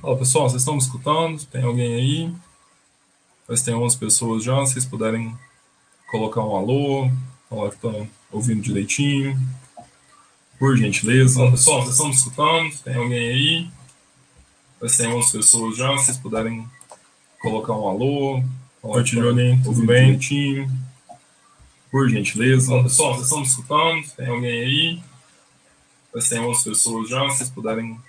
Fala 0.00 0.16
pessoal, 0.16 0.48
vocês 0.48 0.62
estão 0.62 0.76
me 0.76 0.80
escutando? 0.80 1.44
Tem 1.44 1.62
alguém 1.62 1.94
aí? 1.94 2.34
Mas 3.46 3.60
tem 3.60 3.74
11 3.74 3.98
pessoas 3.98 4.42
já, 4.42 4.64
se 4.64 4.72
vocês 4.72 4.86
puderem 4.86 5.36
colocar 6.10 6.40
um 6.40 6.56
alô, 6.56 7.10
falar 7.50 7.68
que 7.68 7.74
estão 7.74 8.08
ouvindo 8.32 8.62
direitinho. 8.62 9.38
Por 10.58 10.74
gentileza. 10.78 11.40
Fala 11.40 11.50
pessoal, 11.50 11.80
vocês 11.82 11.90
estão 11.92 12.08
me 12.08 12.14
escutando? 12.14 12.78
Tem 12.82 12.94
alguém 12.94 13.28
aí? 13.28 13.70
Mas 14.80 14.96
tem 14.96 15.06
11 15.06 15.32
pessoas 15.32 15.76
já, 15.76 15.94
se 15.98 16.06
vocês 16.06 16.16
puderem 16.16 16.66
colocar 17.42 17.74
um 17.74 17.86
alô, 17.86 18.42
falar 18.80 19.02
que 19.02 19.10
estão 19.10 19.62
tudo 19.62 19.86
bem? 19.86 20.04
direitinho. 20.04 20.70
Por 21.90 22.08
gentileza. 22.08 22.68
Fala 22.68 22.82
pessoal, 22.84 23.12
vocês 23.12 23.24
estão 23.24 23.40
me 23.40 23.46
escutando? 23.46 24.16
Tem 24.16 24.28
alguém 24.28 24.60
aí? 24.60 25.02
Mas 26.14 26.26
tem 26.26 26.40
11 26.40 26.64
pessoas 26.64 27.10
já, 27.10 27.28
se 27.28 27.36
vocês 27.36 27.50
puderem 27.50 28.00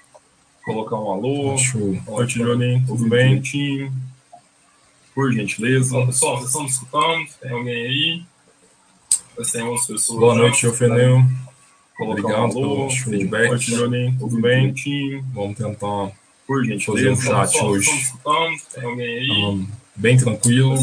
colocar 0.64 0.96
um 0.96 1.12
alô, 1.12 1.56
compartilhem, 2.06 2.84
tudo 2.86 3.10
bem? 3.10 3.40
Direitinho. 3.42 3.94
Por 5.14 5.34
gentileza. 5.34 5.94
Bom, 5.94 6.06
pessoal, 6.06 6.38
vocês 6.38 6.48
estão 6.48 6.64
me 6.64 6.70
escutando? 6.70 7.28
Tem 7.42 7.52
alguém 7.52 7.86
aí? 7.86 8.24
Tem 9.52 9.64
outras 9.64 9.88
pessoas. 9.88 10.20
Boa 10.20 10.36
noite, 10.36 10.66
Eufeneu. 10.66 11.24
Obrigado 12.00 12.40
um 12.40 12.44
alô, 12.44 12.88
pelo 12.88 12.90
feedback. 12.90 13.44
Compartilhem, 13.44 14.16
tudo 14.18 14.42
bem? 14.42 14.72
Direitinho. 14.74 15.26
Vamos 15.34 15.58
tentar 15.58 16.12
por 16.48 16.64
gentileza. 16.64 17.16
fazer 17.16 17.30
um 17.30 17.48
chat 17.48 17.64
hoje. 17.64 18.14
Tem 18.74 18.84
alguém 18.84 19.18
aí? 19.18 19.32
Um, 19.32 19.68
bem 20.02 20.18
tranquilo. 20.18 20.76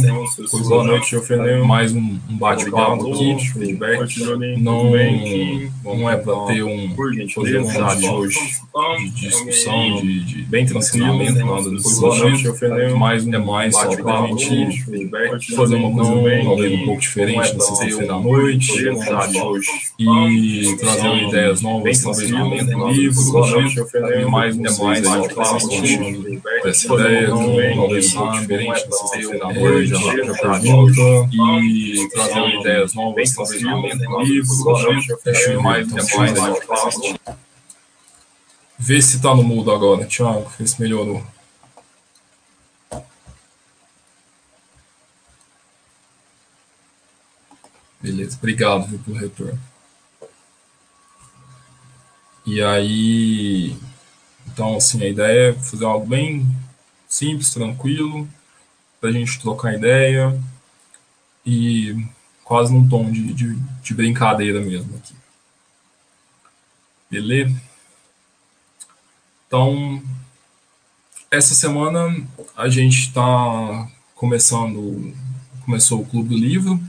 Pois 0.49 0.69
boa 0.69 0.85
noite, 0.85 1.13
Eufeneu. 1.15 1.65
Mais 1.65 1.93
um, 1.93 2.19
um 2.31 2.37
bate-papo 2.37 3.13
aqui, 3.13 3.51
feedback. 3.53 4.21
Não, 4.61 4.93
não 5.83 6.09
é 6.09 6.17
para 6.17 6.47
ter 6.47 6.63
um, 6.63 6.95
fazer 7.35 7.59
um 7.59 7.69
chat 7.69 8.07
hoje 8.07 8.39
de 8.99 9.11
discussão, 9.11 10.01
de, 10.01 10.21
de 10.21 10.43
bem 10.45 10.65
ensinamento, 10.65 11.45
nada 11.45 11.69
desse 11.69 11.99
sentido. 11.99 12.97
Mais 12.97 13.27
um, 13.27 13.35
é 13.35 13.39
mais 13.39 13.75
só 13.75 13.97
para 13.97 14.21
a 14.21 14.27
gente 14.29 15.57
fazer 15.57 15.77
uma 15.77 15.93
coisa 15.93 16.45
talvez 16.45 16.81
um 16.81 16.85
pouco 16.85 17.01
diferente 17.01 17.55
na 17.55 17.61
sexta-feira 17.61 18.07
da 18.07 18.21
noite, 18.21 18.89
um 18.89 19.03
chat 19.03 19.37
hoje. 19.37 19.69
e 19.99 20.77
trazer 20.79 21.17
ideias 21.25 21.61
novas, 21.61 22.01
talvez 22.03 22.31
um 22.33 22.89
livro, 22.89 23.33
mais 24.31 24.57
um, 24.57 24.65
é 24.65 24.79
mais 24.79 25.05
só 25.05 25.29
para 25.29 25.43
a 25.43 25.59
gente 25.59 26.41
essa 26.65 26.95
ideia, 26.95 27.29
talvez 27.29 28.15
um 28.15 28.21
pouco 28.21 28.41
diferente 28.41 28.89
na 28.89 29.08
sexta-feira 29.09 29.39
da 29.39 29.53
noite, 29.53 29.93
pergunta 30.41 31.29
e 31.33 32.09
trazer 32.11 32.61
ideias 32.61 32.95
novas, 32.95 33.33
talvez 33.33 33.65
um 33.65 34.21
livro, 34.23 35.63
mais 35.63 35.87
é 35.93 36.17
mais 36.17 37.19
Vê 38.79 39.03
se 39.03 39.21
tá 39.21 39.35
no 39.35 39.43
mudo 39.43 39.73
agora, 39.73 40.07
Thiago. 40.07 40.51
Vê 40.57 40.67
se 40.67 40.81
melhorou. 40.81 41.23
Beleza, 48.01 48.37
obrigado 48.39 48.87
viu, 48.87 48.99
pelo 49.01 49.17
retorno. 49.17 49.59
E 52.47 52.63
aí, 52.63 53.77
então 54.47 54.77
assim, 54.77 55.03
a 55.03 55.09
ideia 55.09 55.51
é 55.51 55.53
fazer 55.55 55.85
algo 55.85 56.07
bem 56.07 56.47
simples, 57.09 57.53
tranquilo, 57.53 58.27
para 59.01 59.11
a 59.11 59.13
gente 59.13 59.41
trocar 59.41 59.75
ideia 59.75 60.39
e 61.45 61.97
quase 62.45 62.73
num 62.73 62.89
tom 62.89 63.11
de, 63.11 63.33
de, 63.33 63.55
de 63.55 63.95
brincadeira 63.95 64.61
mesmo 64.61 64.97
aqui. 64.97 65.15
Beleza? 67.11 67.61
Então, 69.47 70.03
essa 71.31 71.55
semana 71.55 72.27
a 72.57 72.69
gente 72.69 72.99
está 73.09 73.89
começando, 74.15 75.15
começou 75.65 76.01
o 76.01 76.07
Clube 76.07 76.31
do 76.31 76.37
Livro. 76.37 76.81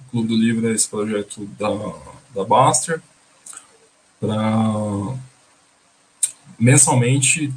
O 0.00 0.10
Clube 0.10 0.28
do 0.28 0.36
Livro 0.36 0.68
é 0.68 0.72
esse 0.72 0.88
projeto 0.88 1.46
da, 1.58 1.68
da 2.34 2.44
Baster. 2.44 3.00
Para 4.20 5.16
mensalmente 6.58 7.54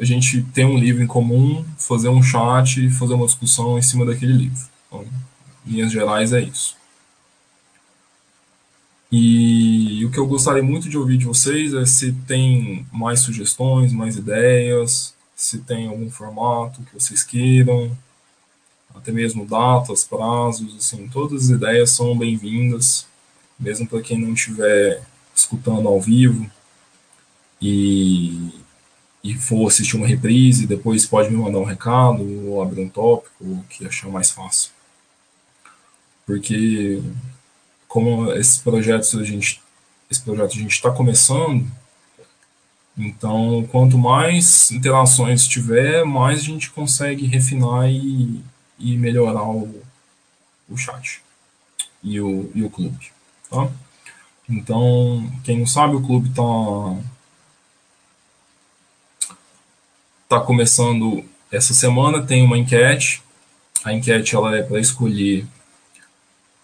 a 0.00 0.04
gente 0.04 0.42
ter 0.54 0.64
um 0.64 0.78
livro 0.78 1.02
em 1.02 1.06
comum, 1.06 1.64
fazer 1.78 2.08
um 2.08 2.22
chat 2.22 2.88
fazer 2.90 3.14
uma 3.14 3.26
discussão 3.26 3.78
em 3.78 3.82
cima 3.82 4.06
daquele 4.06 4.32
livro. 4.32 4.64
Então, 4.86 5.04
em 5.66 5.72
linhas 5.72 5.92
gerais 5.92 6.32
é 6.32 6.40
isso. 6.40 6.74
E 9.12 10.04
o 10.04 10.10
que 10.10 10.18
eu 10.18 10.26
gostaria 10.26 10.62
muito 10.62 10.88
de 10.88 10.96
ouvir 10.96 11.18
de 11.18 11.26
vocês 11.26 11.74
é 11.74 11.84
se 11.84 12.12
tem 12.26 12.86
mais 12.92 13.20
sugestões, 13.20 13.92
mais 13.92 14.16
ideias, 14.16 15.14
se 15.36 15.58
tem 15.58 15.88
algum 15.88 16.10
formato 16.10 16.82
que 16.82 16.94
vocês 16.94 17.22
queiram, 17.22 17.96
até 18.94 19.12
mesmo 19.12 19.44
datas, 19.44 20.04
prazos, 20.04 20.76
assim, 20.76 21.08
todas 21.08 21.44
as 21.44 21.50
ideias 21.50 21.90
são 21.90 22.16
bem-vindas, 22.16 23.06
mesmo 23.58 23.86
para 23.86 24.00
quem 24.00 24.18
não 24.18 24.32
estiver 24.32 25.02
escutando 25.34 25.88
ao 25.88 26.00
vivo 26.00 26.48
e, 27.60 28.50
e 29.22 29.34
for 29.34 29.68
assistir 29.68 29.96
uma 29.96 30.06
reprise, 30.06 30.66
depois 30.66 31.06
pode 31.06 31.30
me 31.30 31.36
mandar 31.36 31.58
um 31.58 31.64
recado 31.64 32.22
ou 32.48 32.62
abrir 32.62 32.82
um 32.82 32.88
tópico, 32.88 33.44
o 33.44 33.64
que 33.68 33.86
achar 33.86 34.08
mais 34.08 34.30
fácil. 34.30 34.70
Porque 36.24 37.02
como 37.90 38.32
esses 38.32 38.58
projetos 38.58 39.14
a 39.16 39.24
gente 39.24 39.60
esse 40.08 40.22
projeto 40.22 40.52
a 40.52 40.60
gente 40.60 40.70
está 40.70 40.92
começando 40.92 41.66
então 42.96 43.66
quanto 43.70 43.98
mais 43.98 44.70
interações 44.70 45.46
tiver 45.48 46.04
mais 46.04 46.38
a 46.38 46.42
gente 46.42 46.70
consegue 46.70 47.26
refinar 47.26 47.90
e, 47.90 48.40
e 48.78 48.96
melhorar 48.96 49.42
o, 49.42 49.82
o 50.68 50.76
chat 50.76 51.20
e 52.00 52.20
o, 52.20 52.48
e 52.54 52.62
o 52.62 52.70
clube 52.70 53.10
tá 53.50 53.68
então 54.48 55.28
quem 55.42 55.58
não 55.58 55.66
sabe 55.66 55.96
o 55.96 56.02
clube 56.02 56.28
está 56.28 56.42
tá 60.30 60.40
começando 60.40 61.24
essa 61.52 61.74
semana 61.74 62.22
tem 62.22 62.42
uma 62.42 62.56
enquete 62.56 63.22
a 63.84 63.92
enquete 63.92 64.34
ela 64.34 64.56
é 64.56 64.62
para 64.62 64.80
escolher 64.80 65.46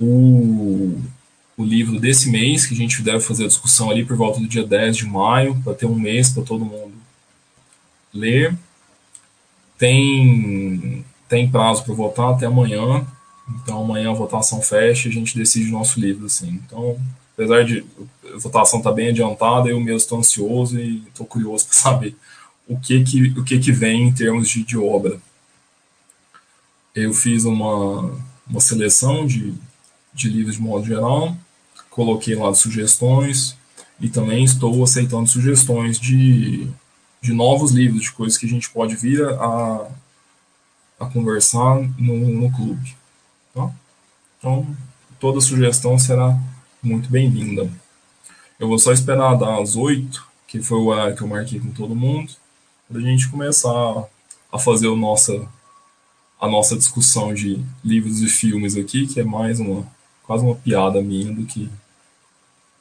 o 0.00 1.00
o 1.56 1.64
livro 1.64 1.98
desse 1.98 2.28
mês, 2.28 2.66
que 2.66 2.74
a 2.74 2.76
gente 2.76 3.02
deve 3.02 3.20
fazer 3.20 3.44
a 3.44 3.48
discussão 3.48 3.90
ali 3.90 4.04
por 4.04 4.16
volta 4.16 4.38
do 4.38 4.46
dia 4.46 4.64
10 4.64 4.98
de 4.98 5.06
maio, 5.06 5.58
para 5.64 5.74
ter 5.74 5.86
um 5.86 5.94
mês 5.94 6.28
para 6.28 6.42
todo 6.42 6.64
mundo 6.64 6.92
ler. 8.12 8.54
Tem, 9.78 11.04
tem 11.28 11.50
prazo 11.50 11.84
para 11.84 11.94
votar 11.94 12.34
até 12.34 12.46
amanhã, 12.46 13.06
então 13.48 13.82
amanhã 13.82 14.10
a 14.10 14.14
votação 14.14 14.60
fecha 14.60 15.08
e 15.08 15.10
a 15.10 15.14
gente 15.14 15.36
decide 15.36 15.70
o 15.70 15.72
nosso 15.72 15.98
livro. 15.98 16.26
Assim. 16.26 16.60
Então, 16.66 16.98
apesar 17.34 17.64
de 17.64 17.84
a 18.34 18.38
votação 18.38 18.80
estar 18.80 18.90
tá 18.90 18.96
bem 18.96 19.08
adiantada, 19.08 19.70
eu 19.70 19.80
mesmo 19.80 19.96
estou 19.96 20.18
ansioso 20.18 20.78
e 20.78 21.04
estou 21.08 21.26
curioso 21.26 21.66
para 21.66 21.74
saber 21.74 22.14
o 22.68 22.78
que, 22.78 23.02
que, 23.04 23.22
o 23.38 23.44
que, 23.44 23.58
que 23.58 23.72
vem 23.72 24.08
em 24.08 24.12
termos 24.12 24.48
de, 24.48 24.62
de 24.62 24.76
obra. 24.76 25.20
Eu 26.94 27.12
fiz 27.12 27.44
uma, 27.44 28.12
uma 28.46 28.60
seleção 28.60 29.26
de, 29.26 29.54
de 30.12 30.28
livros 30.28 30.56
de 30.56 30.62
modo 30.62 30.86
geral 30.86 31.36
coloquei 31.96 32.34
lá 32.34 32.52
sugestões 32.52 33.56
e 33.98 34.06
também 34.10 34.44
estou 34.44 34.84
aceitando 34.84 35.26
sugestões 35.26 35.98
de, 35.98 36.68
de 37.22 37.32
novos 37.32 37.72
livros, 37.72 38.02
de 38.02 38.12
coisas 38.12 38.36
que 38.36 38.44
a 38.44 38.48
gente 38.48 38.68
pode 38.68 38.94
vir 38.94 39.26
a, 39.26 39.88
a 41.00 41.06
conversar 41.06 41.80
no, 41.98 42.18
no 42.18 42.52
clube. 42.52 42.94
Tá? 43.54 43.72
Então, 44.38 44.76
toda 45.18 45.40
sugestão 45.40 45.98
será 45.98 46.38
muito 46.82 47.08
bem-vinda. 47.08 47.66
Eu 48.60 48.68
vou 48.68 48.78
só 48.78 48.92
esperar 48.92 49.34
das 49.34 49.74
oito, 49.74 50.28
que 50.46 50.62
foi 50.62 50.76
o 50.76 50.88
horário 50.88 51.16
que 51.16 51.22
eu 51.22 51.28
marquei 51.28 51.58
com 51.58 51.70
todo 51.70 51.96
mundo, 51.96 52.30
para 52.88 52.98
a 52.98 53.02
gente 53.02 53.28
começar 53.28 54.08
a 54.52 54.58
fazer 54.58 54.86
o 54.86 54.96
nossa, 54.96 55.46
a 56.40 56.48
nossa 56.48 56.76
discussão 56.76 57.34
de 57.34 57.64
livros 57.84 58.20
e 58.20 58.28
filmes 58.28 58.76
aqui, 58.76 59.06
que 59.06 59.20
é 59.20 59.24
mais 59.24 59.60
uma 59.60 59.86
quase 60.22 60.44
uma 60.44 60.56
piada 60.56 61.00
minha 61.00 61.32
do 61.32 61.46
que 61.46 61.70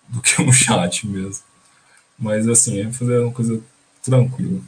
do 0.10 0.22
que 0.22 0.42
um 0.42 0.52
chat 0.54 1.08
mesmo. 1.08 1.44
Mas 2.18 2.48
assim, 2.48 2.80
é 2.80 2.92
fazer 2.92 3.20
uma 3.20 3.32
coisa 3.32 3.62
tranquila. 4.02 4.62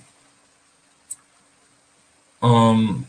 Um, 2.42 3.04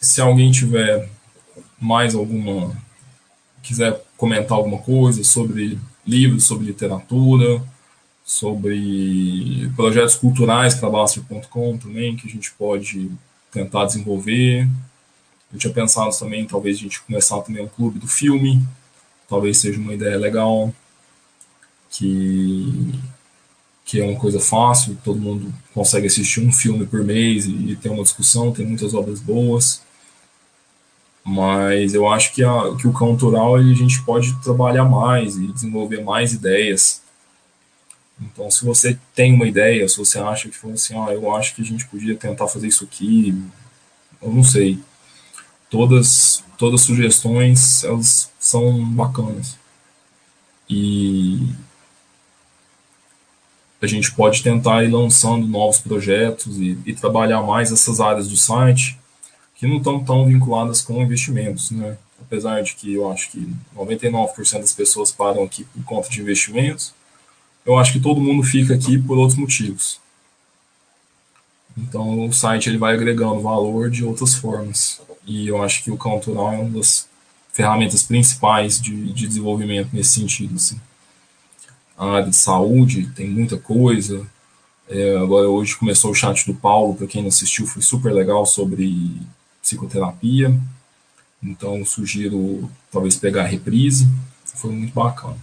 se 0.00 0.20
alguém 0.20 0.50
tiver 0.50 1.08
mais 1.80 2.14
alguma. 2.14 2.76
quiser 3.62 4.02
comentar 4.16 4.56
alguma 4.56 4.78
coisa 4.78 5.22
sobre 5.24 5.78
livros, 6.06 6.44
sobre 6.44 6.66
literatura, 6.66 7.62
sobre 8.26 9.70
projetos 9.76 10.16
culturais 10.16 10.74
para 10.74 10.90
Baster.com 10.90 11.78
também, 11.78 12.16
que 12.16 12.26
a 12.26 12.30
gente 12.30 12.52
pode 12.52 13.08
tentar 13.52 13.84
desenvolver. 13.84 14.68
Eu 15.52 15.58
tinha 15.58 15.72
pensado 15.72 16.10
também, 16.18 16.44
talvez 16.44 16.76
a 16.76 16.80
gente 16.80 17.00
começar 17.02 17.40
também 17.42 17.62
um 17.62 17.68
clube 17.68 18.00
do 18.00 18.08
filme, 18.08 18.66
talvez 19.28 19.58
seja 19.58 19.78
uma 19.78 19.94
ideia 19.94 20.18
legal 20.18 20.74
que 21.88 22.92
que 23.84 24.00
é 24.00 24.04
uma 24.04 24.18
coisa 24.18 24.40
fácil, 24.40 24.98
todo 25.04 25.20
mundo 25.20 25.54
consegue 25.72 26.08
assistir 26.08 26.40
um 26.40 26.52
filme 26.52 26.84
por 26.84 27.04
mês 27.04 27.46
e, 27.46 27.52
e 27.52 27.76
ter 27.76 27.88
uma 27.88 28.02
discussão, 28.02 28.50
tem 28.50 28.66
muitas 28.66 28.92
obras 28.94 29.20
boas. 29.20 29.80
Mas 31.24 31.94
eu 31.94 32.08
acho 32.08 32.34
que, 32.34 32.42
a, 32.42 32.74
que 32.76 32.88
o 32.88 32.92
cultural 32.92 33.54
a 33.54 33.62
gente 33.62 34.02
pode 34.02 34.34
trabalhar 34.42 34.84
mais 34.84 35.36
e 35.36 35.46
desenvolver 35.52 36.02
mais 36.02 36.32
ideias. 36.32 37.00
Então, 38.20 38.50
se 38.50 38.64
você 38.64 38.98
tem 39.14 39.34
uma 39.34 39.46
ideia, 39.46 39.88
se 39.88 39.98
você 39.98 40.18
acha 40.18 40.48
que 40.48 40.56
assim, 40.72 40.94
ah, 40.94 41.12
eu 41.12 41.34
acho 41.34 41.54
que 41.54 41.62
a 41.62 41.64
gente 41.64 41.86
podia 41.86 42.16
tentar 42.16 42.48
fazer 42.48 42.66
isso 42.66 42.84
aqui, 42.84 43.34
eu 44.22 44.32
não 44.32 44.42
sei. 44.42 44.78
Todas, 45.68 46.42
todas 46.56 46.80
sugestões, 46.80 47.84
elas 47.84 48.30
são 48.38 48.84
bacanas. 48.84 49.58
E 50.68 51.48
a 53.80 53.86
gente 53.86 54.12
pode 54.12 54.42
tentar 54.42 54.82
ir 54.84 54.88
lançando 54.88 55.46
novos 55.46 55.78
projetos 55.78 56.58
e, 56.58 56.78
e 56.86 56.94
trabalhar 56.94 57.42
mais 57.42 57.70
essas 57.70 58.00
áreas 58.00 58.28
do 58.28 58.36
site 58.36 58.98
que 59.54 59.66
não 59.66 59.78
estão 59.78 60.02
tão 60.02 60.26
vinculadas 60.26 60.82
com 60.82 61.02
investimentos, 61.02 61.70
né? 61.70 61.96
Apesar 62.20 62.62
de 62.62 62.74
que 62.74 62.94
eu 62.94 63.10
acho 63.10 63.30
que 63.30 63.48
99% 63.76 64.60
das 64.60 64.72
pessoas 64.72 65.12
param 65.12 65.44
aqui 65.44 65.64
por 65.64 65.84
conta 65.84 66.08
de 66.08 66.20
investimentos, 66.20 66.94
eu 67.66 67.76
acho 67.76 67.92
que 67.92 68.00
todo 68.00 68.20
mundo 68.20 68.44
fica 68.44 68.74
aqui 68.74 68.96
por 68.96 69.18
outros 69.18 69.38
motivos. 69.38 70.00
Então 71.76 72.26
o 72.26 72.32
site 72.32 72.68
ele 72.68 72.78
vai 72.78 72.94
agregando 72.94 73.40
valor 73.40 73.90
de 73.90 74.04
outras 74.04 74.34
formas. 74.34 75.00
E 75.26 75.48
eu 75.48 75.62
acho 75.62 75.82
que 75.82 75.90
o 75.90 75.96
Cultural 75.96 76.52
é 76.52 76.58
uma 76.58 76.78
das 76.78 77.08
ferramentas 77.52 78.04
principais 78.04 78.80
de, 78.80 79.12
de 79.12 79.26
desenvolvimento 79.26 79.90
nesse 79.92 80.20
sentido. 80.20 80.54
Assim. 80.54 80.80
A 81.98 82.06
área 82.12 82.30
de 82.30 82.36
saúde 82.36 83.10
tem 83.14 83.28
muita 83.28 83.58
coisa. 83.58 84.24
É, 84.88 85.16
agora 85.16 85.48
hoje 85.48 85.76
começou 85.76 86.12
o 86.12 86.14
chat 86.14 86.46
do 86.46 86.54
Paulo, 86.54 86.94
para 86.94 87.08
quem 87.08 87.22
não 87.22 87.28
assistiu, 87.28 87.66
foi 87.66 87.82
super 87.82 88.12
legal 88.12 88.46
sobre 88.46 89.20
psicoterapia. 89.60 90.56
Então 91.42 91.84
sugiro 91.84 92.70
talvez 92.92 93.16
pegar 93.16 93.42
a 93.42 93.46
reprise. 93.46 94.08
Foi 94.54 94.70
muito 94.70 94.94
bacana. 94.94 95.36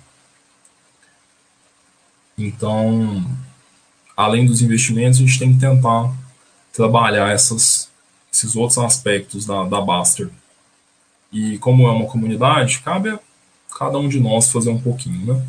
Então, 2.37 3.23
além 4.17 4.45
dos 4.45 4.61
investimentos, 4.61 5.19
a 5.19 5.21
gente 5.21 5.39
tem 5.39 5.53
que 5.53 5.59
tentar 5.59 6.13
trabalhar 6.71 7.29
essas, 7.31 7.89
esses 8.31 8.55
outros 8.55 8.79
aspectos 8.79 9.45
da, 9.45 9.63
da 9.63 9.79
Baster. 9.79 10.29
E 11.31 11.57
como 11.59 11.87
é 11.87 11.91
uma 11.91 12.07
comunidade, 12.07 12.79
cabe 12.79 13.09
a 13.09 13.19
cada 13.77 13.97
um 13.97 14.09
de 14.09 14.19
nós 14.19 14.51
fazer 14.51 14.69
um 14.69 14.81
pouquinho, 14.81 15.33
né? 15.33 15.47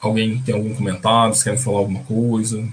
Alguém 0.00 0.42
tem 0.42 0.54
algum 0.54 0.74
comentário? 0.74 1.32
Vocês 1.32 1.44
querem 1.44 1.58
falar 1.60 1.78
alguma 1.78 2.02
coisa? 2.02 2.68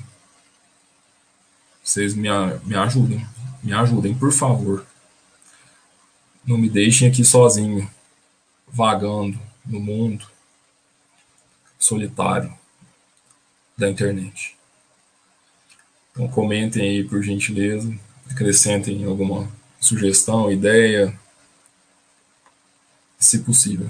Vocês 1.84 2.16
me, 2.16 2.28
me 2.66 2.76
ajudem. 2.76 3.26
Me 3.62 3.72
ajudem, 3.74 4.16
por 4.16 4.32
favor. 4.32 4.86
Não 6.44 6.58
me 6.58 6.68
deixem 6.68 7.08
aqui 7.08 7.24
sozinho, 7.24 7.88
vagando 8.72 9.40
no 9.66 9.80
mundo 9.80 10.30
solitário 11.78 12.54
da 13.78 13.90
internet. 13.90 14.58
Então 16.12 16.28
comentem 16.28 16.82
aí 16.84 17.04
por 17.04 17.24
gentileza, 17.24 17.98
acrescentem 18.30 19.06
alguma 19.06 19.50
sugestão, 19.80 20.52
ideia, 20.52 21.18
se 23.18 23.40
possível. 23.40 23.90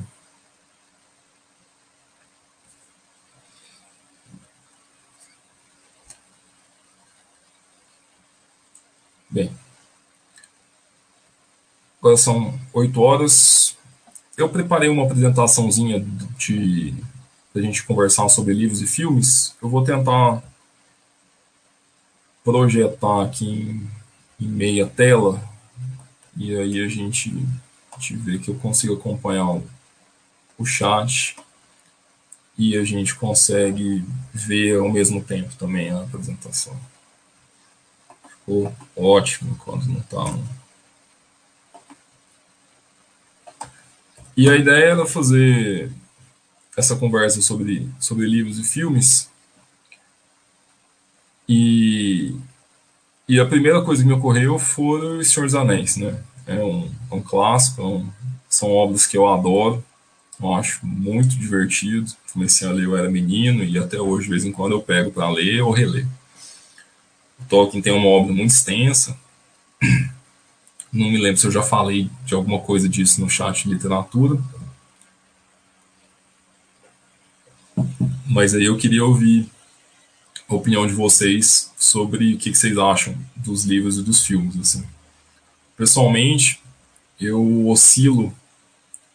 Bem, 9.31 9.55
agora 11.99 12.17
são 12.17 12.59
8 12.73 13.01
horas. 13.01 13.78
Eu 14.39 14.47
preparei 14.47 14.87
uma 14.87 15.03
apresentaçãozinha 15.03 15.99
de 16.37 16.93
a 17.53 17.59
gente 17.59 17.83
conversar 17.83 18.29
sobre 18.29 18.53
livros 18.53 18.81
e 18.81 18.87
filmes. 18.87 19.53
Eu 19.61 19.67
vou 19.67 19.83
tentar 19.83 20.41
projetar 22.41 23.23
aqui 23.23 23.45
em, 24.39 24.45
em 24.45 24.47
meia 24.47 24.87
tela 24.87 25.43
e 26.37 26.55
aí 26.55 26.81
a 26.81 26.87
gente, 26.87 27.35
a 27.91 27.99
gente 27.99 28.15
vê 28.15 28.39
que 28.39 28.49
eu 28.49 28.55
consigo 28.55 28.93
acompanhar 28.93 29.55
o, 29.55 29.67
o 30.57 30.65
chat 30.65 31.35
e 32.57 32.77
a 32.77 32.83
gente 32.85 33.15
consegue 33.15 34.05
ver 34.33 34.79
ao 34.79 34.89
mesmo 34.89 35.21
tempo 35.21 35.53
também 35.55 35.89
a 35.89 35.99
apresentação. 35.99 36.79
Ficou 38.29 38.73
ótimo 38.95 39.57
quando 39.57 39.85
não 39.87 39.99
está. 39.99 40.58
E 44.39 44.49
a 44.49 44.55
ideia 44.55 44.91
era 44.91 45.05
fazer 45.05 45.91
essa 46.77 46.95
conversa 46.95 47.41
sobre, 47.41 47.89
sobre 47.99 48.25
livros 48.25 48.57
e 48.57 48.63
filmes. 48.63 49.29
E, 51.45 52.33
e 53.27 53.37
a 53.37 53.45
primeira 53.45 53.81
coisa 53.81 54.01
que 54.01 54.07
me 54.07 54.13
ocorreu 54.13 54.57
foi 54.57 55.17
O 55.17 55.23
Senhor 55.25 55.45
dos 55.45 55.55
Anéis, 55.55 55.97
né? 55.97 56.23
É 56.47 56.63
um, 56.63 56.89
é 57.11 57.15
um 57.15 57.21
clássico, 57.21 57.81
é 57.81 57.85
um, 57.85 58.09
são 58.49 58.71
obras 58.71 59.05
que 59.05 59.17
eu 59.17 59.27
adoro, 59.27 59.83
eu 60.41 60.53
acho 60.53 60.85
muito 60.85 61.35
divertido. 61.35 62.09
Comecei 62.31 62.65
a 62.65 62.71
ler, 62.71 62.85
eu 62.85 62.95
era 62.95 63.11
menino, 63.11 63.61
e 63.61 63.77
até 63.77 63.99
hoje, 63.99 64.27
de 64.27 64.29
vez 64.29 64.45
em 64.45 64.53
quando, 64.53 64.71
eu 64.71 64.81
pego 64.81 65.11
para 65.11 65.29
ler 65.29 65.59
ou 65.63 65.73
reler. 65.73 66.07
O 67.41 67.43
Tolkien 67.43 67.81
tem 67.81 67.91
uma 67.91 68.07
obra 68.07 68.31
muito 68.31 68.51
extensa. 68.51 69.19
Não 70.91 71.09
me 71.09 71.17
lembro 71.17 71.39
se 71.39 71.47
eu 71.47 71.51
já 71.51 71.61
falei 71.61 72.09
de 72.25 72.33
alguma 72.33 72.59
coisa 72.59 72.89
disso 72.89 73.21
no 73.21 73.29
chat 73.29 73.63
de 73.63 73.73
literatura. 73.73 74.41
Mas 78.27 78.53
aí 78.53 78.65
eu 78.65 78.77
queria 78.77 79.03
ouvir 79.03 79.49
a 80.47 80.55
opinião 80.55 80.87
de 80.87 80.93
vocês 80.93 81.71
sobre 81.77 82.33
o 82.33 82.37
que 82.37 82.53
vocês 82.53 82.77
acham 82.77 83.15
dos 83.35 83.65
livros 83.65 83.97
e 83.97 84.03
dos 84.03 84.25
filmes. 84.25 84.57
Assim. 84.59 84.83
Pessoalmente, 85.77 86.61
eu 87.19 87.67
oscilo 87.67 88.33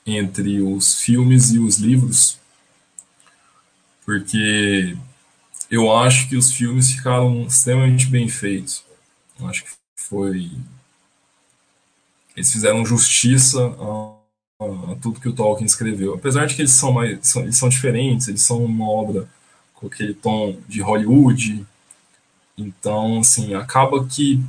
entre 0.06 0.60
os 0.60 1.00
filmes 1.00 1.50
e 1.52 1.58
os 1.58 1.78
livros, 1.78 2.38
porque 4.04 4.96
eu 5.70 5.94
acho 5.96 6.28
que 6.28 6.36
os 6.36 6.52
filmes 6.52 6.90
ficaram 6.90 7.46
extremamente 7.46 8.06
bem 8.06 8.28
feitos. 8.28 8.84
Eu 9.40 9.48
acho 9.48 9.64
que 9.64 9.70
foi. 9.96 10.50
Eles 12.36 12.50
fizeram 12.50 12.84
justiça 12.84 13.60
a, 13.78 14.64
a, 14.64 14.96
tudo 15.00 15.20
que 15.20 15.28
o 15.28 15.32
Tolkien 15.32 15.66
escreveu. 15.66 16.14
Apesar 16.14 16.46
de 16.46 16.54
que 16.54 16.62
eles 16.62 16.72
são, 16.72 16.92
mais, 16.92 17.18
são, 17.26 17.42
eles 17.42 17.56
são 17.56 17.68
diferentes, 17.68 18.28
eles 18.28 18.42
são 18.42 18.64
uma 18.64 18.88
obra 18.88 19.28
com 19.74 19.86
aquele 19.86 20.14
tom 20.14 20.56
de 20.68 20.80
Hollywood. 20.80 21.64
Então, 22.56 23.20
assim, 23.20 23.54
acaba 23.54 24.04
que 24.06 24.42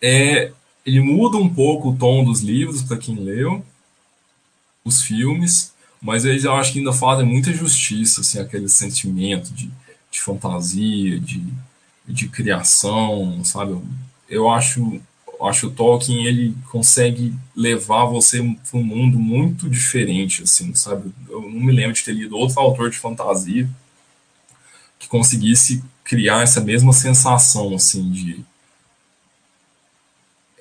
é, 0.00 0.52
ele 0.84 1.00
muda 1.00 1.36
um 1.36 1.48
pouco 1.52 1.90
o 1.90 1.96
tom 1.96 2.24
dos 2.24 2.40
livros 2.40 2.82
para 2.82 2.98
quem 2.98 3.14
leu 3.14 3.64
os 4.84 5.00
filmes, 5.00 5.72
mas 6.00 6.24
eles 6.24 6.42
eu 6.42 6.54
acho 6.54 6.72
que 6.72 6.80
ainda 6.80 6.92
fazem 6.92 7.24
muita 7.24 7.52
justiça, 7.52 8.20
assim, 8.20 8.40
aquele 8.40 8.68
sentimento 8.68 9.52
de, 9.52 9.70
de 10.10 10.20
fantasia, 10.20 11.20
de, 11.20 11.46
de 12.06 12.28
criação, 12.28 13.44
sabe? 13.44 13.80
Eu 14.28 14.50
acho, 14.50 15.00
eu 15.42 15.48
acho 15.48 15.66
o 15.66 15.70
Tolkien 15.72 16.24
ele 16.24 16.56
consegue 16.70 17.34
levar 17.54 18.04
você 18.04 18.38
para 18.38 18.78
um 18.78 18.84
mundo 18.84 19.18
muito 19.18 19.68
diferente, 19.68 20.44
assim, 20.44 20.72
sabe? 20.72 21.12
Eu 21.28 21.42
não 21.42 21.50
me 21.50 21.72
lembro 21.72 21.94
de 21.94 22.04
ter 22.04 22.12
lido 22.12 22.36
outro 22.36 22.60
autor 22.60 22.90
de 22.90 22.96
fantasia 22.96 23.68
que 25.00 25.08
conseguisse 25.08 25.82
criar 26.04 26.42
essa 26.42 26.60
mesma 26.60 26.92
sensação, 26.92 27.74
assim, 27.74 28.08
de 28.12 28.44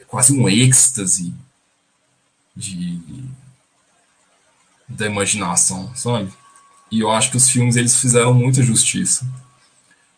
quase 0.07 0.33
um 0.33 0.49
êxtase 0.49 1.31
de 2.55 2.99
da 4.89 5.05
imaginação, 5.05 5.95
sabe? 5.95 6.33
E 6.89 7.01
eu 7.01 7.11
acho 7.11 7.29
que 7.29 7.37
os 7.37 7.49
filmes 7.49 7.75
eles 7.75 7.95
fizeram 7.95 8.33
muita 8.33 8.63
justiça. 8.63 9.25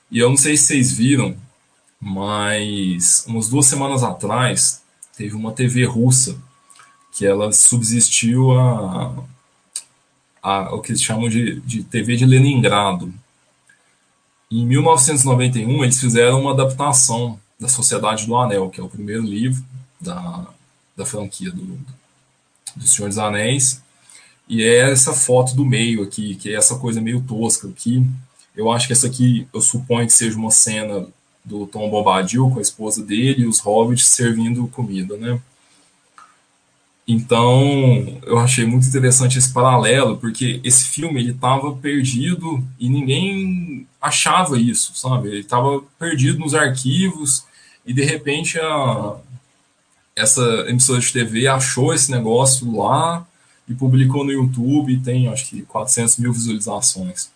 E 0.09 0.19
eu 0.19 0.29
não 0.29 0.37
sei 0.37 0.55
se 0.55 0.67
vocês 0.67 0.93
viram, 0.93 1.37
mas 2.03 3.23
umas 3.25 3.47
duas 3.47 3.65
semanas 3.65 4.03
atrás 4.03 4.81
teve 5.15 5.35
uma 5.35 5.53
TV 5.53 5.85
russa 5.85 6.37
que 7.13 7.25
ela 7.25 7.53
subsistiu 7.53 8.51
a, 8.51 9.15
a 10.41 10.75
o 10.75 10.81
que 10.81 10.91
eles 10.91 11.01
chamam 11.01 11.29
de, 11.29 11.61
de 11.61 11.83
TV 11.83 12.17
de 12.17 12.25
Leningrado. 12.25 13.13
Em 14.51 14.65
1991 14.65 15.83
eles 15.83 15.99
fizeram 15.99 16.41
uma 16.41 16.51
adaptação 16.51 17.39
da 17.57 17.69
Sociedade 17.69 18.25
do 18.25 18.35
Anel, 18.35 18.69
que 18.69 18.81
é 18.81 18.83
o 18.83 18.89
primeiro 18.89 19.23
livro 19.23 19.63
da, 20.01 20.45
da 20.97 21.05
franquia 21.05 21.51
do, 21.51 21.79
do 22.75 22.85
Senhor 22.85 23.07
dos 23.07 23.17
Anéis. 23.17 23.81
E 24.49 24.61
é 24.61 24.91
essa 24.91 25.13
foto 25.13 25.55
do 25.55 25.63
meio 25.63 26.03
aqui, 26.03 26.35
que 26.35 26.49
é 26.49 26.57
essa 26.57 26.77
coisa 26.77 26.99
meio 26.99 27.21
tosca 27.21 27.69
aqui. 27.69 28.05
Eu 28.53 28.69
acho 28.69 28.87
que 28.87 28.93
essa 28.93 29.07
aqui, 29.07 29.47
eu 29.53 29.61
suponho 29.61 30.05
que 30.05 30.13
seja 30.13 30.37
uma 30.37 30.51
cena 30.51 31.07
do 31.43 31.67
Tom 31.67 31.89
Bombadil 31.89 32.49
com 32.49 32.59
a 32.59 32.61
esposa 32.61 33.03
dele 33.03 33.43
e 33.43 33.47
os 33.47 33.59
hobbits 33.59 34.07
servindo 34.07 34.67
comida, 34.67 35.17
né? 35.17 35.39
Então, 37.05 38.21
eu 38.25 38.39
achei 38.39 38.65
muito 38.65 38.87
interessante 38.87 39.37
esse 39.37 39.51
paralelo, 39.51 40.17
porque 40.17 40.61
esse 40.63 40.85
filme 40.85 41.19
ele 41.19 41.31
estava 41.31 41.75
perdido 41.75 42.63
e 42.79 42.87
ninguém 42.87 43.85
achava 44.01 44.57
isso, 44.57 44.95
sabe? 44.95 45.27
Ele 45.27 45.39
estava 45.41 45.81
perdido 45.99 46.39
nos 46.39 46.55
arquivos 46.55 47.43
e 47.85 47.93
de 47.93 48.03
repente 48.05 48.57
a, 48.57 49.17
essa 50.15 50.41
emissora 50.69 51.01
de 51.01 51.11
TV 51.11 51.47
achou 51.47 51.93
esse 51.93 52.09
negócio 52.09 52.73
lá 52.73 53.27
e 53.67 53.73
publicou 53.73 54.23
no 54.23 54.31
YouTube 54.31 54.99
tem 54.99 55.27
acho 55.27 55.49
que 55.49 55.61
400 55.63 56.17
mil 56.17 56.31
visualizações. 56.31 57.29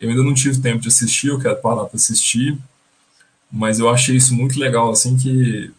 Eu 0.00 0.10
ainda 0.10 0.22
não 0.22 0.34
tive 0.34 0.60
tempo 0.60 0.80
de 0.80 0.88
assistir, 0.88 1.28
eu 1.28 1.38
quero 1.38 1.56
parar 1.60 1.84
para 1.84 1.96
assistir, 1.96 2.58
mas 3.50 3.78
eu 3.78 3.88
achei 3.88 4.16
isso 4.16 4.34
muito 4.34 4.58
legal, 4.58 4.90
assim, 4.90 5.16
que 5.16 5.70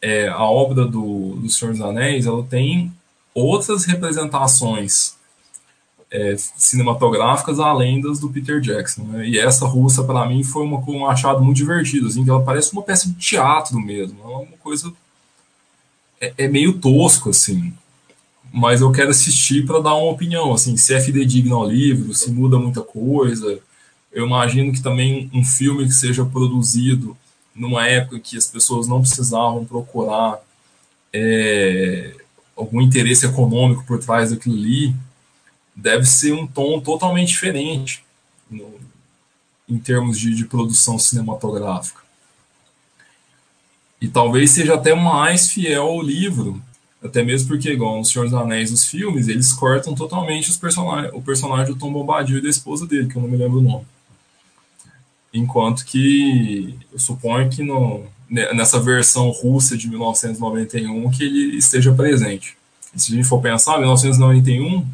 é, 0.00 0.28
a 0.28 0.44
obra 0.44 0.84
do, 0.84 1.36
do 1.36 1.48
Senhor 1.48 1.72
dos 1.72 1.80
Anéis, 1.80 2.26
ela 2.26 2.42
tem 2.42 2.92
outras 3.34 3.84
representações 3.84 5.14
é, 6.10 6.36
cinematográficas 6.36 7.58
além 7.58 8.00
das 8.00 8.18
do 8.18 8.30
Peter 8.30 8.60
Jackson. 8.60 9.02
Né? 9.02 9.28
E 9.28 9.38
essa 9.38 9.66
russa, 9.66 10.04
para 10.04 10.26
mim, 10.26 10.42
foi 10.42 10.64
uma, 10.64 10.78
um 10.88 11.06
achado 11.06 11.42
muito 11.42 11.56
divertido, 11.56 12.06
assim, 12.06 12.24
que 12.24 12.30
ela 12.30 12.42
parece 12.42 12.72
uma 12.72 12.82
peça 12.82 13.08
de 13.08 13.14
teatro 13.14 13.78
mesmo, 13.78 14.20
é 14.22 14.26
uma 14.26 14.56
coisa... 14.58 14.92
É, 16.18 16.32
é 16.38 16.48
meio 16.48 16.78
tosco, 16.78 17.28
assim, 17.28 17.74
mas 18.52 18.80
eu 18.80 18.90
quero 18.90 19.10
assistir 19.10 19.66
para 19.66 19.80
dar 19.80 19.94
uma 19.94 20.10
opinião, 20.10 20.52
assim, 20.54 20.78
se 20.78 20.94
é 20.94 21.00
fidedigno 21.00 21.56
ao 21.56 21.68
livro, 21.68 22.14
se 22.14 22.30
muda 22.30 22.58
muita 22.58 22.80
coisa. 22.80 23.58
Eu 24.16 24.24
imagino 24.24 24.72
que 24.72 24.80
também 24.80 25.30
um 25.30 25.44
filme 25.44 25.84
que 25.84 25.92
seja 25.92 26.24
produzido 26.24 27.14
numa 27.54 27.86
época 27.86 28.18
que 28.18 28.38
as 28.38 28.46
pessoas 28.46 28.86
não 28.86 29.02
precisavam 29.02 29.62
procurar 29.66 30.40
é, 31.12 32.14
algum 32.56 32.80
interesse 32.80 33.26
econômico 33.26 33.84
por 33.84 33.98
trás 33.98 34.30
daquilo 34.30 34.56
ali, 34.56 34.96
deve 35.74 36.06
ser 36.06 36.32
um 36.32 36.46
tom 36.46 36.80
totalmente 36.80 37.28
diferente 37.28 38.02
no, 38.50 38.80
em 39.68 39.78
termos 39.78 40.18
de, 40.18 40.34
de 40.34 40.46
produção 40.46 40.98
cinematográfica. 40.98 42.00
E 44.00 44.08
talvez 44.08 44.50
seja 44.50 44.76
até 44.76 44.94
mais 44.94 45.50
fiel 45.50 45.82
ao 45.82 46.00
livro, 46.00 46.62
até 47.04 47.22
mesmo 47.22 47.48
porque, 47.48 47.70
igual 47.70 47.98
no 47.98 48.04
Senhor 48.06 48.24
dos 48.24 48.32
Anéis, 48.32 48.72
os 48.72 48.86
filmes, 48.86 49.28
eles 49.28 49.52
cortam 49.52 49.94
totalmente 49.94 50.48
os 50.48 50.56
personagens, 50.56 51.12
o 51.12 51.20
personagem 51.20 51.74
do 51.74 51.78
Tom 51.78 51.92
Bombadil 51.92 52.38
e 52.38 52.42
da 52.42 52.48
esposa 52.48 52.86
dele, 52.86 53.08
que 53.08 53.16
eu 53.16 53.20
não 53.20 53.28
me 53.28 53.36
lembro 53.36 53.58
o 53.58 53.62
nome. 53.62 53.84
Enquanto 55.32 55.84
que 55.84 56.78
eu 56.92 56.98
suponho 56.98 57.50
que 57.50 57.62
no, 57.62 58.04
nessa 58.28 58.80
versão 58.80 59.30
russa 59.30 59.76
de 59.76 59.88
1991 59.88 61.10
que 61.10 61.24
ele 61.24 61.56
esteja 61.56 61.92
presente. 61.92 62.56
E 62.94 63.00
se 63.00 63.12
a 63.12 63.16
gente 63.16 63.28
for 63.28 63.40
pensar, 63.40 63.78
1991 63.78 64.86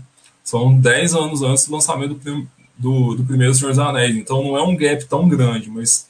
são 0.42 0.76
10 0.76 1.14
anos 1.14 1.42
antes 1.42 1.66
do 1.66 1.72
lançamento 1.72 2.14
do, 2.14 2.46
do, 2.76 3.14
do 3.14 3.24
primeiro 3.24 3.54
Senhor 3.54 3.70
dos 3.70 3.78
Anéis. 3.78 4.16
Então 4.16 4.42
não 4.42 4.56
é 4.56 4.62
um 4.62 4.76
gap 4.76 5.04
tão 5.06 5.28
grande, 5.28 5.70
mas 5.70 6.06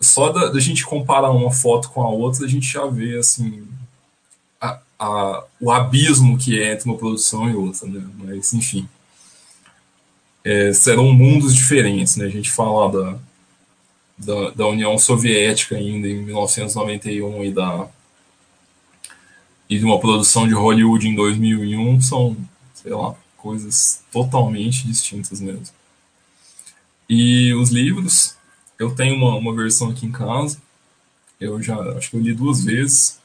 só 0.00 0.30
da, 0.30 0.48
da 0.48 0.60
gente 0.60 0.84
comparar 0.84 1.30
uma 1.30 1.50
foto 1.50 1.90
com 1.90 2.02
a 2.02 2.08
outra, 2.08 2.44
a 2.44 2.48
gente 2.48 2.66
já 2.66 2.84
vê 2.86 3.16
assim 3.16 3.66
a, 4.98 5.44
o 5.60 5.70
abismo 5.70 6.38
que 6.38 6.60
é 6.60 6.72
entre 6.72 6.88
uma 6.88 6.98
produção 6.98 7.48
e 7.50 7.54
outra, 7.54 7.86
né? 7.88 8.02
Mas, 8.18 8.52
enfim. 8.54 8.88
É, 10.42 10.72
serão 10.72 11.12
mundos 11.12 11.54
diferentes, 11.54 12.16
né? 12.16 12.26
A 12.26 12.30
gente 12.30 12.50
fala 12.50 12.90
da, 12.90 13.18
da, 14.16 14.50
da, 14.50 14.66
União 14.66 14.96
Soviética 14.98 15.76
ainda 15.76 16.08
em 16.08 16.22
1991 16.22 17.44
e 17.44 17.52
da 17.52 17.88
e 19.68 19.78
de 19.78 19.84
uma 19.84 19.98
produção 19.98 20.46
de 20.46 20.54
Hollywood 20.54 21.08
em 21.08 21.14
2001 21.14 22.00
são, 22.02 22.36
sei 22.74 22.92
lá, 22.92 23.14
coisas 23.36 24.02
totalmente 24.12 24.86
distintas 24.86 25.40
mesmo. 25.40 25.74
E 27.08 27.52
os 27.54 27.70
livros, 27.70 28.36
eu 28.78 28.94
tenho 28.94 29.16
uma, 29.16 29.36
uma 29.36 29.54
versão 29.54 29.90
aqui 29.90 30.06
em 30.06 30.12
casa, 30.12 30.58
eu 31.40 31.60
já 31.62 31.76
acho 31.96 32.10
que 32.10 32.16
eu 32.16 32.20
li 32.20 32.34
duas 32.34 32.64
vezes, 32.64 33.18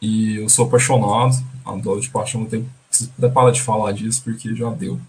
e 0.00 0.36
eu 0.36 0.48
sou 0.48 0.66
apaixonado, 0.66 1.36
adoro 1.64 2.00
de 2.00 2.10
paixão, 2.10 2.42
não 2.42 2.48
tenho 2.48 2.70
até 3.16 3.28
parar 3.28 3.50
de 3.50 3.62
falar 3.62 3.92
disso 3.92 4.22
porque 4.22 4.54
já 4.54 4.70
deu. 4.70 5.00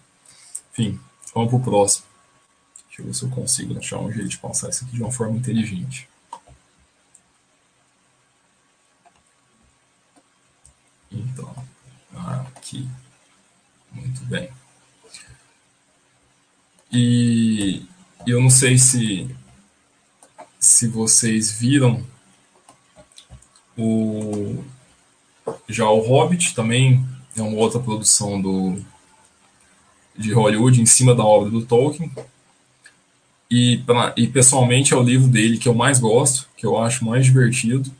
Enfim, 0.72 1.00
vamos 1.34 1.50
pro 1.50 1.60
próximo. 1.60 2.09
Deixa 3.00 3.02
eu 3.02 3.06
ver 3.06 3.14
se 3.14 3.24
eu 3.24 3.30
consigo 3.30 3.78
achar 3.78 4.00
um 4.00 4.12
jeito 4.12 4.28
de 4.28 4.38
passar 4.38 4.70
isso 4.70 4.84
aqui 4.84 4.94
de 4.94 5.02
uma 5.02 5.12
forma 5.12 5.38
inteligente. 5.38 6.10
Então, 11.12 11.56
aqui. 12.14 12.88
Muito 13.92 14.24
bem. 14.26 14.50
E 16.92 17.86
eu 18.28 18.42
não 18.42 18.50
sei 18.50 18.78
se 18.78 19.34
se 20.60 20.88
vocês 20.88 21.52
viram 21.52 22.06
o 23.78 24.64
já 25.70 25.90
o 25.90 26.00
Hobbit 26.02 26.54
também 26.54 27.06
é 27.36 27.42
uma 27.42 27.58
outra 27.58 27.80
produção 27.80 28.42
do 28.42 28.84
de 30.18 30.34
Hollywood 30.34 30.82
em 30.82 30.86
cima 30.86 31.16
da 31.16 31.24
obra 31.24 31.50
do 31.50 31.66
Tolkien. 31.66 32.12
E, 33.50 33.80
pra, 33.80 34.14
e 34.16 34.28
pessoalmente 34.28 34.94
é 34.94 34.98
o 34.98 35.04
livro 35.04 35.28
dele 35.28 35.58
que 35.58 35.68
eu 35.68 35.74
mais 35.74 36.00
gosto, 36.00 36.48
que 36.56 36.66
eu 36.66 36.78
acho 36.78 37.04
mais 37.04 37.26
divertido. 37.26 37.92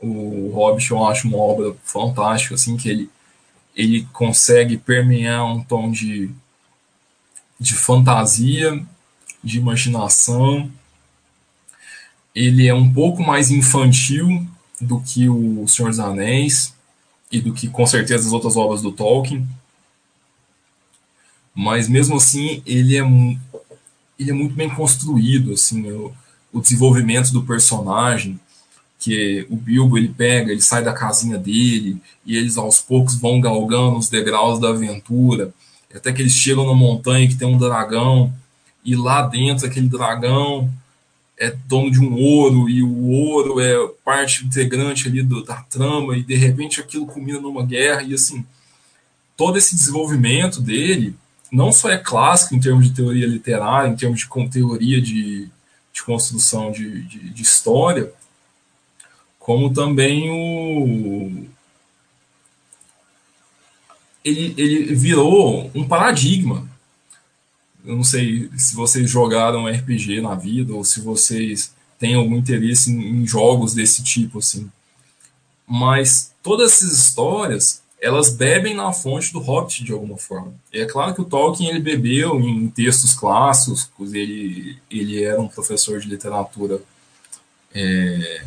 O 0.00 0.50
Hobbit 0.54 0.90
eu 0.90 1.06
acho 1.06 1.26
uma 1.26 1.38
obra 1.38 1.74
fantástica, 1.84 2.54
assim, 2.54 2.76
que 2.76 2.88
ele, 2.88 3.10
ele 3.74 4.06
consegue 4.12 4.76
permear 4.76 5.44
um 5.44 5.62
tom 5.62 5.90
de, 5.90 6.30
de 7.58 7.74
fantasia, 7.74 8.84
de 9.42 9.58
imaginação. 9.58 10.70
Ele 12.34 12.68
é 12.68 12.74
um 12.74 12.92
pouco 12.92 13.22
mais 13.22 13.50
infantil 13.50 14.46
do 14.80 15.00
que 15.00 15.28
o 15.28 15.66
Senhor 15.66 15.88
dos 15.88 16.00
Anéis 16.00 16.74
e 17.30 17.40
do 17.40 17.52
que 17.52 17.68
com 17.68 17.86
certeza 17.86 18.26
as 18.26 18.32
outras 18.32 18.56
obras 18.56 18.82
do 18.82 18.92
Tolkien. 18.92 19.46
Mas 21.54 21.88
mesmo 21.88 22.16
assim, 22.16 22.62
ele 22.64 22.96
é, 22.96 23.02
ele 24.20 24.30
é 24.30 24.34
muito 24.34 24.54
bem 24.54 24.68
construído, 24.68 25.54
assim, 25.54 25.90
o, 25.90 26.12
o 26.52 26.60
desenvolvimento 26.60 27.32
do 27.32 27.42
personagem, 27.42 28.38
que 28.98 29.46
o 29.48 29.56
Bilbo 29.56 29.96
ele 29.96 30.08
pega, 30.08 30.52
ele 30.52 30.60
sai 30.60 30.84
da 30.84 30.92
casinha 30.92 31.38
dele 31.38 31.96
e 32.24 32.36
eles 32.36 32.58
aos 32.58 32.80
poucos 32.80 33.16
vão 33.16 33.40
galgando 33.40 33.96
os 33.96 34.10
degraus 34.10 34.60
da 34.60 34.68
aventura, 34.68 35.54
até 35.92 36.12
que 36.12 36.20
eles 36.20 36.34
chegam 36.34 36.66
na 36.66 36.74
montanha 36.74 37.26
que 37.26 37.34
tem 37.34 37.48
um 37.48 37.56
dragão 37.56 38.30
e 38.84 38.94
lá 38.94 39.22
dentro 39.22 39.66
aquele 39.66 39.88
dragão 39.88 40.70
é 41.38 41.50
dono 41.66 41.90
de 41.90 41.98
um 41.98 42.14
ouro 42.14 42.68
e 42.68 42.82
o 42.82 43.08
ouro 43.08 43.58
é 43.58 43.74
parte 44.04 44.44
integrante 44.44 45.08
ali 45.08 45.22
do, 45.22 45.42
da 45.42 45.56
trama 45.62 46.16
e 46.16 46.22
de 46.22 46.34
repente 46.34 46.80
aquilo 46.80 47.06
culmina 47.06 47.40
numa 47.40 47.64
guerra 47.64 48.02
e 48.02 48.12
assim 48.12 48.44
todo 49.36 49.56
esse 49.56 49.74
desenvolvimento 49.74 50.60
dele 50.60 51.16
não 51.50 51.72
só 51.72 51.90
é 51.90 51.98
clássico 51.98 52.54
em 52.54 52.60
termos 52.60 52.88
de 52.88 52.94
teoria 52.94 53.26
literária, 53.26 53.88
em 53.88 53.96
termos 53.96 54.20
de 54.20 54.50
teoria 54.50 55.00
de, 55.00 55.48
de 55.92 56.02
construção 56.02 56.70
de, 56.70 57.02
de, 57.02 57.30
de 57.30 57.42
história, 57.42 58.12
como 59.38 59.72
também 59.72 60.30
o 60.30 61.48
ele, 64.22 64.54
ele 64.58 64.94
virou 64.94 65.70
um 65.74 65.88
paradigma 65.88 66.70
eu 67.84 67.96
não 67.96 68.04
sei 68.04 68.50
se 68.56 68.74
vocês 68.74 69.08
jogaram 69.10 69.66
RPG 69.66 70.20
na 70.20 70.34
vida 70.34 70.74
ou 70.74 70.84
se 70.84 71.00
vocês 71.00 71.72
têm 71.98 72.14
algum 72.14 72.36
interesse 72.36 72.90
em 72.90 73.26
jogos 73.26 73.74
desse 73.74 74.02
tipo, 74.02 74.38
assim. 74.38 74.70
Mas 75.66 76.32
todas 76.42 76.72
essas 76.72 76.92
histórias, 76.92 77.79
elas 78.00 78.30
bebem 78.30 78.74
na 78.74 78.92
fonte 78.92 79.32
do 79.32 79.40
Hobbit 79.40 79.84
de 79.84 79.92
alguma 79.92 80.16
forma. 80.16 80.54
E 80.72 80.80
é 80.80 80.86
claro 80.86 81.14
que 81.14 81.20
o 81.20 81.24
Tolkien 81.24 81.70
ele 81.70 81.80
bebeu 81.80 82.40
em 82.40 82.68
textos 82.68 83.14
clássicos, 83.14 84.14
ele, 84.14 84.78
ele 84.90 85.22
era 85.22 85.40
um 85.40 85.48
professor 85.48 86.00
de 86.00 86.08
literatura 86.08 86.80
é, 87.74 88.42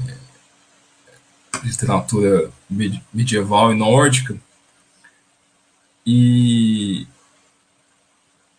literatura 1.63 2.51
medieval 3.13 3.71
e 3.71 3.75
nórdica. 3.75 4.37
E 6.05 7.07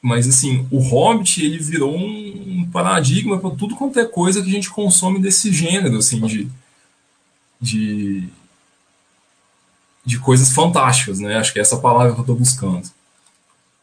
mas 0.01 0.29
assim, 0.29 0.69
o 0.71 0.81
Hobbit 0.81 1.43
ele 1.43 1.59
virou 1.59 1.97
um 1.97 2.69
paradigma 2.71 3.39
para 3.39 3.57
tudo 3.57 3.75
quanto 3.75 3.99
é 3.99 4.05
coisa 4.05 4.43
que 4.43 4.49
a 4.49 4.53
gente 4.53 4.69
consome 4.69 5.19
desse 5.19 5.51
gênero, 5.51 5.97
assim, 5.97 6.21
de, 6.27 6.49
de 7.59 8.29
de 10.05 10.19
coisas 10.19 10.53
fantásticas, 10.53 11.19
né? 11.19 11.37
Acho 11.37 11.53
que 11.53 11.59
é 11.59 11.63
essa 11.63 11.79
palavra 11.79 12.13
que 12.13 12.19
eu 12.19 12.23
estou 12.23 12.37
buscando. 12.37 12.89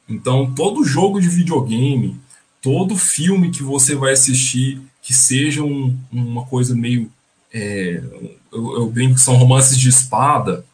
Então, 0.08 0.54
todo 0.54 0.84
jogo 0.84 1.20
de 1.20 1.28
videogame, 1.28 2.20
todo 2.62 2.98
filme 2.98 3.50
que 3.50 3.63
você 3.63 3.96
vai 3.96 4.13
assistir, 4.13 4.82
que 5.01 5.13
seja 5.13 5.63
um, 5.63 5.98
uma 6.12 6.46
coisa 6.46 6.75
meio. 6.75 7.12
É, 7.54 8.04
eu, 8.51 8.74
eu 8.75 8.90
brinco 8.90 9.16
que 9.16 9.22
são 9.22 9.36
romances 9.36 9.78
de 9.78 9.90
espada. 9.90 10.66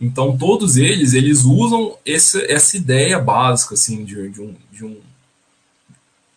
Então, 0.00 0.36
todos 0.36 0.76
eles, 0.76 1.14
eles 1.14 1.44
usam 1.44 1.96
esse, 2.04 2.44
essa 2.50 2.76
ideia 2.76 3.18
básica, 3.18 3.74
assim, 3.74 4.04
de, 4.04 4.28
de, 4.30 4.40
um, 4.40 4.54
de, 4.72 4.84
um, 4.84 4.96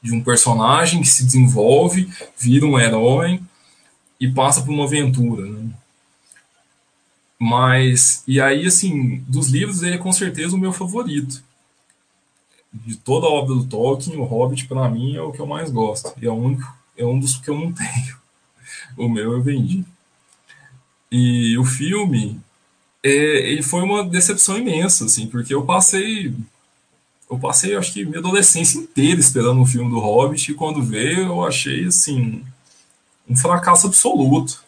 de 0.01 0.13
um 0.13 0.23
personagem 0.23 1.01
que 1.01 1.07
se 1.07 1.25
desenvolve, 1.25 2.09
vira 2.37 2.65
um 2.65 2.79
herói 2.79 3.41
e 4.19 4.27
passa 4.31 4.61
por 4.61 4.71
uma 4.71 4.85
aventura, 4.85 5.45
né? 5.45 5.69
Mas, 7.39 8.23
e 8.27 8.39
aí, 8.39 8.65
assim, 8.65 9.17
dos 9.27 9.49
livros, 9.49 9.83
ele 9.83 9.95
é 9.95 9.97
com 9.99 10.11
certeza 10.11 10.55
o 10.55 10.59
meu 10.59 10.71
favorito. 10.71 11.43
De 12.73 12.97
toda 12.97 13.27
a 13.27 13.29
obra 13.29 13.55
do 13.55 13.65
Tolkien, 13.65 14.17
o 14.17 14.23
Hobbit, 14.23 14.67
para 14.67 14.89
mim, 14.89 15.15
é 15.15 15.21
o 15.21 15.31
que 15.31 15.39
eu 15.39 15.47
mais 15.47 15.69
gosto. 15.69 16.13
E 16.21 16.25
é, 16.25 16.29
o 16.29 16.33
único, 16.33 16.73
é 16.97 17.05
um 17.05 17.19
dos 17.19 17.37
que 17.37 17.49
eu 17.49 17.57
não 17.57 17.71
tenho. 17.73 18.17
O 18.97 19.09
meu 19.09 19.33
eu 19.33 19.41
vendi. 19.41 19.85
E 21.11 21.57
o 21.57 21.65
filme, 21.65 22.39
é, 23.03 23.09
ele 23.51 23.61
foi 23.61 23.81
uma 23.83 24.03
decepção 24.03 24.57
imensa, 24.57 25.05
assim, 25.05 25.27
porque 25.27 25.53
eu 25.53 25.65
passei. 25.65 26.33
Eu 27.29 27.39
passei, 27.39 27.75
acho 27.75 27.91
que, 27.91 28.05
minha 28.05 28.19
adolescência 28.19 28.77
inteira 28.77 29.19
esperando 29.19 29.59
um 29.59 29.65
filme 29.65 29.89
do 29.89 29.99
Hobbit, 29.99 30.51
e 30.51 30.55
quando 30.55 30.83
veio, 30.83 31.27
eu 31.27 31.45
achei, 31.45 31.85
assim, 31.85 32.43
um 33.27 33.35
fracasso 33.35 33.87
absoluto 33.87 34.64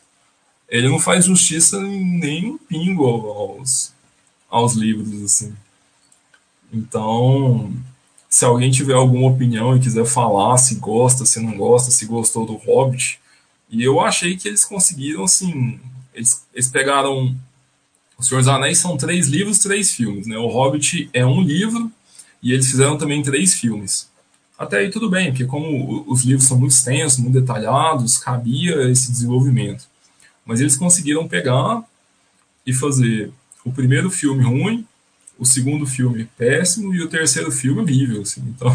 ele 0.69 0.89
não 0.89 0.99
faz 0.99 1.25
justiça 1.25 1.79
nem 1.81 2.51
um 2.51 2.57
pingo 2.57 3.05
aos, 3.05 3.93
aos 4.49 4.73
livros, 4.73 5.23
assim. 5.23 5.55
Então, 6.71 7.71
se 8.29 8.43
alguém 8.43 8.69
tiver 8.71 8.93
alguma 8.93 9.29
opinião 9.29 9.75
e 9.75 9.79
quiser 9.79 10.05
falar 10.05 10.57
se 10.57 10.75
gosta, 10.75 11.25
se 11.25 11.39
não 11.39 11.55
gosta, 11.57 11.91
se 11.91 12.05
gostou 12.05 12.45
do 12.45 12.55
Hobbit, 12.55 13.19
e 13.69 13.83
eu 13.83 13.99
achei 13.99 14.35
que 14.37 14.47
eles 14.47 14.65
conseguiram, 14.65 15.23
assim, 15.23 15.79
eles, 16.13 16.45
eles 16.53 16.67
pegaram 16.69 17.35
O 18.17 18.23
Senhor 18.23 18.39
dos 18.41 18.47
Anéis 18.47 18.79
são 18.79 18.97
três 18.97 19.27
livros, 19.27 19.59
três 19.59 19.93
filmes, 19.93 20.25
né? 20.27 20.37
O 20.37 20.47
Hobbit 20.47 21.09
é 21.13 21.25
um 21.25 21.41
livro 21.41 21.91
e 22.41 22.51
eles 22.51 22.69
fizeram 22.69 22.97
também 22.97 23.21
três 23.21 23.53
filmes. 23.53 24.09
Até 24.57 24.77
aí 24.79 24.89
tudo 24.89 25.09
bem, 25.09 25.29
porque 25.31 25.45
como 25.45 26.03
os 26.07 26.23
livros 26.23 26.47
são 26.47 26.57
muito 26.57 26.71
extensos, 26.71 27.19
muito 27.19 27.39
detalhados, 27.39 28.17
cabia 28.17 28.89
esse 28.89 29.11
desenvolvimento. 29.11 29.85
Mas 30.47 30.61
eles 30.61 30.77
conseguiram 30.77 31.27
pegar 31.27 31.83
e 32.65 32.73
fazer 32.73 33.31
o 33.65 33.71
primeiro 33.71 34.09
filme 34.09 34.43
ruim, 34.43 34.87
o 35.37 35.45
segundo 35.45 35.85
filme 35.85 36.23
péssimo 36.37 36.95
e 36.95 37.01
o 37.01 37.09
terceiro 37.09 37.51
filme 37.51 37.81
horrível. 37.81 38.21
Assim. 38.21 38.41
Então, 38.47 38.71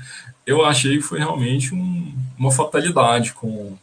eu 0.46 0.64
achei 0.64 0.96
que 0.96 1.02
foi 1.02 1.18
realmente 1.18 1.74
um, 1.74 2.14
uma 2.38 2.50
fatalidade 2.50 3.34
com, 3.34 3.76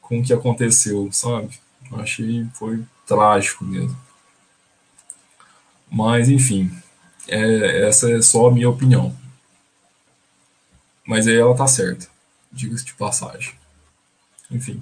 com 0.00 0.20
o 0.20 0.22
que 0.22 0.32
aconteceu, 0.32 1.10
sabe? 1.12 1.58
Eu 1.90 2.00
achei 2.00 2.44
que 2.44 2.50
foi 2.56 2.84
trágico 3.04 3.64
mesmo. 3.64 3.98
Mas, 5.90 6.28
enfim, 6.28 6.70
é, 7.26 7.88
essa 7.88 8.08
é 8.08 8.22
só 8.22 8.46
a 8.46 8.52
minha 8.52 8.70
opinião. 8.70 9.14
Mas 11.04 11.26
aí 11.26 11.34
ela 11.34 11.56
tá 11.56 11.66
certa, 11.66 12.06
diga-se 12.52 12.84
de 12.84 12.94
passagem. 12.94 13.54
Enfim. 14.48 14.80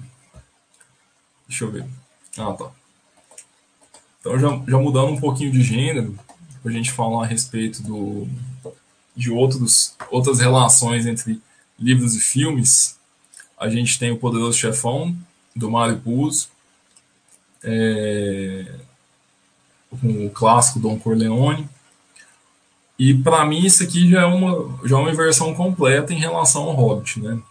Deixa 1.49 1.65
eu 1.65 1.71
ver. 1.71 1.85
Ah, 2.37 2.53
tá. 2.53 2.71
Então, 4.19 4.37
já, 4.37 4.47
já 4.67 4.77
mudando 4.77 5.09
um 5.09 5.19
pouquinho 5.19 5.51
de 5.51 5.63
gênero, 5.63 6.17
a 6.63 6.69
gente 6.69 6.91
falar 6.91 7.23
a 7.23 7.27
respeito 7.27 7.81
do, 7.81 8.27
de 9.15 9.31
outros, 9.31 9.95
outras 10.11 10.39
relações 10.39 11.07
entre 11.07 11.41
livros 11.77 12.15
e 12.15 12.19
filmes, 12.19 12.99
a 13.57 13.67
gente 13.67 13.97
tem 13.97 14.11
o 14.11 14.17
Poderoso 14.17 14.57
Chefão, 14.57 15.17
do 15.55 15.71
Mario 15.71 15.99
Puzo, 15.99 16.49
é, 17.63 18.75
o 19.91 20.29
clássico 20.29 20.79
Don 20.79 20.99
Corleone. 20.99 21.67
E 22.97 23.13
para 23.13 23.45
mim 23.45 23.65
isso 23.65 23.81
aqui 23.81 24.09
já 24.09 24.21
é 24.21 24.25
uma 24.25 24.77
já 24.85 24.97
é 24.97 24.99
uma 24.99 25.11
inversão 25.11 25.55
completa 25.55 26.13
em 26.13 26.19
relação 26.19 26.63
ao 26.63 26.75
Hobbit, 26.75 27.19
né? 27.21 27.41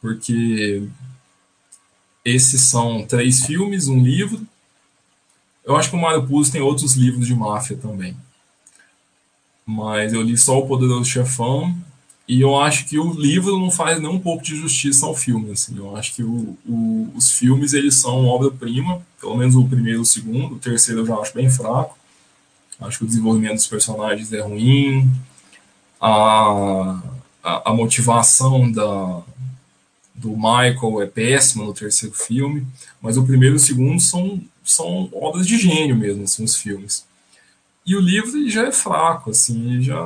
Porque 0.00 0.88
esses 2.24 2.60
são 2.62 3.04
três 3.06 3.44
filmes, 3.44 3.88
um 3.88 4.02
livro. 4.02 4.40
Eu 5.64 5.76
acho 5.76 5.90
que 5.90 5.96
o 5.96 6.00
Mário 6.00 6.26
Puzo 6.26 6.52
tem 6.52 6.60
outros 6.60 6.94
livros 6.94 7.26
de 7.26 7.34
máfia 7.34 7.76
também. 7.76 8.16
Mas 9.66 10.12
eu 10.12 10.22
li 10.22 10.36
só 10.36 10.58
O 10.58 10.66
Poderoso 10.66 11.04
Chefão. 11.04 11.76
E 12.26 12.40
eu 12.42 12.58
acho 12.58 12.86
que 12.86 12.98
o 12.98 13.12
livro 13.12 13.58
não 13.58 13.70
faz 13.70 14.00
nem 14.00 14.10
um 14.10 14.20
pouco 14.20 14.42
de 14.42 14.54
justiça 14.54 15.06
ao 15.06 15.14
filme. 15.14 15.52
Assim. 15.52 15.76
Eu 15.76 15.96
acho 15.96 16.14
que 16.14 16.22
o, 16.22 16.56
o, 16.66 17.10
os 17.14 17.32
filmes 17.32 17.72
eles 17.72 17.94
são 17.94 18.26
obra-prima, 18.26 19.00
pelo 19.20 19.36
menos 19.36 19.54
o 19.54 19.66
primeiro 19.66 20.00
e 20.00 20.02
o 20.02 20.06
segundo. 20.06 20.56
O 20.56 20.58
terceiro 20.58 21.00
eu 21.00 21.06
já 21.06 21.16
acho 21.16 21.34
bem 21.34 21.50
fraco. 21.50 21.96
Acho 22.80 22.98
que 22.98 23.04
o 23.04 23.08
desenvolvimento 23.08 23.54
dos 23.54 23.66
personagens 23.66 24.32
é 24.32 24.40
ruim. 24.40 25.10
A, 26.00 27.00
a, 27.42 27.70
a 27.70 27.74
motivação 27.74 28.70
da, 28.70 29.22
do 30.18 30.30
Michael 30.30 31.02
é 31.02 31.06
péssima 31.06 31.64
no 31.64 31.72
terceiro 31.72 32.14
filme, 32.14 32.66
mas 33.00 33.16
o 33.16 33.24
primeiro 33.24 33.54
e 33.54 33.56
o 33.56 33.60
segundo 33.60 34.00
são, 34.00 34.40
são 34.64 35.08
obras 35.12 35.46
de 35.46 35.56
gênio 35.56 35.96
mesmo, 35.96 36.24
assim, 36.24 36.44
os 36.44 36.56
filmes. 36.56 37.06
E 37.86 37.96
o 37.96 38.00
livro 38.00 38.48
já 38.50 38.66
é 38.66 38.72
fraco, 38.72 39.30
assim, 39.30 39.80
já... 39.80 39.96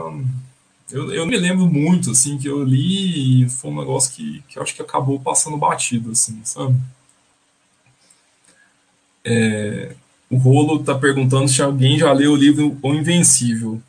Eu, 0.90 1.10
eu 1.12 1.26
me 1.26 1.36
lembro 1.38 1.66
muito, 1.66 2.10
assim, 2.10 2.36
que 2.36 2.46
eu 2.46 2.62
li 2.62 3.44
e 3.44 3.48
foi 3.48 3.70
um 3.70 3.78
negócio 3.78 4.12
que, 4.14 4.44
que 4.46 4.58
eu 4.58 4.62
acho 4.62 4.74
que 4.74 4.82
acabou 4.82 5.18
passando 5.18 5.56
batido, 5.56 6.12
assim, 6.12 6.38
sabe? 6.44 6.76
É, 9.24 9.94
o 10.28 10.36
Rolo 10.36 10.84
tá 10.84 10.94
perguntando 10.94 11.48
se 11.48 11.62
alguém 11.62 11.98
já 11.98 12.12
leu 12.12 12.32
o 12.32 12.36
livro 12.36 12.76
O 12.82 12.94
Invencível. 12.94 13.80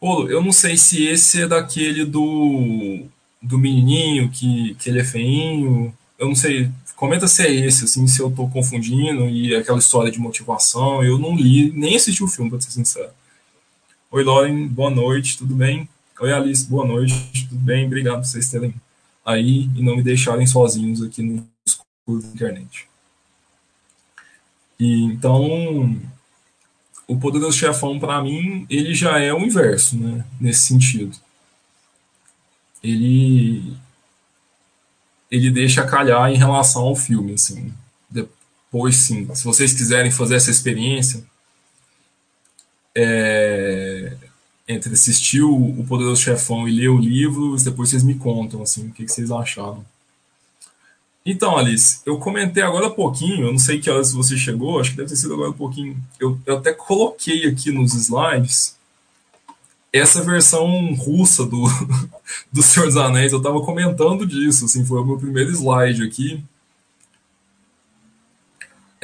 Rolo, 0.00 0.30
eu 0.30 0.42
não 0.42 0.52
sei 0.52 0.76
se 0.76 1.04
esse 1.04 1.42
é 1.42 1.46
daquele 1.46 2.04
do 2.04 3.06
do 3.42 3.58
menininho 3.58 4.30
que, 4.30 4.74
que 4.76 4.88
ele 4.88 5.00
é 5.00 5.04
feinho. 5.04 5.92
Eu 6.18 6.28
não 6.28 6.34
sei, 6.34 6.70
comenta 6.94 7.26
se 7.26 7.42
é 7.42 7.52
esse, 7.52 7.84
assim, 7.84 8.06
se 8.06 8.20
eu 8.20 8.30
tô 8.30 8.48
confundindo 8.48 9.28
e 9.28 9.54
aquela 9.56 9.78
história 9.78 10.12
de 10.12 10.20
motivação. 10.20 11.02
Eu 11.02 11.18
não 11.18 11.34
li, 11.34 11.72
nem 11.72 11.96
assisti 11.96 12.22
o 12.22 12.28
filme, 12.28 12.50
pra 12.50 12.60
ser 12.60 12.70
sincero. 12.70 13.10
Oi, 14.10 14.22
Lauren, 14.22 14.68
boa 14.68 14.90
noite, 14.90 15.36
tudo 15.36 15.54
bem? 15.54 15.88
Oi, 16.20 16.32
Alice, 16.32 16.64
boa 16.66 16.86
noite, 16.86 17.48
tudo 17.48 17.60
bem? 17.60 17.86
Obrigado 17.86 18.20
por 18.20 18.26
vocês 18.26 18.48
terem 18.48 18.72
aí 19.24 19.68
e 19.76 19.82
não 19.82 19.96
me 19.96 20.02
deixarem 20.02 20.46
sozinhos 20.46 21.02
aqui 21.02 21.22
no 21.22 21.46
escuro 21.66 22.22
da 22.22 22.28
internet. 22.28 22.86
E, 24.78 25.02
então, 25.04 26.00
o 27.08 27.18
Poderoso 27.18 27.56
Chefão, 27.56 27.98
para 27.98 28.22
mim, 28.22 28.66
ele 28.70 28.94
já 28.94 29.18
é 29.18 29.32
o 29.32 29.40
inverso, 29.40 29.96
né? 29.96 30.24
Nesse 30.40 30.66
sentido 30.66 31.16
ele 32.82 33.76
ele 35.30 35.50
deixa 35.50 35.86
calhar 35.86 36.30
em 36.30 36.36
relação 36.36 36.82
ao 36.82 36.94
filme, 36.94 37.34
assim. 37.34 37.72
Depois, 38.10 38.96
sim, 38.96 39.34
se 39.34 39.44
vocês 39.44 39.72
quiserem 39.72 40.10
fazer 40.10 40.34
essa 40.34 40.50
experiência, 40.50 41.24
é, 42.94 44.14
entre 44.68 44.92
assistir 44.92 45.42
o 45.42 45.84
Poderoso 45.88 46.20
Chefão 46.20 46.68
e 46.68 46.72
ler 46.72 46.88
o 46.88 46.98
livro, 46.98 47.56
depois 47.64 47.88
vocês 47.88 48.02
me 48.02 48.14
contam, 48.16 48.62
assim, 48.62 48.88
o 48.88 48.92
que, 48.92 49.06
que 49.06 49.12
vocês 49.12 49.30
acharam. 49.30 49.82
Então, 51.24 51.56
Alice, 51.56 52.00
eu 52.04 52.18
comentei 52.18 52.62
agora 52.62 52.88
há 52.88 52.90
pouquinho, 52.90 53.46
eu 53.46 53.52
não 53.52 53.58
sei 53.58 53.80
que 53.80 53.88
horas 53.88 54.12
você 54.12 54.36
chegou, 54.36 54.80
acho 54.80 54.90
que 54.90 54.96
deve 54.96 55.08
ter 55.08 55.16
sido 55.16 55.34
agora 55.34 55.50
um 55.50 55.54
pouquinho. 55.54 55.96
Eu, 56.20 56.38
eu 56.44 56.58
até 56.58 56.72
coloquei 56.72 57.46
aqui 57.46 57.70
nos 57.70 57.94
slides 57.94 58.76
essa 59.92 60.22
versão 60.22 60.94
russa 60.94 61.44
do, 61.44 61.62
do 62.50 62.62
Senhor 62.62 62.86
dos 62.86 62.96
Anéis, 62.96 63.32
eu 63.32 63.38
estava 63.38 63.60
comentando 63.60 64.26
disso, 64.26 64.64
assim, 64.64 64.84
foi 64.84 65.00
o 65.00 65.04
meu 65.04 65.18
primeiro 65.18 65.50
slide 65.50 66.02
aqui. 66.02 66.42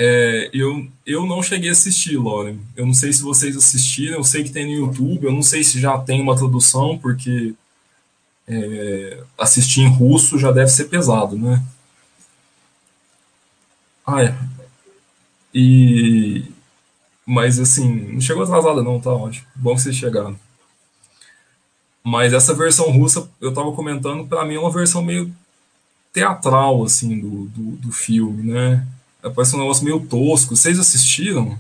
É, 0.01 0.49
eu, 0.53 0.87
eu 1.05 1.27
não 1.27 1.43
cheguei 1.43 1.69
a 1.69 1.73
assistir, 1.73 2.17
Lauren. 2.17 2.59
Eu 2.77 2.87
não 2.87 2.95
sei 2.95 3.13
se 3.13 3.21
vocês 3.21 3.57
assistiram, 3.57 4.19
eu 4.19 4.25
sei 4.25 4.45
que 4.45 4.53
tem 4.53 4.65
no 4.65 4.87
YouTube, 4.87 5.25
eu 5.25 5.33
não 5.33 5.43
sei 5.43 5.65
se 5.65 5.81
já 5.81 5.99
tem 5.99 6.23
uma 6.23 6.37
tradução, 6.37 6.97
porque 6.97 7.55
é, 8.47 9.23
assistir 9.37 9.83
em 9.83 9.89
russo 9.89 10.39
já 10.39 10.53
deve 10.53 10.71
ser 10.71 10.85
pesado, 10.85 11.37
né? 11.37 11.63
Ah, 14.07 14.23
é. 14.23 14.35
E, 15.53 16.45
mas 17.27 17.59
assim, 17.59 18.13
não 18.13 18.21
chegou 18.21 18.43
atrasada 18.45 18.83
não, 18.83 19.01
tá 19.01 19.11
ótimo. 19.11 19.47
Bom 19.55 19.75
que 19.75 19.83
vocês 19.83 19.97
chegaram. 19.97 20.39
Mas 22.09 22.33
essa 22.33 22.55
versão 22.55 22.91
russa, 22.91 23.31
eu 23.39 23.51
estava 23.51 23.71
comentando, 23.73 24.27
para 24.27 24.43
mim 24.43 24.55
é 24.55 24.59
uma 24.59 24.71
versão 24.71 25.03
meio 25.03 25.31
teatral, 26.11 26.83
assim, 26.83 27.21
do, 27.21 27.45
do, 27.49 27.77
do, 27.77 27.93
filme, 27.93 28.51
né? 28.51 28.87
Parece 29.21 29.55
um 29.55 29.59
negócio 29.59 29.85
meio 29.85 30.07
tosco. 30.07 30.57
Vocês 30.57 30.79
assistiram? 30.79 31.59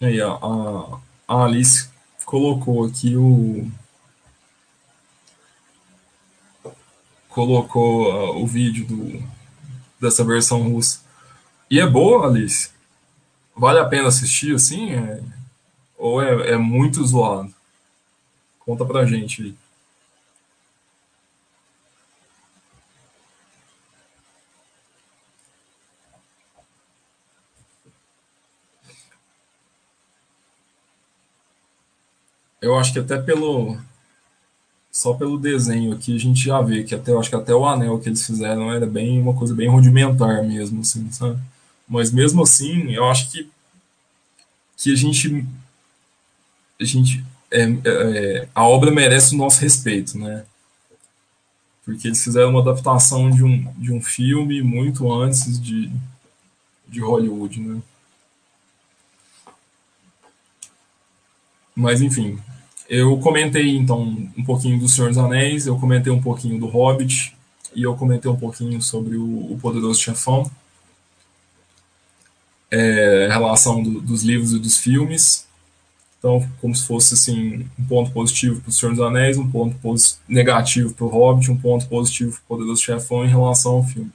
Aí, 0.00 0.20
a, 0.20 0.38
a 1.26 1.44
Alice 1.44 1.88
colocou 2.24 2.84
aqui 2.84 3.16
o. 3.16 3.68
Colocou 7.28 8.04
uh, 8.04 8.40
o 8.40 8.46
vídeo 8.46 8.86
do, 8.86 9.20
dessa 10.00 10.22
versão 10.22 10.62
russa. 10.62 11.00
E 11.68 11.80
é 11.80 11.86
boa, 11.88 12.28
Alice? 12.28 12.70
Vale 13.56 13.80
a 13.80 13.84
pena 13.84 14.06
assistir 14.06 14.54
assim? 14.54 14.92
É... 14.92 15.20
Ou 15.98 16.22
é, 16.22 16.52
é 16.52 16.56
muito 16.56 17.04
zoado? 17.04 17.54
Conta 18.60 18.84
pra 18.84 19.06
gente 19.06 19.42
aí. 19.42 19.54
Eu 32.60 32.76
acho 32.76 32.92
que 32.92 32.98
até 32.98 33.16
pelo. 33.16 33.78
Só 34.90 35.14
pelo 35.14 35.38
desenho 35.38 35.92
aqui 35.94 36.16
a 36.16 36.18
gente 36.18 36.42
já 36.42 36.60
vê 36.60 36.82
que 36.82 36.94
até 36.94 37.12
eu 37.12 37.20
acho 37.20 37.28
que 37.30 37.36
até 37.36 37.54
o 37.54 37.66
anel 37.66 38.00
que 38.00 38.08
eles 38.08 38.26
fizeram 38.26 38.72
era 38.72 38.86
bem 38.86 39.20
uma 39.20 39.34
coisa 39.34 39.54
bem 39.54 39.68
rudimentar 39.68 40.42
mesmo, 40.42 40.80
assim, 40.80 41.12
sabe? 41.12 41.38
Mas 41.86 42.10
mesmo 42.10 42.42
assim, 42.42 42.90
eu 42.92 43.08
acho 43.08 43.30
que 43.30 43.48
que 44.76 44.92
a 44.92 44.96
gente 44.96 45.46
a 46.80 46.84
gente 46.84 47.24
é, 47.50 47.62
é, 47.84 48.48
a 48.54 48.66
obra 48.66 48.90
merece 48.90 49.34
o 49.34 49.38
nosso 49.38 49.60
respeito, 49.60 50.18
né? 50.18 50.44
Porque 51.84 52.08
eles 52.08 52.22
fizeram 52.22 52.50
uma 52.50 52.60
adaptação 52.60 53.30
de 53.30 53.44
um, 53.44 53.72
de 53.74 53.92
um 53.92 54.02
filme 54.02 54.60
muito 54.62 55.12
antes 55.12 55.60
de, 55.60 55.90
de 56.88 57.00
Hollywood, 57.00 57.60
né? 57.60 57.80
Mas 61.74 62.00
enfim, 62.00 62.38
eu 62.88 63.18
comentei 63.18 63.76
então 63.76 64.02
um 64.36 64.44
pouquinho 64.44 64.78
do 64.78 64.88
Senhor 64.88 65.08
dos 65.08 65.18
Anéis, 65.18 65.66
eu 65.66 65.78
comentei 65.78 66.12
um 66.12 66.22
pouquinho 66.22 66.58
do 66.58 66.66
Hobbit 66.66 67.36
e 67.74 67.82
eu 67.82 67.94
comentei 67.94 68.30
um 68.30 68.36
pouquinho 68.36 68.80
sobre 68.80 69.16
o, 69.16 69.52
o 69.52 69.58
Poderoso 69.60 70.00
Chefão, 70.00 70.50
é, 72.70 73.28
relação 73.30 73.82
do, 73.82 74.00
dos 74.00 74.22
livros 74.22 74.52
e 74.52 74.58
dos 74.58 74.78
filmes. 74.78 75.46
Então, 76.26 76.44
como 76.60 76.74
se 76.74 76.84
fosse 76.84 77.14
assim, 77.14 77.70
um 77.78 77.84
ponto 77.84 78.10
positivo 78.10 78.60
para 78.60 78.68
o 78.68 78.72
Senhor 78.72 78.90
dos 78.92 79.00
Anéis, 79.00 79.38
um 79.38 79.48
ponto 79.48 79.76
negativo 80.28 80.92
para 80.92 81.04
o 81.04 81.08
Hobbit, 81.08 81.52
um 81.52 81.56
ponto 81.56 81.86
positivo 81.86 82.32
para 82.32 82.40
o 82.40 82.58
Poderoso 82.58 82.82
Chefão 82.82 83.24
em 83.24 83.28
relação 83.28 83.74
ao 83.74 83.84
filme. 83.84 84.10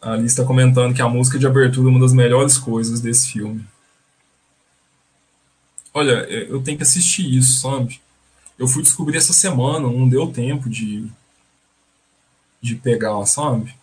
A 0.00 0.14
lista 0.14 0.44
comentando 0.44 0.94
que 0.94 1.02
a 1.02 1.08
música 1.08 1.36
de 1.36 1.48
abertura 1.48 1.88
é 1.88 1.90
uma 1.90 1.98
das 1.98 2.12
melhores 2.12 2.56
coisas 2.58 3.00
desse 3.00 3.32
filme. 3.32 3.66
Olha, 5.92 6.12
eu 6.30 6.62
tenho 6.62 6.76
que 6.76 6.84
assistir 6.84 7.36
isso, 7.36 7.60
sabe? 7.60 8.00
Eu 8.56 8.68
fui 8.68 8.84
descobrir 8.84 9.16
essa 9.16 9.32
semana, 9.32 9.80
não 9.80 10.08
deu 10.08 10.28
tempo 10.28 10.70
de, 10.70 11.10
de 12.60 12.76
pegar, 12.76 13.26
sabe? 13.26 13.74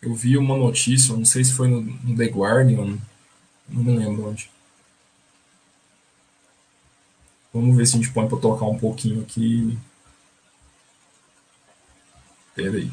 Eu 0.00 0.14
vi 0.14 0.38
uma 0.38 0.56
notícia, 0.56 1.14
não 1.14 1.26
sei 1.26 1.44
se 1.44 1.52
foi 1.52 1.68
no, 1.68 1.82
no 1.82 2.16
The 2.16 2.24
Guardian, 2.24 2.96
não 3.70 3.82
me 3.82 3.96
lembro 3.96 4.28
onde. 4.28 4.50
Vamos 7.52 7.76
ver 7.76 7.86
se 7.86 7.96
a 7.96 8.00
gente 8.00 8.12
põe 8.12 8.28
para 8.28 8.38
tocar 8.38 8.66
um 8.66 8.78
pouquinho 8.78 9.22
aqui. 9.22 9.78
Pera 12.54 12.76
aí. 12.76 12.92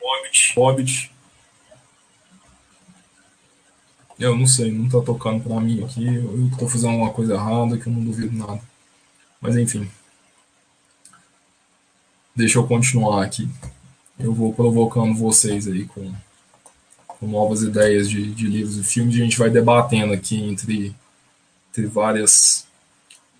Hobbit. 0.00 0.54
Hobbit. 0.56 1.17
Eu 4.18 4.36
não 4.36 4.46
sei, 4.46 4.72
não 4.72 4.88
tá 4.88 5.00
tocando 5.00 5.44
pra 5.44 5.60
mim 5.60 5.84
aqui. 5.84 6.04
Eu 6.04 6.50
tô 6.58 6.68
fazendo 6.68 6.96
uma 6.96 7.10
coisa 7.10 7.34
errada 7.34 7.78
que 7.78 7.86
eu 7.86 7.92
não 7.92 8.02
duvido 8.02 8.36
nada. 8.36 8.60
Mas 9.40 9.56
enfim. 9.56 9.88
Deixa 12.34 12.58
eu 12.58 12.66
continuar 12.66 13.24
aqui. 13.24 13.48
Eu 14.18 14.34
vou 14.34 14.52
provocando 14.52 15.14
vocês 15.14 15.68
aí 15.68 15.84
com, 15.86 16.12
com 17.06 17.28
novas 17.28 17.62
ideias 17.62 18.10
de, 18.10 18.32
de 18.34 18.48
livros 18.48 18.76
e 18.76 18.82
filmes. 18.82 19.14
A 19.14 19.18
gente 19.18 19.38
vai 19.38 19.50
debatendo 19.50 20.12
aqui 20.12 20.36
entre, 20.36 20.94
entre 21.70 21.86
várias, 21.86 22.66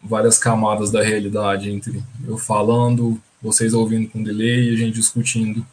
várias 0.03 0.39
camadas 0.39 0.93
da 0.93 1.03
realidade. 1.03 1.71
Entre 1.71 2.03
eu 2.25 2.39
falando, 2.39 3.21
vocês 3.43 3.75
ouvindo 3.75 4.09
com 4.09 4.23
delay 4.23 4.71
e 4.71 4.75
a 4.75 4.77
gente 4.77 4.95
discutindo 4.95 5.67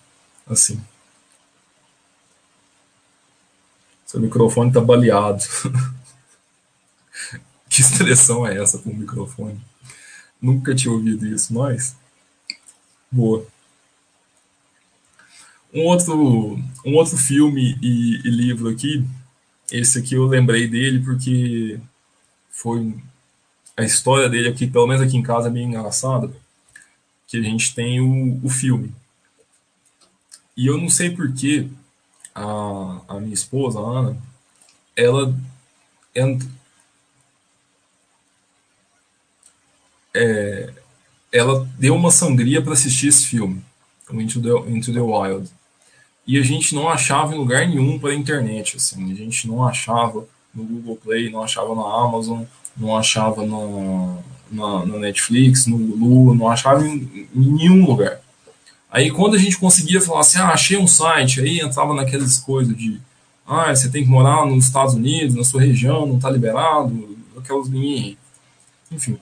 assim. 0.47 0.81
Seu 4.15 4.21
microfone 4.21 4.71
tá 4.71 4.79
baleado. 4.79 5.43
que 7.67 7.81
expressão 7.81 8.47
é 8.47 8.57
essa 8.57 8.77
com 8.77 8.89
o 8.89 8.95
microfone? 8.95 9.59
Nunca 10.41 10.73
tinha 10.73 10.93
ouvido 10.93 11.27
isso, 11.27 11.53
mas. 11.53 11.97
Boa. 13.11 13.45
Um 15.73 15.81
outro, 15.81 16.57
um 16.85 16.95
outro 16.95 17.17
filme 17.17 17.77
e, 17.81 18.21
e 18.25 18.29
livro 18.29 18.69
aqui, 18.69 19.05
esse 19.69 19.99
aqui 19.99 20.15
eu 20.15 20.25
lembrei 20.25 20.65
dele 20.65 21.03
porque 21.03 21.77
foi 22.49 22.95
a 23.75 23.83
história 23.83 24.29
dele 24.29 24.47
aqui, 24.47 24.65
pelo 24.65 24.87
menos 24.87 25.01
aqui 25.01 25.17
em 25.17 25.23
casa, 25.23 25.49
é 25.49 25.51
bem 25.51 25.65
engraçada, 25.65 26.31
que 27.27 27.35
a 27.35 27.41
gente 27.41 27.75
tem 27.75 27.99
o, 27.99 28.39
o 28.41 28.49
filme. 28.49 28.95
E 30.55 30.67
eu 30.67 30.77
não 30.77 30.87
sei 30.87 31.09
porquê, 31.09 31.67
a, 32.35 33.01
a 33.07 33.19
minha 33.19 33.33
esposa, 33.33 33.79
a 33.79 33.81
Ana, 33.81 34.17
ela 34.95 35.33
é, 40.13 40.69
ela 41.31 41.67
deu 41.77 41.95
uma 41.95 42.11
sangria 42.11 42.61
para 42.61 42.73
assistir 42.73 43.07
esse 43.07 43.25
filme, 43.25 43.63
Into 44.11 44.41
the, 44.41 44.69
Into 44.69 44.93
the 44.93 45.01
Wild. 45.01 45.49
E 46.27 46.39
a 46.39 46.43
gente 46.43 46.73
não 46.73 46.89
achava 46.89 47.33
em 47.33 47.37
lugar 47.37 47.67
nenhum 47.67 47.99
pela 47.99 48.13
internet, 48.13 48.77
assim, 48.77 49.11
a 49.11 49.15
gente 49.15 49.47
não 49.47 49.65
achava 49.65 50.27
no 50.53 50.63
Google 50.63 50.97
Play, 50.97 51.29
não 51.29 51.43
achava 51.43 51.75
na 51.75 51.81
Amazon, 51.81 52.43
não 52.75 52.97
achava 52.97 53.45
na, 53.45 54.17
na, 54.51 54.85
na 54.85 54.97
Netflix, 54.99 55.67
no 55.67 55.75
Hulu, 55.75 56.33
não 56.33 56.49
achava 56.49 56.85
em, 56.87 57.27
em 57.33 57.51
nenhum 57.51 57.85
lugar. 57.85 58.21
Aí 58.89 59.11
quando 59.11 59.35
a 59.35 59.39
gente 59.39 59.57
conseguia 59.57 59.99
falar 59.99 60.21
assim, 60.21 60.37
ah, 60.37 60.49
achei 60.49 60.77
um 60.77 60.87
site, 60.87 61.41
aí 61.41 61.59
entrava 61.59 61.93
naquelas 61.93 62.37
coisas 62.37 62.75
de, 62.75 63.01
ah, 63.45 63.75
você 63.75 63.89
tem 63.89 64.03
que 64.03 64.09
morar 64.09 64.45
nos 64.45 64.65
Estados 64.65 64.93
Unidos, 64.93 65.35
na 65.35 65.43
sua 65.43 65.61
região, 65.61 66.05
não 66.05 66.15
está 66.17 66.29
liberado, 66.29 67.17
aquelas 67.37 67.67
mini... 67.69 68.17
Enfim, 68.91 69.17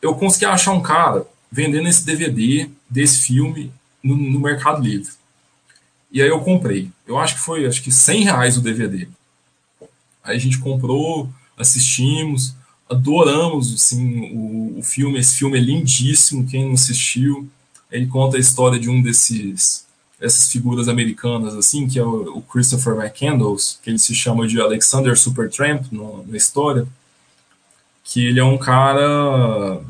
eu 0.00 0.14
consegui 0.14 0.44
achar 0.44 0.72
um 0.72 0.82
cara 0.82 1.26
vendendo 1.50 1.88
esse 1.88 2.04
DVD 2.04 2.68
desse 2.88 3.22
filme 3.22 3.72
no, 4.02 4.16
no, 4.16 4.40
Mercado 4.40 4.82
Livre. 4.82 5.12
E 6.10 6.20
aí 6.20 6.28
eu 6.28 6.40
comprei. 6.40 6.90
Eu 7.06 7.18
acho 7.18 7.34
que 7.34 7.40
foi, 7.40 7.66
acho 7.66 7.82
que 7.82 7.90
100 7.90 8.24
reais 8.24 8.56
o 8.56 8.60
DVD. 8.60 9.08
Aí 10.22 10.36
a 10.36 10.38
gente 10.38 10.58
comprou, 10.58 11.28
assistimos, 11.56 12.54
adoramos 12.88 13.74
assim, 13.74 14.30
o, 14.34 14.78
o 14.78 14.82
filme. 14.82 15.18
Esse 15.18 15.38
filme 15.38 15.58
é 15.58 15.60
lindíssimo, 15.60 16.46
quem 16.46 16.66
não 16.66 16.74
assistiu 16.74 17.48
ele 17.92 18.06
conta 18.06 18.36
a 18.36 18.40
história 18.40 18.80
de 18.80 18.90
um 18.90 19.00
desses 19.00 19.86
essas 20.20 20.48
figuras 20.48 20.88
americanas 20.88 21.54
assim, 21.54 21.88
que 21.88 21.98
é 21.98 22.04
o, 22.04 22.40
Christopher 22.42 22.94
McCandles, 22.94 23.80
que 23.82 23.90
ele 23.90 23.98
se 23.98 24.14
chama 24.14 24.46
de 24.46 24.60
Alexander 24.60 25.18
Supertramp 25.18 25.86
no, 25.90 26.24
na 26.26 26.36
história, 26.36 26.86
que 28.04 28.24
ele 28.26 28.38
é 28.38 28.44
um 28.44 28.56
cara 28.56 29.80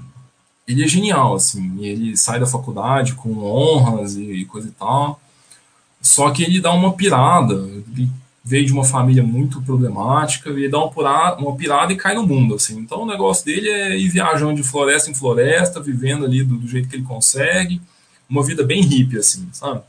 ele 0.66 0.84
é 0.84 0.88
genial 0.88 1.34
assim, 1.34 1.84
ele 1.84 2.16
sai 2.16 2.40
da 2.40 2.46
faculdade 2.46 3.14
com 3.14 3.44
honras 3.44 4.16
e, 4.16 4.22
e 4.22 4.44
coisa 4.44 4.68
e 4.68 4.72
tal. 4.72 5.20
Só 6.00 6.30
que 6.30 6.42
ele 6.42 6.60
dá 6.60 6.72
uma 6.72 6.94
pirada, 6.94 7.54
ele 7.54 8.08
veio 8.44 8.66
de 8.66 8.72
uma 8.72 8.84
família 8.84 9.22
muito 9.22 9.62
problemática, 9.62 10.50
ele 10.50 10.68
dá 10.68 10.78
uma 10.78 10.90
pirada, 10.90 11.40
uma 11.40 11.56
pirada 11.56 11.92
e 11.92 11.96
cai 11.96 12.14
no 12.14 12.26
mundo, 12.26 12.56
assim. 12.56 12.78
Então 12.78 13.02
o 13.02 13.06
negócio 13.06 13.44
dele 13.44 13.68
é 13.68 13.96
ir 13.96 14.08
viajando 14.08 14.54
de 14.54 14.64
floresta 14.64 15.10
em 15.10 15.14
floresta, 15.14 15.80
vivendo 15.80 16.24
ali 16.24 16.42
do, 16.42 16.56
do 16.56 16.66
jeito 16.66 16.88
que 16.88 16.96
ele 16.96 17.04
consegue, 17.04 17.80
uma 18.28 18.42
vida 18.42 18.64
bem 18.64 18.82
hippie, 18.82 19.18
assim, 19.18 19.48
sabe? 19.52 19.82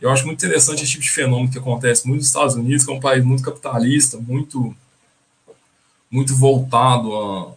Eu 0.00 0.10
acho 0.10 0.24
muito 0.26 0.44
interessante 0.44 0.84
esse 0.84 0.92
tipo 0.92 1.02
de 1.02 1.10
fenômeno 1.10 1.50
que 1.50 1.58
acontece 1.58 2.06
muito 2.06 2.20
nos 2.20 2.28
Estados 2.28 2.54
Unidos, 2.54 2.84
que 2.84 2.92
é 2.92 2.94
um 2.94 3.00
país 3.00 3.24
muito 3.24 3.42
capitalista, 3.42 4.16
muito, 4.16 4.74
muito 6.08 6.36
voltado 6.36 7.12
a, 7.16 7.52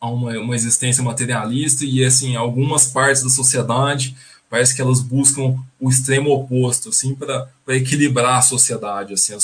a 0.00 0.10
uma, 0.10 0.32
uma 0.32 0.56
existência 0.56 1.04
materialista 1.04 1.84
e, 1.84 2.04
assim, 2.04 2.34
algumas 2.34 2.88
partes 2.88 3.22
da 3.22 3.30
sociedade 3.30 4.16
parece 4.50 4.74
que 4.74 4.82
elas 4.82 5.00
buscam 5.00 5.56
o 5.78 5.88
extremo 5.88 6.30
oposto, 6.30 6.88
assim, 6.88 7.14
para 7.14 7.48
equilibrar 7.68 8.38
a 8.38 8.42
sociedade, 8.42 9.14
assim, 9.14 9.32
a, 9.32 9.38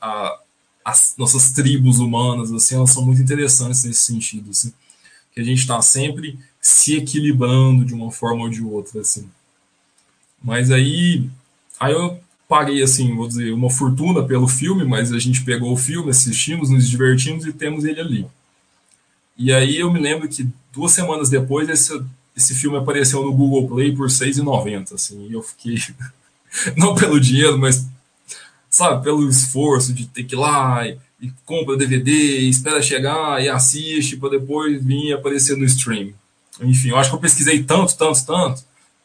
a, 0.00 0.38
as 0.84 1.14
nossas 1.16 1.50
tribos 1.52 1.98
humanas, 1.98 2.52
assim, 2.52 2.74
elas 2.74 2.90
são 2.90 3.04
muito 3.04 3.22
interessantes 3.22 3.82
nesse 3.82 4.04
sentido, 4.04 4.50
assim, 4.50 4.72
que 5.32 5.40
a 5.40 5.44
gente 5.44 5.60
está 5.60 5.80
sempre 5.80 6.38
se 6.60 6.96
equilibrando 6.96 7.84
de 7.84 7.94
uma 7.94 8.12
forma 8.12 8.42
ou 8.42 8.50
de 8.50 8.62
outra, 8.62 9.00
assim. 9.00 9.26
Mas 10.42 10.70
aí, 10.70 11.30
aí 11.80 11.92
eu 11.92 12.20
paguei, 12.46 12.82
assim, 12.82 13.16
vou 13.16 13.26
dizer, 13.26 13.52
uma 13.52 13.70
fortuna 13.70 14.22
pelo 14.22 14.46
filme, 14.46 14.84
mas 14.84 15.12
a 15.12 15.18
gente 15.18 15.44
pegou 15.44 15.72
o 15.72 15.76
filme, 15.78 16.10
assistimos, 16.10 16.68
nos 16.68 16.88
divertimos 16.88 17.46
e 17.46 17.52
temos 17.54 17.84
ele 17.84 18.00
ali. 18.00 18.26
E 19.38 19.52
aí 19.52 19.76
eu 19.76 19.90
me 19.92 19.98
lembro 19.98 20.28
que 20.28 20.46
duas 20.72 20.92
semanas 20.92 21.30
depois 21.30 21.68
esse, 21.68 22.00
esse 22.36 22.54
filme 22.54 22.76
apareceu 22.76 23.22
no 23.22 23.32
Google 23.32 23.66
Play 23.66 23.96
por 23.96 24.08
R$ 24.08 24.12
6,90, 24.12 24.94
assim, 24.94 25.26
e 25.28 25.32
eu 25.32 25.42
fiquei, 25.42 25.76
não 26.76 26.94
pelo 26.94 27.18
dinheiro, 27.18 27.58
mas, 27.58 27.86
sabe, 28.68 29.02
pelo 29.02 29.26
esforço 29.28 29.92
de 29.94 30.06
ter 30.06 30.24
que 30.24 30.34
ir 30.34 30.38
lá 30.38 30.86
e, 30.86 30.98
e 31.20 31.32
compra 31.46 31.76
DVD, 31.76 32.10
e 32.10 32.50
espera 32.50 32.82
chegar 32.82 33.42
e 33.42 33.48
assiste 33.48 34.18
para 34.18 34.30
depois 34.30 34.84
vir 34.84 35.14
aparecer 35.14 35.56
no 35.56 35.64
stream. 35.64 36.12
Enfim, 36.60 36.90
eu 36.90 36.98
acho 36.98 37.10
que 37.10 37.16
eu 37.16 37.20
pesquisei 37.20 37.62
tanto, 37.62 37.96
tanto, 37.96 38.24
tanto, 38.26 38.64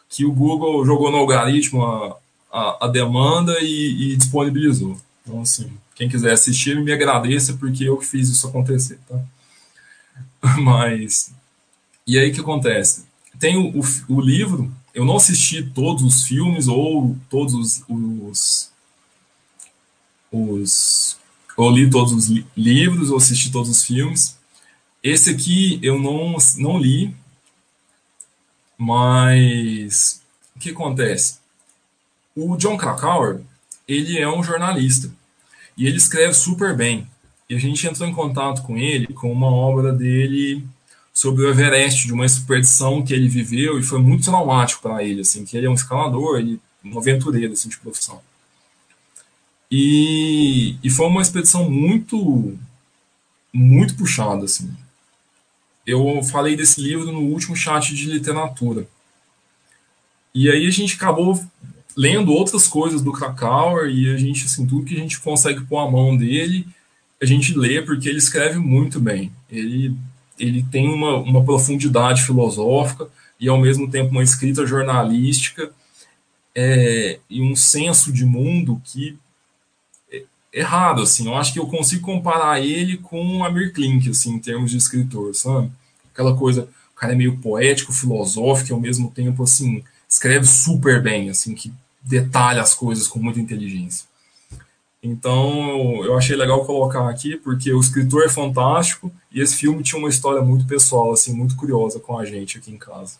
que 0.09 0.25
o 0.25 0.31
Google 0.31 0.85
jogou 0.85 1.09
no 1.09 1.17
algoritmo 1.17 1.83
a, 1.85 2.17
a, 2.51 2.85
a 2.85 2.87
demanda 2.89 3.57
e, 3.61 4.11
e, 4.11 4.15
disponibilizou. 4.17 4.99
Então, 5.23 5.41
assim, 5.41 5.71
quem 5.95 6.09
quiser 6.09 6.33
assistir, 6.33 6.81
me 6.81 6.91
agradeça, 6.91 7.53
porque 7.53 7.85
eu 7.85 7.97
que 7.97 8.05
fiz 8.05 8.27
isso 8.27 8.47
acontecer, 8.47 8.99
tá? 9.07 9.19
Mas, 10.59 11.31
e 12.05 12.17
aí 12.19 12.29
o 12.29 12.33
que 12.33 12.41
acontece? 12.41 13.05
Tem 13.41 13.57
o, 13.57 13.71
o, 13.75 13.83
o, 14.07 14.21
livro, 14.21 14.71
eu 14.93 15.03
não 15.03 15.17
assisti 15.17 15.63
todos 15.63 16.03
os 16.03 16.25
filmes 16.25 16.67
ou 16.67 17.17
todos 17.27 17.55
os, 17.55 17.83
os, 17.89 18.71
os 20.31 21.17
ou 21.57 21.71
li 21.71 21.89
todos 21.89 22.13
os 22.13 22.27
li 22.27 22.45
livros 22.55 23.09
ou 23.09 23.17
assisti 23.17 23.51
todos 23.51 23.67
os 23.67 23.83
filmes. 23.83 24.37
Esse 25.01 25.31
aqui 25.31 25.79
eu 25.81 25.97
não, 25.97 26.37
não 26.57 26.77
li, 26.77 27.15
mas 28.77 30.21
o 30.55 30.59
que 30.59 30.69
acontece? 30.69 31.39
O 32.35 32.55
John 32.57 32.77
Krakauer, 32.77 33.41
ele 33.87 34.19
é 34.19 34.29
um 34.29 34.43
jornalista 34.43 35.11
e 35.75 35.87
ele 35.87 35.97
escreve 35.97 36.35
super 36.35 36.77
bem. 36.77 37.07
E 37.49 37.55
a 37.55 37.59
gente 37.59 37.87
entrou 37.87 38.07
em 38.07 38.13
contato 38.13 38.61
com 38.61 38.77
ele 38.77 39.07
com 39.07 39.31
uma 39.31 39.51
obra 39.51 39.91
dele 39.91 40.63
sobre 41.13 41.43
o 41.43 41.49
Everest, 41.49 42.07
de 42.07 42.13
uma 42.13 42.25
expedição 42.25 43.03
que 43.03 43.13
ele 43.13 43.27
viveu 43.27 43.79
e 43.79 43.83
foi 43.83 43.99
muito 43.99 44.25
traumático 44.25 44.81
para 44.81 45.03
ele, 45.03 45.21
assim, 45.21 45.45
que 45.45 45.57
ele 45.57 45.67
é 45.67 45.69
um 45.69 45.75
escalador, 45.75 46.39
ele, 46.39 46.59
um 46.83 46.97
aventureiro 46.97 47.53
assim, 47.53 47.69
de 47.69 47.77
profissão. 47.77 48.21
E, 49.69 50.77
e 50.83 50.89
foi 50.89 51.07
uma 51.07 51.21
expedição 51.21 51.69
muito 51.69 52.57
muito 53.53 53.95
puxada, 53.95 54.45
assim 54.45 54.73
eu 55.85 56.21
falei 56.23 56.55
desse 56.55 56.81
livro 56.81 57.11
no 57.11 57.19
último 57.19 57.55
chat 57.55 57.93
de 57.93 58.05
literatura. 58.05 58.87
E 60.33 60.49
aí 60.49 60.65
a 60.65 60.71
gente 60.71 60.95
acabou 60.95 61.43
lendo 61.97 62.31
outras 62.31 62.67
coisas 62.67 63.01
do 63.01 63.11
Krakauer 63.11 63.89
e 63.89 64.13
a 64.13 64.17
gente, 64.17 64.45
assim, 64.45 64.65
tudo 64.65 64.85
que 64.85 64.95
a 64.95 64.99
gente 64.99 65.19
consegue 65.19 65.61
pôr 65.65 65.79
a 65.79 65.91
mão 65.91 66.15
dele, 66.15 66.65
a 67.21 67.25
gente 67.25 67.53
lê 67.53 67.81
porque 67.81 68.07
ele 68.07 68.17
escreve 68.17 68.57
muito 68.57 68.99
bem. 68.99 69.31
Ele, 69.49 69.93
ele 70.41 70.65
tem 70.71 70.89
uma, 70.89 71.17
uma 71.17 71.43
profundidade 71.43 72.23
filosófica 72.23 73.07
e, 73.39 73.47
ao 73.47 73.59
mesmo 73.59 73.89
tempo, 73.89 74.11
uma 74.11 74.23
escrita 74.23 74.65
jornalística 74.65 75.71
é, 76.55 77.19
e 77.29 77.41
um 77.41 77.55
senso 77.55 78.11
de 78.11 78.25
mundo 78.25 78.81
que 78.83 79.17
é 80.11 80.23
errado, 80.51 81.01
assim. 81.03 81.27
Eu 81.27 81.35
acho 81.35 81.53
que 81.53 81.59
eu 81.59 81.67
consigo 81.67 82.01
comparar 82.01 82.59
ele 82.59 82.97
com 82.97 83.43
Amir 83.43 83.71
Klink, 83.73 84.09
assim, 84.09 84.33
em 84.33 84.39
termos 84.39 84.71
de 84.71 84.77
escritor, 84.77 85.33
sabe? 85.35 85.71
aquela 86.13 86.35
coisa, 86.35 86.67
o 86.93 86.99
cara 86.99 87.13
é 87.13 87.15
meio 87.15 87.37
poético, 87.37 87.93
filosófico, 87.93 88.71
e 88.71 88.73
ao 88.73 88.79
mesmo 88.79 89.09
tempo, 89.09 89.43
assim, 89.43 89.83
escreve 90.07 90.45
super 90.45 91.01
bem, 91.01 91.29
assim, 91.29 91.55
que 91.55 91.73
detalha 92.01 92.61
as 92.61 92.73
coisas 92.73 93.07
com 93.07 93.19
muita 93.19 93.39
inteligência. 93.39 94.05
Então, 95.03 96.05
eu 96.05 96.15
achei 96.15 96.35
legal 96.35 96.63
colocar 96.63 97.09
aqui, 97.09 97.35
porque 97.35 97.73
o 97.73 97.79
escritor 97.79 98.23
é 98.23 98.29
fantástico 98.29 99.11
e 99.31 99.41
esse 99.41 99.55
filme 99.55 99.81
tinha 99.81 99.97
uma 99.97 100.09
história 100.09 100.41
muito 100.43 100.67
pessoal, 100.67 101.11
assim, 101.11 101.33
muito 101.33 101.55
curiosa 101.55 101.99
com 101.99 102.19
a 102.19 102.25
gente 102.25 102.59
aqui 102.59 102.71
em 102.71 102.77
casa. 102.77 103.17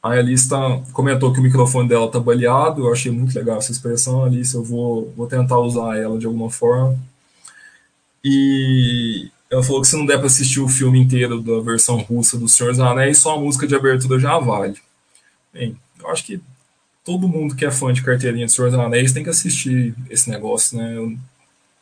A 0.00 0.10
Alice 0.10 0.48
tá, 0.48 0.80
comentou 0.92 1.32
que 1.32 1.40
o 1.40 1.42
microfone 1.42 1.88
dela 1.88 2.08
tá 2.08 2.20
baleado, 2.20 2.82
eu 2.82 2.92
achei 2.92 3.10
muito 3.10 3.34
legal 3.34 3.58
essa 3.58 3.72
expressão, 3.72 4.24
Alice, 4.24 4.54
eu 4.54 4.62
vou, 4.62 5.12
vou 5.16 5.26
tentar 5.26 5.58
usar 5.58 5.96
ela 5.98 6.16
de 6.16 6.26
alguma 6.26 6.48
forma. 6.48 6.96
E 8.24 9.28
ela 9.50 9.62
falou 9.64 9.80
que 9.80 9.88
se 9.88 9.96
não 9.96 10.06
der 10.06 10.18
para 10.18 10.26
assistir 10.26 10.60
o 10.60 10.68
filme 10.68 11.00
inteiro 11.00 11.40
da 11.40 11.60
versão 11.60 11.96
russa 11.98 12.38
do 12.38 12.48
Senhor 12.48 12.70
dos 12.70 12.80
Anéis, 12.80 13.18
só 13.18 13.34
a 13.34 13.40
música 13.40 13.66
de 13.66 13.74
abertura 13.74 14.20
já 14.20 14.38
vale. 14.38 14.76
Bem, 15.52 15.76
eu 15.98 16.08
acho 16.08 16.24
que 16.24 16.40
todo 17.08 17.26
mundo 17.26 17.56
que 17.56 17.64
é 17.64 17.70
fã 17.70 17.90
de 17.90 18.02
carteirinha 18.02 18.44
de 18.44 18.52
Senhor 18.52 18.70
dos 18.70 18.78
Anéis 18.78 19.12
tem 19.12 19.24
que 19.24 19.30
assistir 19.30 19.94
esse 20.10 20.28
negócio, 20.28 20.76
né? 20.76 21.16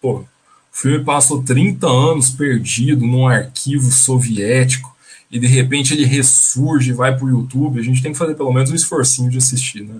Pô, 0.00 0.18
o 0.18 0.26
filme 0.70 1.04
passou 1.04 1.42
30 1.42 1.84
anos 1.84 2.30
perdido 2.30 3.04
num 3.04 3.26
arquivo 3.26 3.90
soviético 3.90 4.96
e 5.28 5.40
de 5.40 5.48
repente 5.48 5.94
ele 5.94 6.04
ressurge 6.04 6.92
vai 6.92 7.18
pro 7.18 7.28
YouTube. 7.28 7.80
A 7.80 7.82
gente 7.82 8.00
tem 8.00 8.12
que 8.12 8.18
fazer 8.18 8.36
pelo 8.36 8.52
menos 8.52 8.70
um 8.70 8.74
esforcinho 8.76 9.28
de 9.28 9.38
assistir, 9.38 9.82
né? 9.82 9.96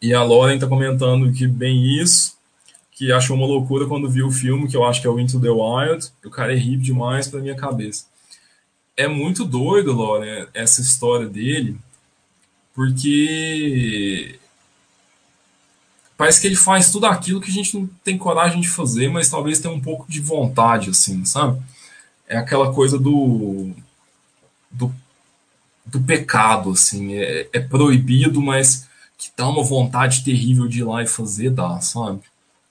E 0.00 0.14
a 0.14 0.24
Lauren 0.24 0.58
tá 0.58 0.66
comentando 0.66 1.30
que 1.30 1.46
bem 1.46 2.00
isso 2.00 2.38
que 2.92 3.12
achou 3.12 3.36
uma 3.36 3.46
loucura 3.46 3.86
quando 3.86 4.08
viu 4.08 4.28
o 4.28 4.32
filme, 4.32 4.66
que 4.66 4.76
eu 4.76 4.84
acho 4.84 5.02
que 5.02 5.06
é 5.06 5.10
o 5.10 5.20
Into 5.20 5.38
the 5.38 5.50
Wild. 5.50 6.10
O 6.24 6.30
cara 6.30 6.54
é 6.54 6.56
hip 6.56 6.82
demais 6.82 7.28
pra 7.28 7.38
minha 7.38 7.54
cabeça. 7.54 8.06
É 8.96 9.06
muito 9.06 9.44
doido, 9.44 9.92
Loren, 9.92 10.46
essa 10.54 10.80
história 10.80 11.28
dele, 11.28 11.76
porque 12.78 14.38
parece 16.16 16.40
que 16.40 16.46
ele 16.46 16.54
faz 16.54 16.92
tudo 16.92 17.06
aquilo 17.06 17.40
que 17.40 17.50
a 17.50 17.52
gente 17.52 17.76
não 17.76 17.90
tem 18.04 18.16
coragem 18.16 18.60
de 18.60 18.68
fazer, 18.68 19.08
mas 19.08 19.28
talvez 19.28 19.58
tenha 19.58 19.74
um 19.74 19.80
pouco 19.80 20.08
de 20.08 20.20
vontade, 20.20 20.90
assim, 20.90 21.24
sabe? 21.24 21.60
É 22.28 22.36
aquela 22.36 22.72
coisa 22.72 22.96
do 22.96 23.72
do, 24.70 24.94
do 25.84 26.00
pecado, 26.00 26.70
assim, 26.70 27.14
é, 27.14 27.48
é 27.52 27.58
proibido, 27.58 28.40
mas 28.40 28.86
que 29.16 29.30
dá 29.36 29.48
uma 29.48 29.64
vontade 29.64 30.22
terrível 30.22 30.68
de 30.68 30.78
ir 30.78 30.84
lá 30.84 31.02
e 31.02 31.06
fazer, 31.08 31.50
dá, 31.50 31.80
sabe? 31.80 32.20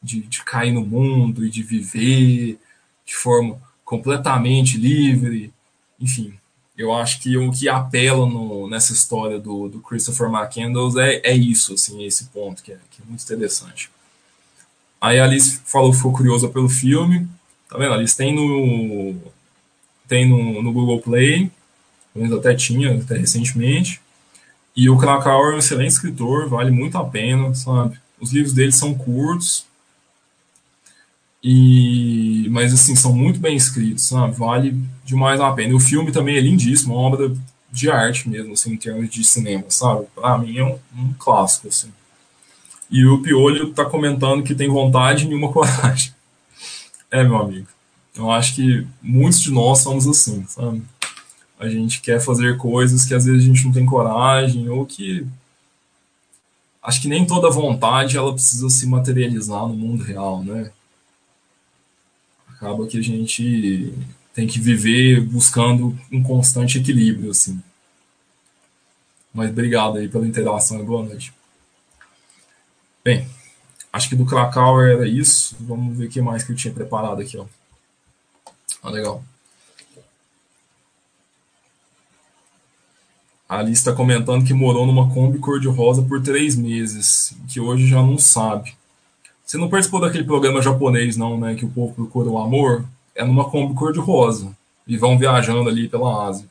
de, 0.01 0.21
de 0.21 0.41
cair 0.45 0.71
no 0.71 0.85
mundo 0.85 1.45
e 1.45 1.49
de 1.49 1.61
viver 1.61 2.57
de 3.05 3.13
forma 3.13 3.59
completamente 3.83 4.77
livre. 4.77 5.51
Enfim, 5.99 6.33
eu 6.77 6.93
acho 6.93 7.19
que 7.19 7.35
o 7.35 7.51
que 7.51 7.67
apela 7.67 8.27
no, 8.27 8.69
nessa 8.69 8.93
história 8.93 9.39
do, 9.39 9.67
do 9.67 9.79
Christopher 9.79 10.29
McCandles 10.29 10.95
é, 10.95 11.21
é 11.23 11.35
isso, 11.35 11.73
assim, 11.73 12.05
esse 12.05 12.25
ponto 12.25 12.61
que 12.61 12.71
é, 12.71 12.77
que 12.91 13.01
é 13.01 13.05
muito 13.05 13.23
interessante. 13.23 13.89
Aí 15.01 15.19
a 15.19 15.23
Alice 15.23 15.59
falou 15.65 15.91
que 15.91 15.97
ficou 15.97 16.13
curiosa 16.13 16.47
pelo 16.47 16.69
filme. 16.69 17.27
Tá 17.69 17.77
vendo? 17.77 17.93
A 17.93 17.95
Alice 17.95 18.15
tem 18.15 18.33
no, 18.33 19.15
tem 20.07 20.27
no, 20.27 20.61
no 20.61 20.71
Google 20.71 21.01
Play, 21.01 21.51
pelo 22.13 22.25
menos 22.25 22.37
até 22.39 22.55
tinha, 22.55 22.95
até 22.95 23.17
recentemente. 23.17 24.01
E 24.75 24.89
o 24.89 24.97
Krakauer 24.97 25.53
é 25.53 25.55
um 25.55 25.59
excelente 25.59 25.91
escritor, 25.91 26.47
vale 26.47 26.71
muito 26.71 26.97
a 26.97 27.03
pena, 27.03 27.53
sabe? 27.55 27.99
Os 28.19 28.31
livros 28.31 28.53
dele 28.53 28.71
são 28.71 28.93
curtos, 28.93 29.65
e, 31.49 32.49
mas 32.49 32.73
assim, 32.73 32.93
são 32.93 33.13
muito 33.13 33.39
bem 33.39 33.55
escritos, 33.55 34.03
sabe? 34.03 34.35
Vale 34.35 34.77
demais 35.05 35.39
a 35.39 35.49
pena. 35.53 35.71
E 35.71 35.75
o 35.75 35.79
filme 35.79 36.11
também 36.11 36.35
é 36.35 36.41
lindíssimo, 36.41 36.93
uma 36.93 37.07
obra 37.07 37.33
de 37.71 37.89
arte 37.89 38.27
mesmo, 38.27 38.51
assim, 38.51 38.73
em 38.73 38.77
termos 38.77 39.09
de 39.09 39.23
cinema, 39.23 39.63
sabe? 39.69 40.07
Pra 40.13 40.37
mim 40.37 40.57
é 40.57 40.63
um, 40.65 40.77
um 40.93 41.13
clássico, 41.17 41.69
assim. 41.69 41.89
E 42.91 43.05
o 43.05 43.21
Piolho 43.21 43.71
tá 43.71 43.85
comentando 43.85 44.43
que 44.43 44.53
tem 44.53 44.67
vontade 44.67 45.23
e 45.23 45.27
nenhuma 45.29 45.47
coragem. 45.53 46.11
É, 47.09 47.23
meu 47.23 47.37
amigo. 47.37 47.67
Eu 48.13 48.29
acho 48.29 48.53
que 48.53 48.85
muitos 49.01 49.39
de 49.39 49.49
nós 49.49 49.79
somos 49.79 50.05
assim, 50.05 50.45
sabe? 50.49 50.81
A 51.57 51.69
gente 51.69 52.01
quer 52.01 52.19
fazer 52.19 52.57
coisas 52.57 53.05
que 53.05 53.13
às 53.13 53.23
vezes 53.23 53.41
a 53.41 53.47
gente 53.47 53.63
não 53.63 53.71
tem 53.71 53.85
coragem, 53.85 54.67
ou 54.67 54.85
que. 54.85 55.25
Acho 56.83 57.01
que 57.01 57.07
nem 57.07 57.25
toda 57.25 57.49
vontade 57.49 58.17
ela 58.17 58.33
precisa 58.33 58.69
se 58.69 58.85
materializar 58.85 59.65
no 59.65 59.73
mundo 59.73 60.03
real, 60.03 60.43
né? 60.43 60.71
Acaba 62.57 62.87
que 62.87 62.97
a 62.97 63.03
gente 63.03 63.93
tem 64.33 64.47
que 64.47 64.59
viver 64.59 65.21
buscando 65.21 65.97
um 66.11 66.21
constante 66.21 66.79
equilíbrio, 66.79 67.31
assim. 67.31 67.61
Mas 69.33 69.51
obrigado 69.51 69.97
aí 69.97 70.09
pela 70.09 70.27
interação 70.27 70.79
e 70.79 70.83
boa 70.83 71.03
noite. 71.03 71.31
Bem, 73.03 73.29
acho 73.93 74.09
que 74.09 74.15
do 74.15 74.25
Krakauer 74.25 74.97
era 74.97 75.07
isso. 75.07 75.55
Vamos 75.59 75.95
ver 75.95 76.07
o 76.07 76.09
que 76.09 76.19
mais 76.19 76.43
que 76.43 76.51
eu 76.51 76.55
tinha 76.55 76.73
preparado 76.73 77.21
aqui, 77.21 77.37
ó. 77.37 77.45
Ah, 78.81 78.89
legal. 78.89 79.23
A 83.47 83.59
Alice 83.59 83.79
está 83.79 83.93
comentando 83.93 84.45
que 84.45 84.53
morou 84.53 84.85
numa 84.85 85.13
Kombi 85.13 85.39
cor-de-rosa 85.39 86.01
por 86.01 86.21
três 86.21 86.55
meses, 86.55 87.33
que 87.47 87.59
hoje 87.59 87.87
já 87.87 88.01
não 88.01 88.17
sabe. 88.17 88.75
Você 89.47 89.57
não 89.57 89.69
participou 89.69 90.01
daquele 90.01 90.25
programa 90.25 90.61
japonês, 90.61 91.15
não, 91.15 91.39
né? 91.39 91.55
Que 91.55 91.63
o 91.63 91.69
povo 91.69 91.93
procura 91.93 92.29
o 92.29 92.37
amor? 92.37 92.83
É 93.15 93.23
numa 93.23 93.49
Kombi 93.49 93.73
cor-de-rosa. 93.73 94.53
E 94.85 94.97
vão 94.97 95.17
viajando 95.17 95.69
ali 95.69 95.87
pela 95.87 96.27
Ásia. 96.27 96.45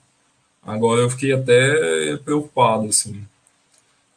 Agora 0.62 1.02
eu 1.02 1.10
fiquei 1.10 1.32
até 1.32 2.16
preocupado, 2.24 2.86
assim. 2.86 3.22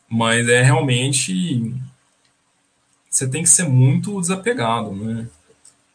Mas 0.08 0.48
é 0.48 0.64
realmente. 0.64 1.76
Você 3.10 3.28
tem 3.28 3.44
que 3.44 3.50
ser 3.50 3.68
muito 3.68 4.20
desapegado, 4.22 4.92
né? 4.94 5.28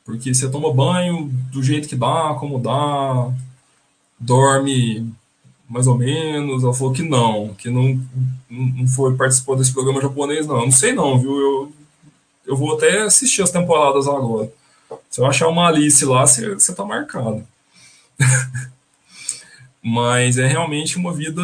Porque 0.05 0.35
você 0.35 0.51
toma 0.51 0.75
banho 0.75 1.31
do 1.51 1.63
jeito 1.63 1.89
que 1.89 1.97
dá, 1.97 2.37
como 2.39 2.59
dá, 2.59 3.33
dorme 4.21 5.11
mais 5.67 5.87
ou 5.87 5.97
menos. 5.97 6.63
Ela 6.63 6.75
falou 6.75 6.93
que 6.93 7.03
não, 7.03 7.55
que 7.55 7.71
não, 7.71 7.99
não 8.51 8.87
foi 8.89 9.17
participou 9.17 9.57
desse 9.57 9.73
programa 9.73 10.03
japonês, 10.03 10.47
não. 10.47 10.57
Eu 10.57 10.65
não 10.67 10.73
sei 10.73 10.93
não, 10.93 11.19
viu? 11.19 11.35
Eu, 11.41 11.73
eu 12.47 12.57
vou 12.57 12.77
até 12.77 13.03
assistir 13.03 13.43
as 13.43 13.51
temporadas 13.51 14.07
agora. 14.07 14.53
Se 15.11 15.21
eu 15.21 15.27
achar 15.27 15.49
uma 15.49 15.69
Alice 15.69 16.05
lá, 16.05 16.27
você, 16.27 16.75
tá 16.75 16.85
marcado. 16.85 17.47
Mas 19.83 20.39
é 20.39 20.47
realmente 20.47 20.97
uma 20.97 21.13
vida. 21.13 21.43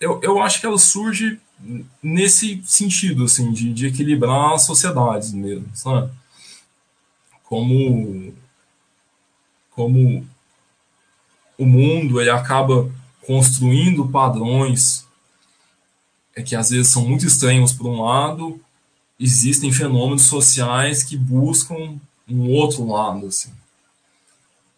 Eu, 0.00 0.20
eu 0.22 0.40
acho 0.40 0.60
que 0.60 0.66
ela 0.66 0.78
surge 0.78 1.40
nesse 2.02 2.62
sentido, 2.64 3.24
assim, 3.24 3.52
de, 3.52 3.72
de 3.72 3.86
equilibrar 3.86 4.54
as 4.54 4.62
sociedades 4.62 5.32
mesmo, 5.32 5.68
sabe? 5.74 6.10
Como, 7.44 8.32
como 9.70 10.26
o 11.56 11.66
mundo 11.66 12.20
ele 12.20 12.30
acaba 12.30 12.90
construindo 13.26 14.08
padrões 14.08 15.07
é 16.38 16.42
que 16.42 16.54
às 16.54 16.70
vezes 16.70 16.86
são 16.86 17.04
muito 17.04 17.26
estranhos 17.26 17.72
por 17.72 17.88
um 17.88 18.00
lado, 18.00 18.60
existem 19.18 19.72
fenômenos 19.72 20.22
sociais 20.22 21.02
que 21.02 21.16
buscam 21.16 21.98
um 22.30 22.48
outro 22.52 22.86
lado, 22.86 23.26
assim. 23.26 23.50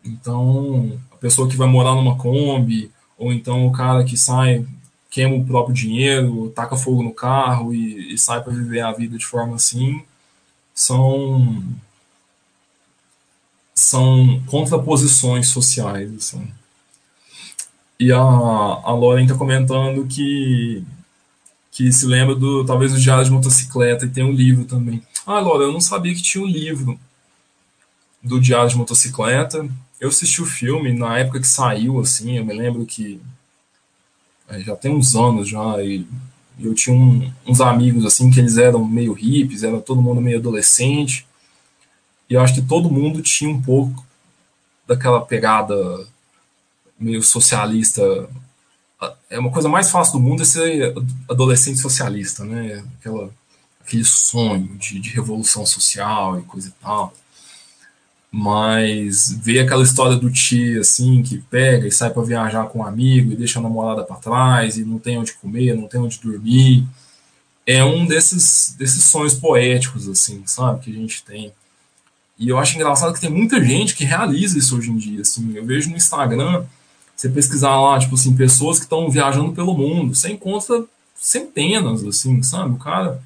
Então, 0.03 0.99
a 1.12 1.16
pessoa 1.16 1.46
que 1.46 1.59
vai 1.59 1.68
morar 1.68 1.94
numa 1.94 2.16
Kombi, 2.16 2.90
ou 3.18 3.31
então 3.31 3.66
o 3.66 3.73
cara 3.73 4.03
que 4.05 4.16
sai, 4.16 4.66
queima 5.11 5.37
o 5.37 5.44
próprio 5.44 5.75
dinheiro, 5.75 6.51
taca 6.57 6.79
fogo 6.79 7.03
no 7.03 7.12
carro 7.12 7.75
e, 7.75 8.14
e 8.14 8.18
sai 8.18 8.42
para 8.42 8.55
viver 8.55 8.81
a 8.81 8.92
vida 8.92 9.18
de 9.18 9.27
forma 9.27 9.57
assim, 9.57 10.03
são 10.75 11.62
são 13.75 14.42
contraposições 14.46 15.49
sociais, 15.49 16.11
assim. 16.14 16.51
E 17.99 18.11
a, 18.12 18.18
a 18.18 18.92
Lauren 18.94 19.25
está 19.25 19.37
comentando 19.37 20.07
que 20.07 20.83
que 21.70 21.92
se 21.92 22.06
lembra 22.06 22.35
do 22.35 22.64
talvez 22.64 22.92
do 22.92 23.00
Diário 23.00 23.24
de 23.24 23.30
Motocicleta 23.30 24.04
e 24.04 24.11
tem 24.11 24.24
um 24.24 24.33
livro 24.33 24.64
também. 24.64 25.02
Ah, 25.26 25.40
Laura, 25.40 25.64
eu 25.64 25.72
não 25.72 25.80
sabia 25.80 26.14
que 26.14 26.22
tinha 26.22 26.42
um 26.42 26.48
livro 26.48 26.98
do 28.22 28.40
Diário 28.40 28.68
de 28.68 28.76
Motocicleta. 28.76 29.68
Eu 30.00 30.09
assisti 30.09 30.42
o 30.42 30.46
filme 30.46 30.92
na 30.92 31.18
época 31.18 31.40
que 31.40 31.46
saiu, 31.46 32.00
assim, 32.00 32.38
eu 32.38 32.44
me 32.44 32.54
lembro 32.54 32.85
que 32.85 33.20
é, 34.48 34.61
já 34.61 34.74
tem 34.74 34.92
uns 34.92 35.14
anos 35.14 35.48
já 35.48 35.83
e 35.83 36.06
eu 36.59 36.74
tinha 36.74 36.94
um, 36.94 37.33
uns 37.46 37.61
amigos 37.61 38.04
assim 38.04 38.30
que 38.30 38.40
eles 38.40 38.59
eram 38.59 38.85
meio 38.85 39.12
hippies, 39.12 39.62
era 39.62 39.80
todo 39.80 40.02
mundo 40.02 40.20
meio 40.20 40.38
adolescente. 40.38 41.26
E 42.28 42.35
eu 42.35 42.40
acho 42.40 42.54
que 42.54 42.62
todo 42.62 42.90
mundo 42.90 43.22
tinha 43.22 43.50
um 43.50 43.62
pouco 43.62 44.04
daquela 44.87 45.20
pegada 45.20 45.74
meio 46.98 47.22
socialista 47.22 48.28
é 49.28 49.38
uma 49.38 49.50
coisa 49.50 49.68
mais 49.68 49.90
fácil 49.90 50.14
do 50.14 50.20
mundo 50.20 50.42
é 50.42 50.44
ser 50.44 50.94
adolescente 51.28 51.78
socialista, 51.78 52.44
né? 52.44 52.84
Aquela, 52.98 53.30
aquele 53.80 54.04
sonho 54.04 54.76
de, 54.76 54.98
de 55.00 55.10
revolução 55.10 55.64
social 55.64 56.38
e 56.38 56.42
coisa 56.42 56.68
e 56.68 56.72
tal. 56.82 57.12
Mas 58.32 59.32
ver 59.32 59.60
aquela 59.60 59.82
história 59.82 60.16
do 60.16 60.30
tio, 60.30 60.80
assim, 60.80 61.22
que 61.22 61.38
pega 61.38 61.86
e 61.86 61.92
sai 61.92 62.10
para 62.10 62.22
viajar 62.22 62.66
com 62.66 62.80
um 62.80 62.86
amigo 62.86 63.32
e 63.32 63.36
deixa 63.36 63.58
a 63.58 63.62
namorada 63.62 64.04
para 64.04 64.16
trás 64.16 64.76
e 64.76 64.84
não 64.84 64.98
tem 64.98 65.18
onde 65.18 65.32
comer, 65.34 65.74
não 65.74 65.88
tem 65.88 66.00
onde 66.00 66.20
dormir, 66.20 66.86
é 67.66 67.84
um 67.84 68.06
desses, 68.06 68.74
desses 68.78 69.04
sonhos 69.04 69.34
poéticos, 69.34 70.08
assim, 70.08 70.42
sabe, 70.46 70.80
que 70.80 70.90
a 70.90 70.94
gente 70.94 71.24
tem. 71.24 71.52
E 72.38 72.48
eu 72.48 72.58
acho 72.58 72.74
engraçado 72.74 73.12
que 73.12 73.20
tem 73.20 73.30
muita 73.30 73.62
gente 73.62 73.94
que 73.94 74.04
realiza 74.04 74.58
isso 74.58 74.76
hoje 74.76 74.90
em 74.90 74.96
dia, 74.96 75.20
assim. 75.22 75.54
Eu 75.54 75.64
vejo 75.64 75.90
no 75.90 75.96
Instagram 75.96 76.64
você 77.20 77.28
pesquisar 77.28 77.78
lá, 77.78 77.98
tipo 77.98 78.14
assim, 78.14 78.35
pessoas 78.35 78.78
que 78.78 78.85
estão 78.85 79.11
viajando 79.11 79.52
pelo 79.52 79.76
mundo, 79.76 80.14
você 80.14 80.33
encontra 80.33 80.87
centenas, 81.14 82.02
assim, 82.02 82.42
sabe? 82.42 82.76
O 82.76 82.78
cara, 82.78 83.22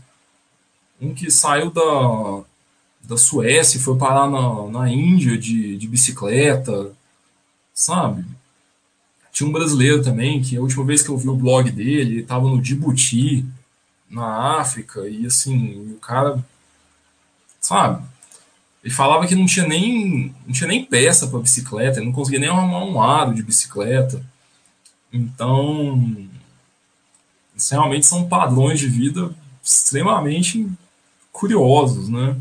um 1.00 1.14
que 1.14 1.30
saiu 1.30 1.70
da, 1.70 2.42
da 3.04 3.16
Suécia 3.16 3.78
e 3.78 3.80
foi 3.80 3.96
parar 3.96 4.28
na, 4.28 4.66
na 4.66 4.92
Índia 4.92 5.38
de, 5.38 5.78
de 5.78 5.86
bicicleta, 5.86 6.90
sabe? 7.72 8.24
Tinha 9.32 9.48
um 9.48 9.52
brasileiro 9.52 10.02
também, 10.02 10.42
que 10.42 10.56
a 10.56 10.60
última 10.60 10.84
vez 10.84 11.00
que 11.00 11.10
eu 11.10 11.16
vi 11.16 11.28
o 11.28 11.36
blog 11.36 11.70
dele, 11.70 12.14
ele 12.14 12.20
estava 12.22 12.48
no 12.48 12.60
Djibouti, 12.60 13.46
na 14.10 14.58
África, 14.58 15.08
e 15.08 15.24
assim, 15.24 15.92
o 15.92 16.00
cara, 16.00 16.44
sabe? 17.60 18.04
Ele 18.84 18.92
falava 18.92 19.26
que 19.26 19.34
não 19.34 19.46
tinha 19.46 19.66
nem, 19.66 20.34
não 20.46 20.52
tinha 20.52 20.68
nem 20.68 20.84
peça 20.84 21.26
para 21.26 21.40
bicicleta, 21.40 21.98
ele 21.98 22.06
não 22.06 22.12
conseguia 22.12 22.38
nem 22.38 22.50
arrumar 22.50 22.84
um 22.84 23.00
aro 23.00 23.34
de 23.34 23.42
bicicleta. 23.42 24.22
Então, 25.10 26.28
realmente 27.70 28.04
são 28.04 28.28
padrões 28.28 28.78
de 28.78 28.86
vida 28.86 29.34
extremamente 29.62 30.68
curiosos, 31.32 32.10
né? 32.10 32.36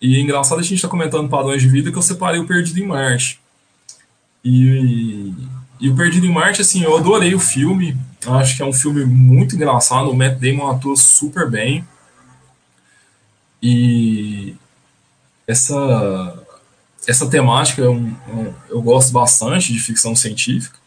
E 0.00 0.16
é 0.16 0.20
engraçado 0.20 0.60
a 0.60 0.62
gente 0.62 0.76
estar 0.76 0.86
tá 0.86 0.92
comentando 0.92 1.28
padrões 1.28 1.60
de 1.60 1.68
vida 1.68 1.90
que 1.90 1.98
eu 1.98 2.02
separei 2.02 2.40
o 2.40 2.46
Perdido 2.46 2.78
em 2.78 2.86
Marte. 2.86 3.40
E, 4.44 5.34
e 5.80 5.88
o 5.88 5.96
Perdido 5.96 6.26
em 6.26 6.32
Marte, 6.32 6.60
assim, 6.60 6.84
eu 6.84 6.96
adorei 6.96 7.34
o 7.34 7.40
filme. 7.40 7.96
Acho 8.26 8.56
que 8.56 8.62
é 8.62 8.66
um 8.66 8.72
filme 8.72 9.04
muito 9.04 9.56
engraçado. 9.56 10.08
O 10.08 10.14
Matt 10.14 10.38
Damon 10.38 10.70
atua 10.70 10.94
super 10.94 11.50
bem. 11.50 11.84
E, 13.60 14.54
essa 15.46 16.42
essa 17.06 17.28
temática 17.28 17.82
eu, 17.82 18.00
eu 18.68 18.80
gosto 18.80 19.12
bastante 19.12 19.72
de 19.72 19.78
ficção 19.80 20.14
científica. 20.14 20.80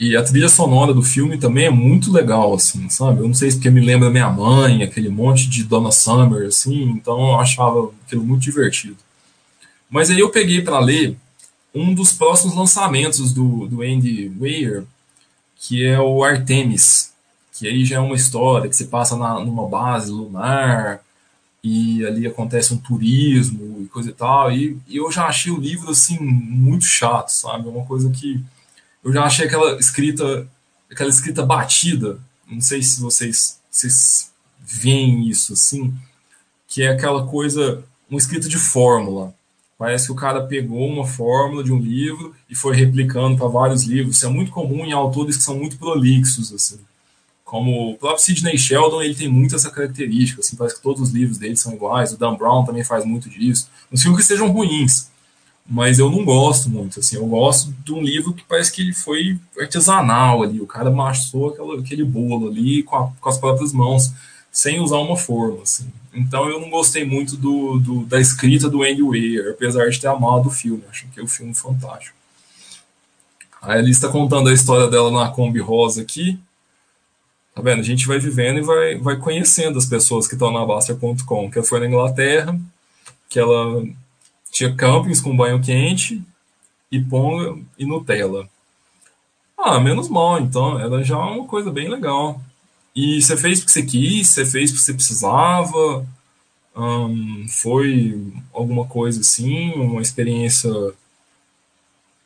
E 0.00 0.16
a 0.16 0.22
trilha 0.22 0.48
sonora 0.48 0.92
do 0.92 1.02
filme 1.02 1.38
também 1.38 1.66
é 1.66 1.70
muito 1.70 2.10
legal, 2.10 2.52
assim, 2.54 2.88
sabe? 2.88 3.20
Eu 3.20 3.28
não 3.28 3.34
sei 3.34 3.50
se 3.50 3.56
porque 3.56 3.70
me 3.70 3.80
lembra 3.80 4.10
minha 4.10 4.28
mãe, 4.28 4.82
aquele 4.82 5.08
monte 5.08 5.48
de 5.48 5.62
Donna 5.62 5.92
Summer, 5.92 6.48
assim, 6.48 6.90
então 6.90 7.20
eu 7.20 7.38
achava 7.38 7.92
aquilo 8.04 8.24
muito 8.24 8.42
divertido. 8.42 8.96
Mas 9.88 10.10
aí 10.10 10.18
eu 10.18 10.30
peguei 10.30 10.60
para 10.60 10.80
ler 10.80 11.16
um 11.72 11.94
dos 11.94 12.12
próximos 12.12 12.56
lançamentos 12.56 13.32
do, 13.32 13.68
do 13.68 13.82
Andy 13.82 14.32
Weir, 14.40 14.84
que 15.56 15.86
é 15.86 16.00
o 16.00 16.24
Artemis, 16.24 17.12
que 17.52 17.68
aí 17.68 17.84
já 17.84 17.96
é 17.96 18.00
uma 18.00 18.16
história 18.16 18.68
que 18.68 18.74
se 18.74 18.86
passa 18.86 19.16
na, 19.16 19.38
numa 19.38 19.68
base 19.68 20.10
lunar, 20.10 21.00
e 21.62 22.04
ali 22.04 22.26
acontece 22.26 22.74
um 22.74 22.78
turismo 22.78 23.82
e 23.82 23.86
coisa 23.86 24.10
e 24.10 24.12
tal. 24.12 24.50
E, 24.52 24.78
e, 24.88 24.96
eu 24.96 25.10
já 25.12 25.26
achei 25.26 25.52
o 25.52 25.60
livro 25.60 25.90
assim 25.90 26.18
muito 26.18 26.84
chato, 26.84 27.28
sabe? 27.28 27.68
É 27.68 27.70
uma 27.70 27.86
coisa 27.86 28.10
que 28.10 28.42
eu 29.04 29.12
já 29.12 29.24
achei 29.24 29.46
aquela 29.46 29.78
escrita, 29.78 30.46
aquela 30.90 31.10
escrita 31.10 31.44
batida. 31.44 32.18
Não 32.48 32.60
sei 32.60 32.82
se 32.82 33.00
vocês, 33.00 33.60
vocês 33.70 34.32
veem 34.60 35.28
isso 35.28 35.52
assim, 35.52 35.94
que 36.66 36.82
é 36.82 36.88
aquela 36.88 37.26
coisa, 37.26 37.84
uma 38.10 38.18
escrita 38.18 38.48
de 38.48 38.58
fórmula. 38.58 39.34
Parece 39.78 40.06
que 40.06 40.12
o 40.12 40.16
cara 40.16 40.46
pegou 40.46 40.86
uma 40.88 41.06
fórmula 41.06 41.64
de 41.64 41.72
um 41.72 41.78
livro 41.78 42.34
e 42.48 42.54
foi 42.54 42.76
replicando 42.76 43.36
para 43.36 43.48
vários 43.48 43.84
livros. 43.84 44.16
Isso 44.16 44.26
é 44.26 44.28
muito 44.28 44.52
comum 44.52 44.84
em 44.84 44.92
autores 44.92 45.36
que 45.36 45.42
são 45.42 45.56
muito 45.56 45.76
prolixos 45.76 46.52
assim 46.52 46.80
como 47.52 47.90
o 47.90 47.98
próprio 47.98 48.24
Sidney 48.24 48.56
Sheldon, 48.56 49.02
ele 49.02 49.14
tem 49.14 49.28
muito 49.28 49.54
essa 49.54 49.70
característica, 49.70 50.40
assim, 50.40 50.56
parece 50.56 50.76
que 50.76 50.82
todos 50.82 51.02
os 51.02 51.10
livros 51.10 51.36
dele 51.36 51.54
são 51.54 51.74
iguais, 51.74 52.10
o 52.10 52.16
Dan 52.16 52.34
Brown 52.34 52.64
também 52.64 52.82
faz 52.82 53.04
muito 53.04 53.28
disso, 53.28 53.68
não 53.90 53.98
significa 53.98 54.22
que 54.22 54.26
sejam 54.26 54.50
ruins, 54.50 55.10
mas 55.68 55.98
eu 55.98 56.10
não 56.10 56.24
gosto 56.24 56.70
muito, 56.70 57.00
assim, 57.00 57.16
eu 57.16 57.26
gosto 57.26 57.70
de 57.84 57.92
um 57.92 58.00
livro 58.00 58.32
que 58.32 58.42
parece 58.42 58.72
que 58.72 58.80
ele 58.80 58.94
foi 58.94 59.38
artesanal 59.60 60.42
ali, 60.42 60.62
o 60.62 60.66
cara 60.66 60.88
amassou 60.88 61.50
aquela, 61.50 61.78
aquele 61.78 62.04
bolo 62.04 62.48
ali 62.48 62.82
com, 62.84 62.96
a, 62.96 63.12
com, 63.20 63.28
as 63.28 63.36
próprias 63.36 63.70
mãos, 63.70 64.10
sem 64.50 64.80
usar 64.80 64.96
uma 64.96 65.18
forma, 65.18 65.62
assim. 65.62 65.92
Então 66.14 66.48
eu 66.48 66.58
não 66.58 66.70
gostei 66.70 67.04
muito 67.04 67.36
do, 67.36 67.78
do 67.78 68.06
da 68.06 68.18
escrita 68.18 68.66
do 68.70 68.82
Andy 68.82 69.02
Weir, 69.02 69.50
apesar 69.50 69.90
de 69.90 70.00
ter 70.00 70.06
amado 70.06 70.48
o 70.48 70.50
filme, 70.50 70.84
acho 70.88 71.06
que 71.08 71.20
é 71.20 71.22
um 71.22 71.28
filme 71.28 71.52
fantástico. 71.52 72.16
Aí 73.60 73.78
ele 73.78 73.90
está 73.90 74.08
contando 74.08 74.48
a 74.48 74.54
história 74.54 74.88
dela 74.88 75.10
na 75.10 75.28
Kombi 75.28 75.60
Rosa 75.60 76.00
aqui, 76.00 76.40
Tá 77.54 77.60
vendo? 77.60 77.80
A 77.80 77.84
gente 77.84 78.06
vai 78.06 78.18
vivendo 78.18 78.58
e 78.58 78.62
vai, 78.62 78.98
vai 78.98 79.16
conhecendo 79.16 79.78
as 79.78 79.86
pessoas 79.86 80.26
que 80.26 80.34
estão 80.34 80.50
na 80.50 80.64
Baster.com. 80.64 81.50
Que 81.50 81.58
ela 81.58 81.66
foi 81.66 81.80
na 81.80 81.86
Inglaterra, 81.86 82.58
que 83.28 83.38
ela 83.38 83.84
tinha 84.50 84.74
campings 84.74 85.20
com 85.20 85.36
banho 85.36 85.60
quente 85.60 86.22
e 86.90 87.00
pão 87.00 87.64
e 87.78 87.84
Nutella. 87.84 88.48
Ah, 89.56 89.78
menos 89.78 90.08
mal, 90.08 90.40
então, 90.40 90.78
era 90.78 91.02
já 91.02 91.18
uma 91.18 91.46
coisa 91.46 91.70
bem 91.70 91.88
legal. 91.88 92.40
E 92.94 93.22
você 93.22 93.36
fez 93.36 93.60
porque 93.60 93.72
você 93.72 93.82
quis, 93.82 94.28
você 94.28 94.44
fez 94.44 94.70
porque 94.70 94.84
você 94.84 94.94
precisava, 94.94 96.06
foi 97.48 98.20
alguma 98.52 98.86
coisa 98.86 99.20
assim, 99.20 99.72
uma 99.74 100.02
experiência 100.02 100.70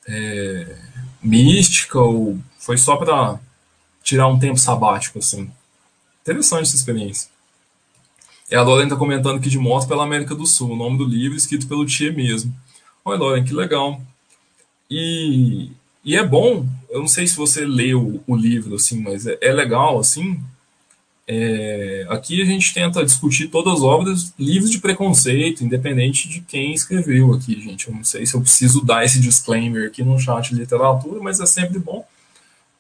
é, 0.09 0.77
mística, 1.23 2.01
ou 2.01 2.39
foi 2.59 2.77
só 2.79 2.97
para 2.97 3.39
tirar 4.07 4.29
um 4.29 4.39
tempo 4.39 4.57
sabático, 4.57 5.19
assim. 5.19 5.51
Interessante 6.23 6.63
essa 6.63 6.77
experiência. 6.77 7.29
E 8.49 8.55
a 8.55 8.63
Lauren 8.63 8.85
está 8.85 8.95
comentando 8.95 9.39
aqui 9.39 9.51
de 9.51 9.59
Moto 9.59 9.89
pela 9.89 10.05
América 10.05 10.33
do 10.33 10.47
Sul, 10.47 10.71
o 10.71 10.77
nome 10.77 10.97
do 10.97 11.05
livro 11.05 11.37
escrito 11.37 11.67
pelo 11.67 11.85
Tia 11.85 12.13
mesmo. 12.13 12.55
Olha, 13.05 13.19
Lauren, 13.19 13.45
que 13.45 13.53
legal. 13.53 14.01
E, 14.89 15.73
e 16.05 16.15
é 16.15 16.25
bom, 16.25 16.65
eu 16.89 17.01
não 17.01 17.09
sei 17.09 17.27
se 17.27 17.37
você 17.37 17.67
leu 17.67 18.23
o 18.29 18.37
livro, 18.37 18.77
assim, 18.77 19.01
mas 19.01 19.27
é, 19.27 19.37
é 19.41 19.53
legal, 19.53 19.99
assim. 19.99 20.39
É, 21.27 22.07
aqui 22.09 22.41
a 22.41 22.45
gente 22.45 22.73
tenta 22.73 23.05
discutir 23.05 23.49
todas 23.49 23.75
as 23.75 23.83
obras 23.83 24.33
livres 24.39 24.71
de 24.71 24.79
preconceito, 24.79 25.65
independente 25.65 26.29
de 26.29 26.43
quem 26.43 26.73
escreveu 26.73 27.35
aqui, 27.35 27.61
gente. 27.61 27.89
Eu 27.89 27.95
não 27.95 28.05
sei 28.05 28.25
se 28.25 28.37
eu 28.37 28.41
preciso 28.41 28.85
dar 28.85 29.05
esse 29.05 29.19
disclaimer 29.19 29.89
aqui 29.89 30.05
no 30.05 30.17
chat 30.17 30.51
de 30.51 30.61
literatura, 30.61 31.21
mas 31.21 31.41
é 31.41 31.47
sempre 31.47 31.81
bom, 31.81 32.07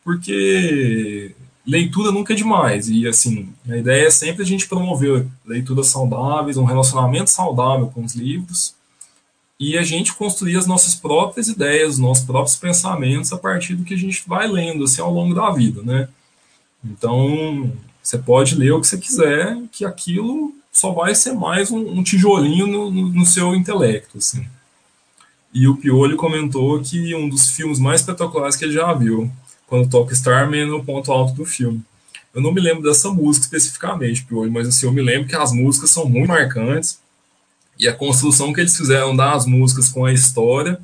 porque 0.07 1.35
leitura 1.67 2.13
nunca 2.13 2.33
é 2.33 2.37
demais. 2.37 2.89
E 2.89 3.09
assim, 3.09 3.53
a 3.69 3.77
ideia 3.77 4.07
é 4.07 4.11
sempre 4.11 4.45
a 4.45 4.47
gente 4.47 4.69
promover 4.69 5.27
leituras 5.45 5.89
saudáveis, 5.89 6.57
um 6.57 6.65
relacionamento 6.65 7.29
saudável 7.29 7.89
com 7.89 8.05
os 8.05 8.15
livros 8.15 8.73
e 9.59 9.77
a 9.77 9.83
gente 9.83 10.15
construir 10.15 10.57
as 10.57 10.67
nossas 10.67 10.95
próprias 10.95 11.49
ideias, 11.49 11.95
os 11.95 11.99
nossos 11.99 12.25
próprios 12.25 12.55
pensamentos 12.55 13.33
a 13.33 13.39
partir 13.39 13.75
do 13.75 13.83
que 13.83 13.95
a 13.95 13.99
gente 13.99 14.23
vai 14.29 14.47
lendo 14.47 14.85
assim 14.85 15.01
ao 15.01 15.13
longo 15.13 15.35
da 15.35 15.51
vida, 15.51 15.83
né? 15.83 16.09
Então, 16.85 17.73
você 18.01 18.17
pode 18.17 18.55
ler 18.55 18.71
o 18.71 18.81
que 18.81 18.87
você 18.87 18.99
quiser, 18.99 19.59
que 19.73 19.85
aquilo 19.85 20.55
só 20.71 20.93
vai 20.93 21.17
ser 21.17 21.33
mais 21.33 21.73
um, 21.73 21.99
um 21.99 22.03
tijolinho 22.05 22.69
no, 22.69 22.91
no, 22.93 23.09
no, 23.09 23.27
seu 23.27 23.57
intelecto, 23.57 24.19
assim. 24.19 24.47
E 25.53 25.67
o 25.67 25.77
Piolho 25.77 26.17
comentou 26.17 26.81
que 26.81 27.13
um 27.13 27.29
dos 27.29 27.51
filmes 27.51 27.81
mais 27.81 28.03
espetaculares 28.03 28.55
que 28.55 28.67
ele 28.67 28.75
já 28.75 28.93
viu, 28.93 29.33
quando 29.67 29.91
toca 29.91 30.12
Starman 30.12 30.62
é 30.62 30.67
no 30.67 30.85
ponto 30.85 31.12
alto 31.12 31.35
do 31.35 31.45
filme. 31.45 31.83
Eu 32.35 32.41
não 32.41 32.53
me 32.53 32.61
lembro 32.61 32.83
dessa 32.83 33.11
música 33.11 33.47
especificamente, 33.47 34.25
Piolho, 34.25 34.53
mas 34.53 34.69
assim, 34.69 34.87
eu 34.87 34.93
me 34.93 35.03
lembro 35.03 35.29
que 35.29 35.35
as 35.35 35.53
músicas 35.53 35.91
são 35.91 36.07
muito 36.07 36.29
marcantes 36.29 36.99
e 37.79 37.89
a 37.89 37.93
construção 37.93 38.53
que 38.53 38.61
eles 38.61 38.77
fizeram 38.77 39.14
das 39.14 39.47
músicas 39.47 39.89
com 39.89 40.05
a 40.05 40.12
história 40.12 40.79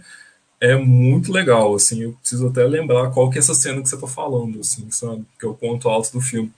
é 0.61 0.77
muito 0.77 1.33
legal, 1.33 1.75
assim, 1.75 2.03
eu 2.03 2.13
preciso 2.13 2.47
até 2.47 2.63
lembrar 2.65 3.11
qual 3.11 3.29
que 3.29 3.37
é 3.37 3.41
essa 3.41 3.53
cena 3.53 3.83
que 3.83 3.89
você 3.89 3.97
está 3.97 4.07
falando, 4.07 4.61
assim, 4.61 4.89
sabe, 4.93 5.25
que 5.39 5.45
é 5.45 5.49
o 5.49 5.55
ponto 5.55 5.89
alto 5.89 6.13
do 6.13 6.21
filme. 6.21 6.53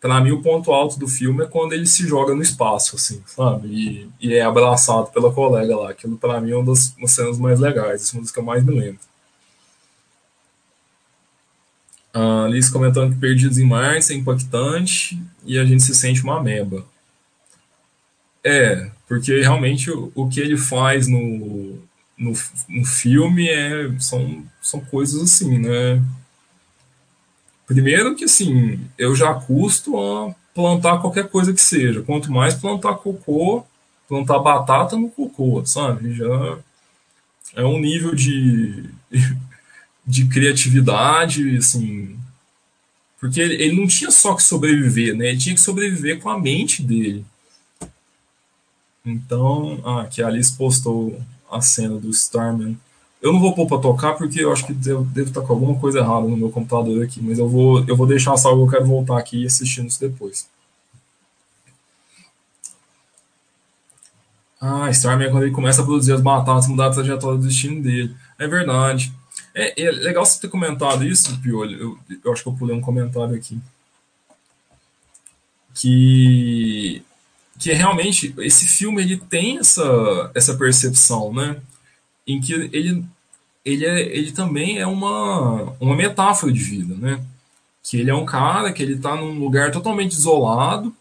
Para 0.00 0.20
mim, 0.20 0.32
o 0.32 0.42
ponto 0.42 0.72
alto 0.72 0.98
do 0.98 1.06
filme 1.06 1.44
é 1.44 1.46
quando 1.46 1.72
ele 1.72 1.86
se 1.86 2.06
joga 2.06 2.34
no 2.34 2.42
espaço, 2.42 2.96
assim, 2.96 3.22
sabe, 3.26 3.68
e, 3.68 4.10
e 4.20 4.34
é 4.34 4.42
abraçado 4.42 5.12
pela 5.12 5.32
colega 5.32 5.76
lá, 5.76 5.90
aquilo 5.90 6.18
para 6.18 6.40
mim 6.40 6.50
é 6.50 6.56
uma 6.56 6.66
das, 6.66 6.92
uma 6.98 7.06
cenas 7.06 7.38
mais 7.38 7.60
legais, 7.60 8.02
essa 8.02 8.18
música 8.18 8.42
mais 8.42 8.64
me 8.64 8.72
lembra. 8.72 9.07
A 12.12 12.46
Liz 12.48 12.70
comentando 12.70 13.12
que 13.12 13.20
Perdidos 13.20 13.58
em 13.58 13.66
Marte 13.66 14.12
é 14.12 14.16
impactante 14.16 15.20
e 15.44 15.58
a 15.58 15.64
gente 15.64 15.82
se 15.82 15.94
sente 15.94 16.22
uma 16.22 16.38
ameba. 16.38 16.84
É, 18.42 18.90
porque 19.06 19.40
realmente 19.40 19.90
o, 19.90 20.10
o 20.14 20.28
que 20.28 20.40
ele 20.40 20.56
faz 20.56 21.06
no, 21.06 21.78
no, 22.16 22.32
no 22.68 22.84
filme 22.84 23.48
é, 23.48 23.90
são, 23.98 24.42
são 24.62 24.80
coisas 24.80 25.22
assim, 25.22 25.58
né? 25.58 26.02
Primeiro 27.66 28.14
que 28.16 28.24
assim, 28.24 28.80
eu 28.96 29.14
já 29.14 29.34
custo 29.34 29.98
a 29.98 30.34
plantar 30.54 30.98
qualquer 31.00 31.28
coisa 31.28 31.52
que 31.52 31.60
seja. 31.60 32.02
Quanto 32.02 32.32
mais 32.32 32.54
plantar 32.54 32.94
cocô, 32.94 33.64
plantar 34.08 34.38
batata 34.38 34.96
no 34.96 35.10
cocô, 35.10 35.64
sabe? 35.66 36.14
Já 36.14 36.58
é 37.54 37.64
um 37.64 37.78
nível 37.78 38.14
de, 38.14 38.88
de 40.08 40.26
criatividade, 40.26 41.58
assim. 41.58 42.18
Porque 43.20 43.38
ele, 43.40 43.62
ele 43.62 43.76
não 43.78 43.86
tinha 43.86 44.10
só 44.10 44.34
que 44.34 44.42
sobreviver, 44.42 45.14
né? 45.14 45.28
Ele 45.28 45.38
tinha 45.38 45.54
que 45.54 45.60
sobreviver 45.60 46.18
com 46.20 46.30
a 46.30 46.38
mente 46.38 46.82
dele. 46.82 47.26
Então, 49.04 49.80
ah, 49.84 50.06
que 50.06 50.22
a 50.22 50.28
Alice 50.28 50.56
postou 50.56 51.20
a 51.50 51.60
cena 51.60 51.98
do 51.98 52.08
Starman. 52.10 52.78
Eu 53.20 53.32
não 53.32 53.40
vou 53.40 53.54
pôr 53.54 53.66
para 53.66 53.82
tocar 53.82 54.14
porque 54.14 54.42
eu 54.42 54.52
acho 54.52 54.66
que 54.66 54.72
devo, 54.72 55.04
devo 55.04 55.28
estar 55.28 55.42
com 55.42 55.52
alguma 55.52 55.78
coisa 55.78 55.98
errada 55.98 56.26
no 56.26 56.36
meu 56.36 56.50
computador 56.50 57.04
aqui, 57.04 57.20
mas 57.20 57.38
eu 57.38 57.48
vou, 57.48 57.84
eu 57.86 57.96
vou 57.96 58.06
deixar 58.06 58.36
salvo, 58.36 58.62
eu 58.62 58.70
quero 58.70 58.86
voltar 58.86 59.18
aqui 59.18 59.44
assistindo 59.44 59.88
isso 59.88 60.00
depois. 60.00 60.48
Ah, 64.60 64.90
Starman 64.90 65.28
é 65.28 65.30
quando 65.30 65.42
ele 65.44 65.52
começa 65.52 65.82
a 65.82 65.84
produzir 65.84 66.12
as 66.12 66.20
batatas, 66.20 66.66
mudar 66.66 66.86
a 66.86 66.90
trajetória 66.90 67.38
do 67.38 67.46
destino 67.46 67.82
dele. 67.82 68.14
É 68.38 68.46
verdade. 68.46 69.12
É, 69.58 69.82
é 69.82 69.90
legal 69.90 70.24
você 70.24 70.40
ter 70.40 70.48
comentado 70.48 71.04
isso, 71.04 71.40
Piolho. 71.40 71.98
Eu, 72.08 72.18
eu 72.24 72.32
acho 72.32 72.42
que 72.42 72.48
eu 72.48 72.54
pulei 72.54 72.76
um 72.76 72.80
comentário 72.80 73.34
aqui. 73.34 73.58
Que 75.74 77.02
que 77.58 77.72
realmente 77.72 78.32
esse 78.38 78.68
filme 78.68 79.02
ele 79.02 79.16
tem 79.16 79.58
essa, 79.58 80.30
essa 80.34 80.54
percepção, 80.54 81.32
né? 81.32 81.60
Em 82.26 82.40
que 82.40 82.52
ele, 82.52 83.04
ele, 83.64 83.84
é, 83.84 84.00
ele 84.16 84.30
também 84.30 84.78
é 84.78 84.86
uma, 84.86 85.74
uma 85.80 85.96
metáfora 85.96 86.52
de 86.52 86.60
vida, 86.60 86.94
né? 86.94 87.20
Que 87.82 87.98
ele 87.98 88.10
é 88.10 88.14
um 88.14 88.24
cara 88.24 88.72
que 88.72 88.82
ele 88.82 88.94
está 88.94 89.16
num 89.16 89.40
lugar 89.40 89.72
totalmente 89.72 90.12
isolado 90.12 90.94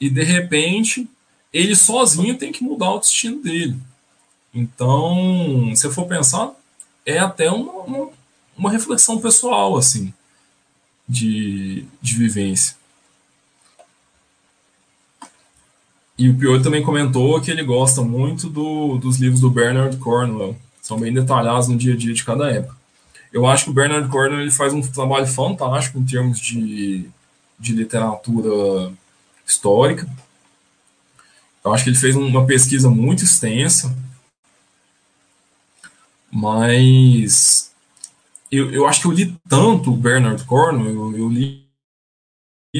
e 0.00 0.08
de 0.08 0.22
repente 0.22 1.06
ele 1.52 1.76
sozinho 1.76 2.38
tem 2.38 2.52
que 2.52 2.64
mudar 2.64 2.92
o 2.92 2.98
destino 2.98 3.42
dele. 3.42 3.76
Então, 4.54 5.72
se 5.74 5.86
eu 5.86 5.92
for 5.92 6.06
pensar, 6.06 6.52
é 7.06 7.18
até 7.18 7.50
uma, 7.50 7.72
uma, 7.84 8.08
uma 8.58 8.70
reflexão 8.70 9.20
pessoal, 9.20 9.76
assim, 9.76 10.12
de, 11.08 11.86
de 12.02 12.14
vivência. 12.14 12.76
E 16.18 16.28
o 16.28 16.36
Pior 16.36 16.60
também 16.62 16.82
comentou 16.82 17.40
que 17.40 17.50
ele 17.50 17.62
gosta 17.62 18.02
muito 18.02 18.48
do, 18.48 18.96
dos 18.98 19.18
livros 19.18 19.40
do 19.40 19.50
Bernard 19.50 19.96
Cornwell. 19.98 20.56
São 20.82 20.98
bem 20.98 21.12
detalhados 21.12 21.68
no 21.68 21.76
dia 21.76 21.94
a 21.94 21.96
dia 21.96 22.14
de 22.14 22.24
cada 22.24 22.50
época. 22.50 22.74
Eu 23.32 23.46
acho 23.46 23.64
que 23.64 23.70
o 23.70 23.74
Bernard 23.74 24.08
Cornwell 24.08 24.40
ele 24.40 24.50
faz 24.50 24.72
um 24.72 24.80
trabalho 24.80 25.26
fantástico 25.26 25.98
em 25.98 26.04
termos 26.04 26.40
de, 26.40 27.06
de 27.58 27.72
literatura 27.74 28.92
histórica. 29.46 30.08
Eu 31.62 31.74
acho 31.74 31.84
que 31.84 31.90
ele 31.90 31.98
fez 31.98 32.16
uma 32.16 32.46
pesquisa 32.46 32.88
muito 32.88 33.24
extensa. 33.24 33.94
Mas 36.30 37.72
eu, 38.50 38.70
eu 38.70 38.86
acho 38.86 39.00
que 39.00 39.06
eu 39.06 39.12
li 39.12 39.36
tanto 39.48 39.92
o 39.92 39.96
Bernard 39.96 40.42
Cornwell, 40.44 41.12
eu, 41.12 41.18
eu 41.18 41.28
li 41.28 41.66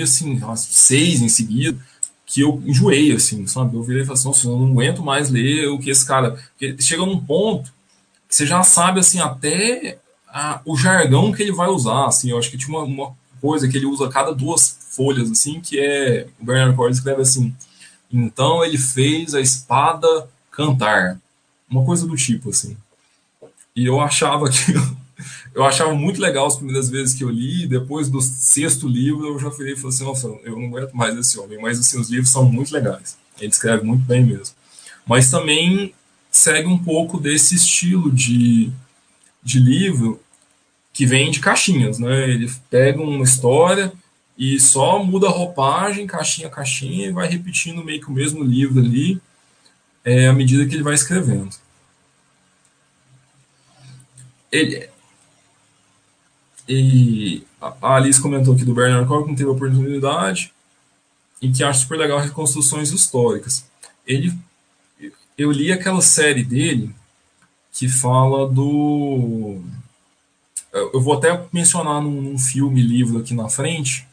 assim, 0.03 0.38
seis 0.57 1.22
em 1.22 1.28
seguida 1.28 1.78
que 2.26 2.40
eu 2.40 2.61
enjoei, 2.66 3.12
assim, 3.12 3.47
sabe? 3.47 3.76
Eu 3.76 3.82
virei 3.84 4.03
e 4.03 4.05
falei 4.05 4.20
assim, 4.20 4.51
eu 4.51 4.59
não 4.59 4.72
aguento 4.72 5.03
mais 5.03 5.30
ler 5.30 5.68
o 5.68 5.78
que 5.78 5.90
esse 5.90 6.05
cara. 6.05 6.32
Porque 6.32 6.76
chega 6.82 7.07
num 7.07 7.24
ponto 7.24 7.72
que 8.28 8.34
você 8.34 8.44
já 8.44 8.64
sabe, 8.64 8.99
assim, 8.99 9.20
até 9.20 9.99
a, 10.26 10.61
o 10.64 10.76
jargão 10.76 11.32
que 11.32 11.42
ele 11.42 11.53
vai 11.53 11.68
usar, 11.68 12.07
assim. 12.07 12.30
Eu 12.30 12.38
acho 12.38 12.51
que 12.51 12.59
tinha 12.59 12.76
uma, 12.76 12.84
uma 12.84 13.16
coisa 13.40 13.68
que 13.68 13.76
ele 13.76 13.86
usa 13.86 14.07
a 14.07 14.11
cada 14.11 14.34
duas 14.34 14.76
folhas, 14.90 15.30
assim, 15.30 15.61
que 15.61 15.78
é. 15.78 16.26
O 16.40 16.44
Bernard 16.44 16.76
Cordes 16.76 16.99
escreve 16.99 17.22
assim: 17.22 17.55
então 18.12 18.64
ele 18.64 18.76
fez 18.76 19.34
a 19.34 19.40
espada 19.40 20.28
cantar. 20.51 21.20
Uma 21.70 21.84
coisa 21.84 22.07
do 22.07 22.16
tipo, 22.16 22.51
assim. 22.51 22.76
E 23.76 23.84
eu 23.84 24.00
achava 24.00 24.48
que 24.50 24.72
eu 25.54 25.64
achava 25.64 25.94
muito 25.94 26.20
legal 26.20 26.46
as 26.46 26.56
primeiras 26.56 26.90
vezes 26.90 27.14
que 27.14 27.22
eu 27.22 27.30
li, 27.30 27.66
depois 27.66 28.08
do 28.08 28.20
sexto 28.20 28.88
livro 28.88 29.26
eu 29.26 29.38
já 29.38 29.50
falei 29.50 29.74
e 29.74 29.76
falei 29.76 29.88
assim, 29.88 30.04
nossa, 30.04 30.26
eu 30.44 30.58
não 30.58 30.66
aguento 30.66 30.92
mais 30.92 31.16
esse 31.16 31.38
homem, 31.38 31.60
mas 31.60 31.78
assim, 31.78 31.98
os 31.98 32.10
livros 32.10 32.30
são 32.30 32.44
muito 32.50 32.72
legais, 32.72 33.16
ele 33.38 33.50
escreve 33.50 33.84
muito 33.84 34.04
bem 34.04 34.24
mesmo. 34.24 34.54
Mas 35.06 35.30
também 35.30 35.94
segue 36.30 36.68
um 36.68 36.78
pouco 36.78 37.18
desse 37.18 37.54
estilo 37.54 38.10
de, 38.10 38.70
de 39.42 39.58
livro 39.58 40.20
que 40.92 41.06
vem 41.06 41.30
de 41.30 41.40
caixinhas, 41.40 41.98
né? 41.98 42.28
Ele 42.30 42.50
pega 42.70 43.00
uma 43.00 43.24
história 43.24 43.92
e 44.36 44.58
só 44.60 45.02
muda 45.02 45.26
a 45.26 45.30
roupagem, 45.30 46.06
caixinha 46.06 46.48
a 46.48 46.50
caixinha, 46.50 47.06
e 47.06 47.12
vai 47.12 47.28
repetindo 47.28 47.84
meio 47.84 48.00
que 48.00 48.08
o 48.08 48.14
mesmo 48.14 48.42
livro 48.42 48.80
ali 48.80 49.20
é, 50.04 50.26
à 50.28 50.32
medida 50.32 50.66
que 50.66 50.74
ele 50.74 50.82
vai 50.82 50.94
escrevendo. 50.94 51.50
Ele, 54.51 54.88
e 56.68 57.44
a 57.61 57.94
Alice 57.94 58.20
comentou 58.20 58.55
aqui 58.55 58.64
do 58.64 58.74
Bernard 58.74 59.07
Corcoran, 59.07 59.34
teve 59.34 59.49
oportunidade 59.49 60.53
e 61.40 61.51
que 61.51 61.62
acha 61.62 61.80
super 61.80 61.99
legal 61.99 62.18
reconstruções 62.18 62.90
históricas. 62.90 63.64
Ele, 64.07 64.36
eu 65.38 65.53
li 65.53 65.70
aquela 65.70 66.01
série 66.01 66.42
dele 66.42 66.94
que 67.72 67.88
fala 67.88 68.49
do. 68.49 69.61
Eu 70.72 71.01
vou 71.01 71.14
até 71.14 71.40
mencionar 71.53 72.03
num, 72.03 72.20
num 72.20 72.38
filme, 72.38 72.82
livro 72.82 73.18
aqui 73.18 73.32
na 73.32 73.49
frente, 73.49 74.07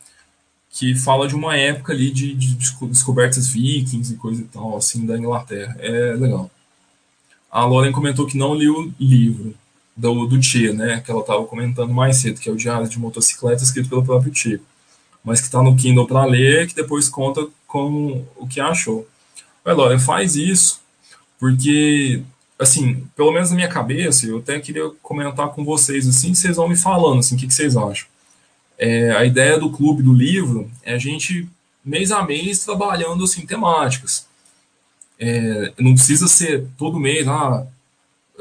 que 0.70 0.96
fala 0.96 1.28
de 1.28 1.36
uma 1.36 1.58
época 1.58 1.92
ali 1.92 2.12
de, 2.12 2.34
de 2.36 2.56
descobertas 2.56 3.48
vikings 3.48 4.14
e 4.14 4.18
coisa 4.18 4.42
e 4.42 4.46
tal, 4.46 4.78
assim, 4.78 5.06
da 5.06 5.18
Inglaterra. 5.18 5.76
É 5.80 6.14
legal. 6.14 6.52
A 7.52 7.66
Lauren 7.66 7.92
comentou 7.92 8.28
que 8.28 8.38
não 8.38 8.54
leu 8.54 8.76
o 8.76 8.94
livro 9.00 9.56
do, 9.96 10.26
do 10.26 10.41
Che, 10.41 10.74
né, 10.74 11.02
que 11.02 11.12
ela 11.12 11.22
estava 11.22 11.46
comentando 11.46 11.94
mais 11.94 12.18
cedo, 12.18 12.39
que 12.39 12.50
é 12.50 12.52
o 12.52 12.58
Diário 12.58 12.88
de 12.88 13.00
Motocicleta, 13.00 13.64
escrito 13.64 13.89
pelo 13.89 14.04
próprio 14.04 14.34
Che, 14.34 14.60
mas 15.24 15.39
que 15.39 15.46
está 15.46 15.62
no 15.62 15.76
Kindle 15.76 16.08
para 16.08 16.26
ler, 16.26 16.68
que 16.68 16.76
depois 16.76 17.08
conta 17.08 17.46
com 17.68 18.26
o 18.36 18.48
que 18.48 18.60
achou. 18.60 19.08
Ué, 19.66 19.74
Lauren, 19.74 20.00
faz 20.00 20.36
isso, 20.36 20.82
porque, 21.39 22.22
assim, 22.60 23.08
pelo 23.16 23.32
menos 23.32 23.50
na 23.50 23.56
minha 23.56 23.70
cabeça, 23.70 24.26
eu 24.26 24.39
até 24.39 24.60
queria 24.60 24.89
comentar 25.02 25.50
com 25.50 25.64
vocês, 25.64 26.08
assim, 26.08 26.34
vocês 26.34 26.58
vão 26.58 26.68
me 26.68 26.76
falando, 26.76 27.20
assim, 27.20 27.36
o 27.36 27.38
que, 27.38 27.48
que 27.48 27.54
vocês 27.54 27.78
acham. 27.78 28.08
É, 28.78 29.12
a 29.12 29.24
ideia 29.24 29.58
do 29.58 29.72
clube 29.72 30.04
do 30.04 30.14
livro 30.14 30.70
é 30.84 30.96
a 30.96 30.98
gente, 30.98 31.48
mês 31.86 32.12
a 32.12 32.24
mês, 32.24 32.66
trabalhando, 32.66 33.24
assim, 33.24 33.46
temáticas. 33.46 34.26
É, 35.20 35.72
não 35.80 35.94
precisa 35.94 36.28
ser 36.28 36.68
todo 36.78 37.00
mês, 37.00 37.28
ah, 37.28 37.66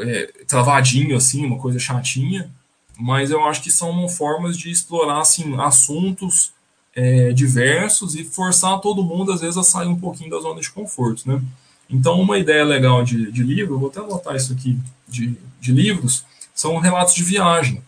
é, 0.02 0.44
travadinho, 0.46 1.16
assim, 1.16 1.44
uma 1.44 1.58
coisa 1.58 1.78
chatinha, 1.78 2.50
mas 2.98 3.30
eu 3.30 3.44
acho 3.44 3.62
que 3.62 3.70
são 3.70 4.08
formas 4.08 4.56
de 4.56 4.70
explorar 4.70 5.20
assim, 5.20 5.58
assuntos 5.60 6.52
é, 6.94 7.32
diversos 7.32 8.14
e 8.14 8.24
forçar 8.24 8.80
todo 8.80 9.04
mundo, 9.04 9.32
às 9.32 9.40
vezes, 9.40 9.56
a 9.56 9.62
sair 9.62 9.88
um 9.88 9.98
pouquinho 9.98 10.30
da 10.30 10.40
zona 10.40 10.60
de 10.60 10.70
conforto. 10.70 11.26
Né? 11.26 11.42
Então, 11.88 12.20
uma 12.20 12.38
ideia 12.38 12.64
legal 12.64 13.02
de, 13.02 13.30
de 13.30 13.42
livro, 13.42 13.78
vou 13.78 13.88
até 13.88 14.00
anotar 14.00 14.36
isso 14.36 14.52
aqui, 14.52 14.78
de, 15.08 15.36
de 15.60 15.72
livros, 15.72 16.24
são 16.54 16.78
relatos 16.78 17.14
de 17.14 17.22
viagem. 17.22 17.82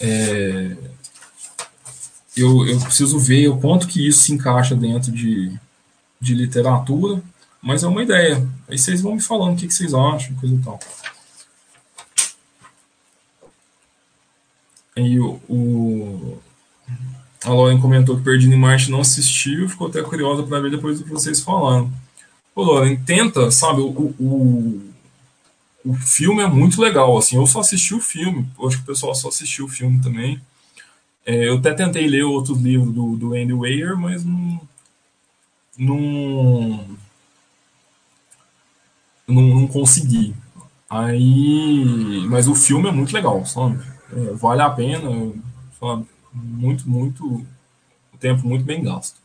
É, 0.00 0.76
eu, 2.36 2.66
eu 2.66 2.80
preciso 2.80 3.18
ver 3.18 3.48
o 3.48 3.58
quanto 3.58 3.86
que 3.86 4.06
isso 4.06 4.22
se 4.22 4.32
encaixa 4.32 4.74
dentro 4.74 5.12
de, 5.12 5.52
de 6.20 6.34
literatura, 6.34 7.22
mas 7.64 7.82
é 7.82 7.88
uma 7.88 8.02
ideia. 8.02 8.46
Aí 8.68 8.78
vocês 8.78 9.00
vão 9.00 9.14
me 9.14 9.22
falando 9.22 9.54
o 9.54 9.56
que, 9.56 9.66
que 9.66 9.74
vocês 9.74 9.94
acham, 9.94 10.36
coisa 10.36 10.54
e 10.54 10.58
tal. 10.58 10.78
Aí 14.94 15.18
o, 15.18 15.40
o 15.48 16.38
a 17.42 17.50
Lauren 17.50 17.80
comentou 17.80 18.16
que 18.16 18.22
Perdido 18.22 18.54
em 18.54 18.58
Marte 18.58 18.90
não 18.90 19.00
assistiu, 19.00 19.68
ficou 19.68 19.88
até 19.88 20.02
curiosa 20.02 20.42
para 20.42 20.60
ver 20.60 20.70
depois 20.70 20.98
do 20.98 21.04
que 21.04 21.10
vocês 21.10 21.40
falaram. 21.40 21.90
Ô, 22.54 22.62
Lauren, 22.62 22.96
tenta, 22.96 23.50
sabe, 23.50 23.80
o, 23.80 24.14
o, 24.18 24.80
o 25.84 25.94
filme 25.94 26.42
é 26.42 26.46
muito 26.46 26.80
legal, 26.80 27.16
assim, 27.16 27.36
eu 27.36 27.46
só 27.46 27.60
assisti 27.60 27.94
o 27.94 28.00
filme, 28.00 28.46
acho 28.66 28.76
que 28.76 28.82
o 28.82 28.86
pessoal 28.86 29.14
só 29.14 29.28
assistiu 29.28 29.64
o 29.64 29.68
filme 29.68 30.00
também. 30.00 30.40
É, 31.26 31.48
eu 31.48 31.56
até 31.56 31.72
tentei 31.72 32.06
ler 32.06 32.24
outros 32.24 32.60
livros 32.60 32.94
do, 32.94 33.16
do 33.16 33.34
Andy 33.34 33.52
Weir, 33.52 33.96
mas 33.96 34.24
não, 34.24 34.60
não, 35.76 36.96
não, 39.26 39.42
não 39.42 39.66
consegui. 39.66 40.34
Aí, 40.88 42.24
mas 42.28 42.46
o 42.46 42.54
filme 42.54 42.88
é 42.88 42.92
muito 42.92 43.12
legal, 43.12 43.44
sabe? 43.44 43.82
É, 44.12 44.32
vale 44.34 44.62
a 44.62 44.70
pena, 44.70 45.32
sabe? 45.80 46.06
Muito, 46.32 46.88
muito, 46.88 47.46
tempo 48.24 48.48
muito 48.48 48.64
bem 48.64 48.82
gasto. 48.82 49.16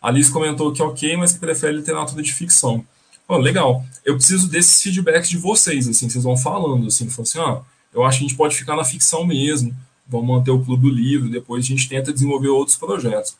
Alice 0.00 0.32
comentou 0.32 0.72
que 0.72 0.80
é 0.80 0.84
ok, 0.84 1.14
mas 1.18 1.32
que 1.32 1.38
prefere 1.38 1.76
literatura 1.76 2.22
de 2.22 2.32
ficção. 2.32 2.82
Pô, 3.26 3.36
legal. 3.36 3.84
Eu 4.02 4.14
preciso 4.14 4.48
desses 4.48 4.80
feedbacks 4.80 5.28
de 5.28 5.36
vocês, 5.36 5.86
assim, 5.86 6.08
vocês 6.08 6.24
vão 6.24 6.36
falando, 6.36 6.86
assim, 6.86 7.06
assim, 7.06 7.38
ó, 7.38 7.60
eu 7.92 8.02
acho 8.02 8.18
que 8.18 8.24
a 8.24 8.28
gente 8.28 8.36
pode 8.36 8.56
ficar 8.56 8.76
na 8.76 8.84
ficção 8.84 9.26
mesmo, 9.26 9.76
vamos 10.08 10.26
manter 10.26 10.50
o 10.50 10.64
clube 10.64 10.88
do 10.88 10.94
livro, 10.94 11.28
depois 11.28 11.64
a 11.64 11.68
gente 11.68 11.86
tenta 11.86 12.12
desenvolver 12.12 12.48
outros 12.48 12.76
projetos. 12.76 13.36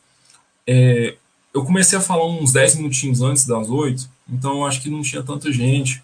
É, 0.67 1.17
eu 1.53 1.65
comecei 1.65 1.99
a 1.99 2.01
falar 2.01 2.27
uns 2.27 2.53
10 2.53 2.77
minutinhos 2.77 3.21
antes 3.21 3.45
das 3.45 3.69
8, 3.69 4.09
então 4.29 4.65
acho 4.65 4.81
que 4.81 4.91
não 4.91 5.03
tinha 5.03 5.23
tanta 5.23 5.53
gente. 5.53 6.03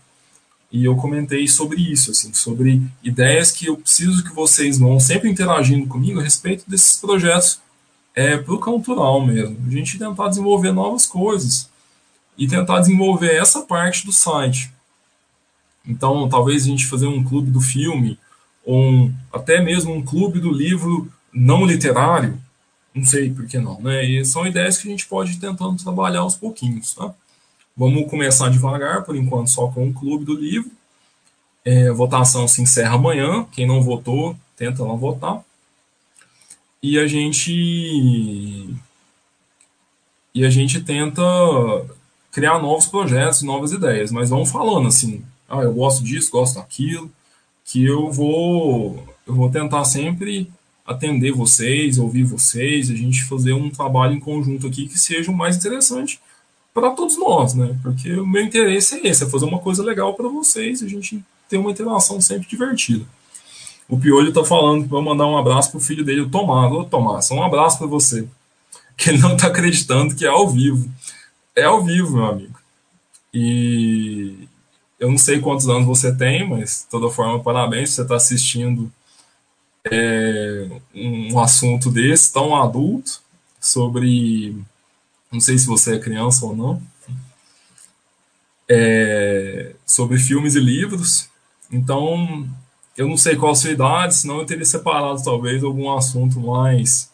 E 0.70 0.84
eu 0.84 0.96
comentei 0.96 1.46
sobre 1.46 1.80
isso, 1.80 2.10
assim, 2.10 2.34
sobre 2.34 2.82
ideias 3.02 3.52
que 3.52 3.66
eu 3.66 3.76
preciso 3.76 4.24
que 4.24 4.34
vocês 4.34 4.78
vão 4.78 4.98
sempre 4.98 5.30
interagindo 5.30 5.86
comigo 5.86 6.18
a 6.18 6.22
respeito 6.22 6.68
desses 6.68 6.96
projetos 6.96 7.60
é, 8.14 8.36
para 8.36 8.52
o 8.52 8.58
cultural 8.58 9.24
mesmo. 9.24 9.56
A 9.66 9.70
gente 9.70 9.98
tentar 9.98 10.28
desenvolver 10.28 10.72
novas 10.72 11.06
coisas 11.06 11.70
e 12.36 12.48
tentar 12.48 12.80
desenvolver 12.80 13.34
essa 13.34 13.62
parte 13.62 14.04
do 14.04 14.12
site. 14.12 14.72
Então, 15.86 16.28
talvez 16.28 16.64
a 16.64 16.66
gente 16.66 16.86
fazer 16.86 17.06
um 17.06 17.22
clube 17.22 17.50
do 17.50 17.60
filme, 17.60 18.18
ou 18.64 18.82
um, 18.82 19.14
até 19.32 19.60
mesmo 19.60 19.94
um 19.94 20.04
clube 20.04 20.40
do 20.40 20.50
livro 20.50 21.10
não 21.32 21.64
literário, 21.64 22.36
não 22.96 23.04
sei 23.04 23.30
por 23.30 23.46
que 23.46 23.58
não, 23.58 23.78
né? 23.80 24.04
E 24.04 24.24
são 24.24 24.46
ideias 24.46 24.78
que 24.78 24.88
a 24.88 24.90
gente 24.90 25.06
pode 25.06 25.32
ir 25.32 25.38
tentando 25.38 25.82
trabalhar 25.82 26.20
aos 26.20 26.34
pouquinhos, 26.34 26.94
tá? 26.94 27.14
Vamos 27.76 28.08
começar 28.08 28.48
devagar, 28.48 29.04
por 29.04 29.14
enquanto, 29.14 29.50
só 29.50 29.68
com 29.68 29.86
o 29.86 29.92
clube 29.92 30.24
do 30.24 30.34
livro. 30.34 30.70
É, 31.62 31.90
votação 31.90 32.48
se 32.48 32.62
encerra 32.62 32.94
amanhã. 32.94 33.44
Quem 33.52 33.66
não 33.66 33.82
votou, 33.82 34.34
tenta 34.56 34.82
lá 34.82 34.94
votar. 34.94 35.44
E 36.82 36.98
a 36.98 37.06
gente. 37.06 37.52
E 40.34 40.44
a 40.46 40.50
gente 40.50 40.80
tenta 40.80 41.22
criar 42.32 42.58
novos 42.60 42.86
projetos, 42.86 43.42
novas 43.42 43.72
ideias. 43.72 44.10
Mas 44.10 44.30
vamos 44.30 44.50
falando 44.50 44.88
assim. 44.88 45.22
Ah, 45.46 45.60
eu 45.60 45.74
gosto 45.74 46.02
disso, 46.02 46.30
gosto 46.30 46.54
daquilo. 46.54 47.10
Que 47.64 47.84
eu 47.84 48.10
vou. 48.10 49.06
Eu 49.26 49.34
vou 49.34 49.50
tentar 49.50 49.84
sempre 49.84 50.50
atender 50.86 51.32
vocês, 51.32 51.98
ouvir 51.98 52.24
vocês, 52.24 52.90
a 52.90 52.94
gente 52.94 53.24
fazer 53.24 53.52
um 53.52 53.70
trabalho 53.70 54.14
em 54.14 54.20
conjunto 54.20 54.66
aqui 54.66 54.86
que 54.86 54.98
seja 54.98 55.30
o 55.30 55.36
mais 55.36 55.56
interessante 55.56 56.20
para 56.72 56.90
todos 56.90 57.18
nós, 57.18 57.54
né? 57.54 57.76
Porque 57.82 58.12
o 58.12 58.26
meu 58.26 58.42
interesse 58.42 58.96
é 58.96 59.08
esse, 59.08 59.24
é 59.24 59.26
fazer 59.28 59.46
uma 59.46 59.58
coisa 59.58 59.82
legal 59.82 60.14
para 60.14 60.28
vocês, 60.28 60.82
a 60.82 60.88
gente 60.88 61.24
ter 61.48 61.56
uma 61.56 61.70
interação 61.70 62.20
sempre 62.20 62.46
divertida. 62.46 63.04
O 63.88 63.98
Piolho 63.98 64.32
tá 64.32 64.44
falando 64.44 64.88
para 64.88 65.00
mandar 65.00 65.26
um 65.26 65.38
abraço 65.38 65.70
pro 65.70 65.80
filho 65.80 66.04
dele, 66.04 66.22
o 66.22 66.28
Tomás. 66.28 66.72
Ô, 66.72 66.84
Tomás, 66.84 67.30
um 67.30 67.42
abraço 67.42 67.78
para 67.78 67.86
você. 67.86 68.26
Que 68.96 69.10
ele 69.10 69.18
não 69.18 69.36
tá 69.36 69.46
acreditando 69.48 70.14
que 70.14 70.24
é 70.24 70.28
ao 70.28 70.48
vivo. 70.48 70.90
É 71.54 71.64
ao 71.64 71.84
vivo, 71.84 72.16
meu 72.16 72.26
amigo. 72.26 72.58
E 73.32 74.48
eu 74.98 75.10
não 75.10 75.18
sei 75.18 75.38
quantos 75.38 75.68
anos 75.68 75.86
você 75.86 76.14
tem, 76.14 76.48
mas 76.48 76.82
de 76.84 76.90
toda 76.90 77.12
forma, 77.12 77.42
parabéns 77.42 77.90
você 77.90 78.04
tá 78.04 78.16
assistindo 78.16 78.90
é, 79.90 80.68
um 80.94 81.38
assunto 81.38 81.90
desse, 81.90 82.32
tão 82.32 82.54
adulto, 82.54 83.20
sobre 83.60 84.56
não 85.30 85.40
sei 85.40 85.58
se 85.58 85.66
você 85.66 85.96
é 85.96 85.98
criança 85.98 86.46
ou 86.46 86.56
não, 86.56 86.82
é, 88.68 89.74
sobre 89.84 90.18
filmes 90.18 90.54
e 90.54 90.60
livros. 90.60 91.28
Então, 91.70 92.48
eu 92.96 93.08
não 93.08 93.16
sei 93.16 93.36
qual 93.36 93.52
a 93.52 93.54
sua 93.54 93.70
idade, 93.70 94.14
senão 94.14 94.38
eu 94.38 94.46
teria 94.46 94.64
separado 94.64 95.22
talvez 95.22 95.62
algum 95.62 95.90
assunto 95.92 96.40
mais 96.40 97.10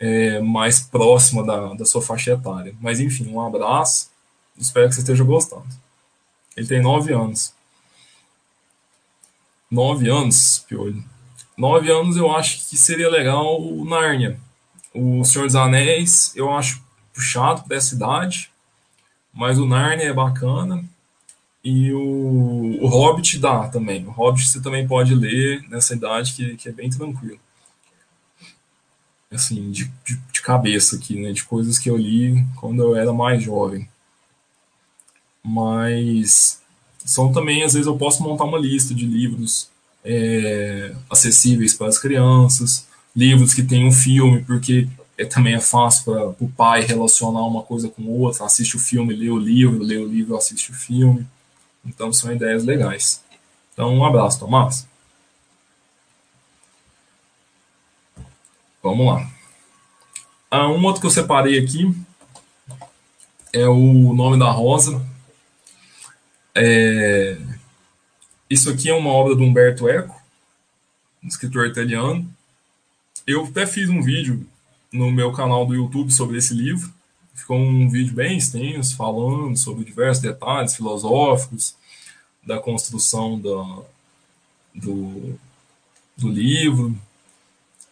é, 0.00 0.40
mais 0.40 0.80
próximo 0.80 1.44
da, 1.44 1.74
da 1.74 1.84
sua 1.84 2.00
faixa 2.02 2.32
etária. 2.32 2.74
Mas 2.80 3.00
enfim, 3.00 3.28
um 3.32 3.40
abraço. 3.40 4.10
Espero 4.56 4.88
que 4.88 4.94
você 4.94 5.00
esteja 5.00 5.24
gostando. 5.24 5.66
Ele 6.56 6.66
tem 6.66 6.80
nove 6.82 7.12
anos. 7.12 7.52
Nove 9.70 10.08
anos, 10.08 10.64
Piolho. 10.68 11.04
Nove 11.58 11.90
anos 11.90 12.16
eu 12.16 12.30
acho 12.30 12.68
que 12.68 12.78
seria 12.78 13.10
legal 13.10 13.60
o 13.60 13.84
Nárnia. 13.84 14.38
O 14.94 15.24
Senhor 15.24 15.46
dos 15.46 15.56
Anéis, 15.56 16.32
eu 16.36 16.52
acho 16.52 16.80
puxado 17.12 17.64
para 17.64 17.76
essa 17.76 17.96
idade, 17.96 18.48
mas 19.34 19.58
o 19.58 19.66
Narnia 19.66 20.06
é 20.06 20.12
bacana. 20.12 20.84
E 21.64 21.92
o, 21.92 22.78
o 22.80 22.86
Hobbit 22.86 23.40
dá 23.40 23.66
também. 23.68 24.06
O 24.06 24.10
Hobbit 24.10 24.46
você 24.46 24.60
também 24.60 24.86
pode 24.86 25.12
ler 25.16 25.68
nessa 25.68 25.94
idade 25.94 26.32
que, 26.32 26.56
que 26.56 26.68
é 26.68 26.72
bem 26.72 26.88
tranquilo. 26.88 27.40
Assim, 29.32 29.72
de, 29.72 29.90
de, 30.06 30.16
de 30.32 30.40
cabeça 30.40 30.94
aqui, 30.94 31.20
né? 31.20 31.32
De 31.32 31.42
coisas 31.42 31.76
que 31.76 31.90
eu 31.90 31.96
li 31.96 32.46
quando 32.54 32.82
eu 32.82 32.94
era 32.94 33.12
mais 33.12 33.42
jovem. 33.42 33.88
Mas 35.42 36.62
são 37.04 37.32
também, 37.32 37.64
às 37.64 37.72
vezes, 37.72 37.88
eu 37.88 37.98
posso 37.98 38.22
montar 38.22 38.44
uma 38.44 38.58
lista 38.58 38.94
de 38.94 39.04
livros 39.04 39.68
é, 40.10 40.94
acessíveis 41.10 41.74
para 41.74 41.88
as 41.88 41.98
crianças, 41.98 42.86
livros 43.14 43.52
que 43.52 43.62
tem 43.62 43.86
um 43.86 43.92
filme, 43.92 44.42
porque 44.42 44.88
é, 45.18 45.26
também 45.26 45.54
é 45.54 45.60
fácil 45.60 46.04
para 46.04 46.28
o 46.40 46.48
pai 46.48 46.80
relacionar 46.80 47.42
uma 47.42 47.62
coisa 47.62 47.90
com 47.90 48.02
outra, 48.06 48.46
assiste 48.46 48.74
o 48.74 48.80
filme, 48.80 49.14
lê 49.14 49.28
o 49.28 49.36
livro, 49.36 49.82
lê 49.82 49.98
o 49.98 50.06
livro, 50.06 50.34
assiste 50.34 50.70
o 50.70 50.74
filme. 50.74 51.26
Então 51.84 52.10
são 52.10 52.32
ideias 52.32 52.64
legais. 52.64 53.22
Então 53.74 53.94
um 53.94 54.02
abraço, 54.02 54.40
Tomás. 54.40 54.88
Vamos 58.82 59.06
lá. 59.06 59.30
Ah, 60.50 60.68
um 60.68 60.82
outro 60.84 61.02
que 61.02 61.06
eu 61.06 61.10
separei 61.10 61.58
aqui 61.58 61.94
é 63.52 63.68
o 63.68 64.14
nome 64.14 64.38
da 64.38 64.50
Rosa. 64.50 65.04
É, 66.54 67.36
isso 68.50 68.70
aqui 68.70 68.88
é 68.88 68.94
uma 68.94 69.10
obra 69.10 69.34
do 69.34 69.42
Umberto 69.42 69.88
Eco, 69.88 70.20
um 71.22 71.28
escritor 71.28 71.66
italiano. 71.66 72.28
Eu 73.26 73.44
até 73.44 73.66
fiz 73.66 73.90
um 73.90 74.02
vídeo 74.02 74.46
no 74.90 75.10
meu 75.10 75.32
canal 75.32 75.66
do 75.66 75.74
YouTube 75.74 76.10
sobre 76.10 76.38
esse 76.38 76.54
livro. 76.54 76.90
Ficou 77.34 77.58
um 77.58 77.88
vídeo 77.90 78.14
bem 78.14 78.38
extenso, 78.38 78.96
falando 78.96 79.56
sobre 79.56 79.84
diversos 79.84 80.22
detalhes 80.22 80.74
filosóficos 80.74 81.74
da 82.44 82.58
construção 82.58 83.38
da, 83.38 83.82
do, 84.74 85.38
do 86.16 86.28
livro. 86.28 86.96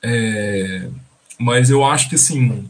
É, 0.03 0.89
mas 1.39 1.69
eu 1.69 1.85
acho 1.85 2.09
que, 2.09 2.15
assim, 2.15 2.69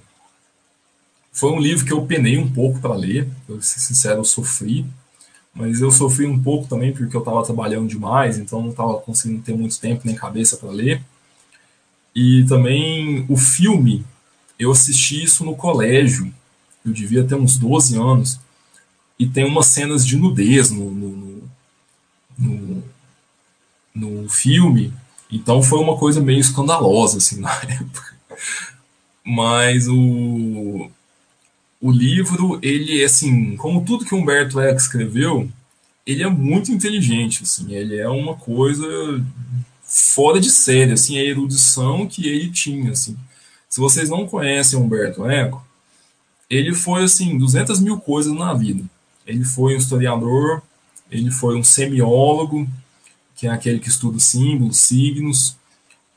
foi 1.33 1.53
um 1.53 1.61
livro 1.61 1.87
que 1.87 1.93
eu 1.93 2.05
penei 2.05 2.37
um 2.37 2.53
pouco 2.53 2.81
para 2.81 2.95
ler, 2.95 3.29
eu 3.49 3.63
ser 3.63 3.79
sincero, 3.79 4.21
eu 4.21 4.25
sofri 4.25 4.85
mas 5.57 5.81
eu 5.81 5.91
sofri 5.91 6.27
um 6.27 6.41
pouco 6.41 6.69
também 6.69 6.93
porque 6.93 7.17
eu 7.17 7.21
estava 7.21 7.43
trabalhando 7.43 7.89
demais, 7.89 8.39
então 8.39 8.61
não 8.61 8.71
estava 8.71 8.99
conseguindo 8.99 9.43
ter 9.43 9.57
muito 9.57 9.81
tempo 9.81 10.03
nem 10.05 10.15
cabeça 10.15 10.59
para 10.59 10.69
ler. 10.69 11.03
E 12.15 12.45
também 12.47 13.25
o 13.27 13.39
filme, 13.39 14.05
eu 14.59 14.71
assisti 14.71 15.25
isso 15.25 15.47
no 15.47 15.57
colégio, 15.57 16.31
eu 16.85 16.93
devia 16.93 17.25
ter 17.25 17.37
uns 17.37 17.57
12 17.57 17.97
anos, 17.97 18.39
e 19.19 19.27
tem 19.27 19.47
umas 19.47 19.67
cenas 19.69 20.07
de 20.07 20.19
nudez 20.19 20.71
no, 20.71 20.91
no, 20.91 21.43
no, 22.39 22.83
no 23.95 24.29
filme, 24.29 24.93
então 25.33 25.63
foi 25.63 25.79
uma 25.79 25.97
coisa 25.97 26.21
meio 26.21 26.39
escandalosa 26.39 27.17
assim 27.17 27.41
na 27.41 27.51
época. 27.63 28.15
Mas 29.25 29.89
o, 29.89 30.91
o 31.87 31.93
livro, 31.93 32.59
ele, 32.63 33.05
assim, 33.05 33.55
como 33.57 33.85
tudo 33.85 34.05
que 34.05 34.13
Humberto 34.13 34.59
Eco 34.59 34.77
escreveu, 34.77 35.49
ele 36.05 36.25
é 36.25 36.29
muito 36.29 36.73
inteligente, 36.73 37.45
assim, 37.45 37.73
ele 37.73 37.97
é 37.97 38.09
uma 38.09 38.35
coisa 38.35 38.85
fora 39.85 40.41
de 40.41 40.51
série, 40.51 40.91
assim, 40.91 41.17
a 41.17 41.23
erudição 41.23 42.05
que 42.09 42.27
ele 42.27 42.51
tinha, 42.51 42.91
assim. 42.91 43.17
Se 43.69 43.79
vocês 43.79 44.11
não 44.11 44.27
conhecem 44.27 44.77
Humberto 44.77 45.31
Eco, 45.31 45.65
ele 46.51 46.75
foi, 46.75 47.05
assim, 47.05 47.39
200 47.39 47.79
mil 47.79 48.01
coisas 48.01 48.33
na 48.33 48.53
vida. 48.53 48.83
Ele 49.25 49.45
foi 49.45 49.77
um 49.77 49.79
historiador, 49.79 50.63
ele 51.09 51.31
foi 51.31 51.57
um 51.57 51.63
semiólogo, 51.63 52.69
que 53.37 53.47
é 53.47 53.51
aquele 53.51 53.79
que 53.79 53.89
estuda 53.89 54.19
símbolos, 54.19 54.79
signos, 54.79 55.57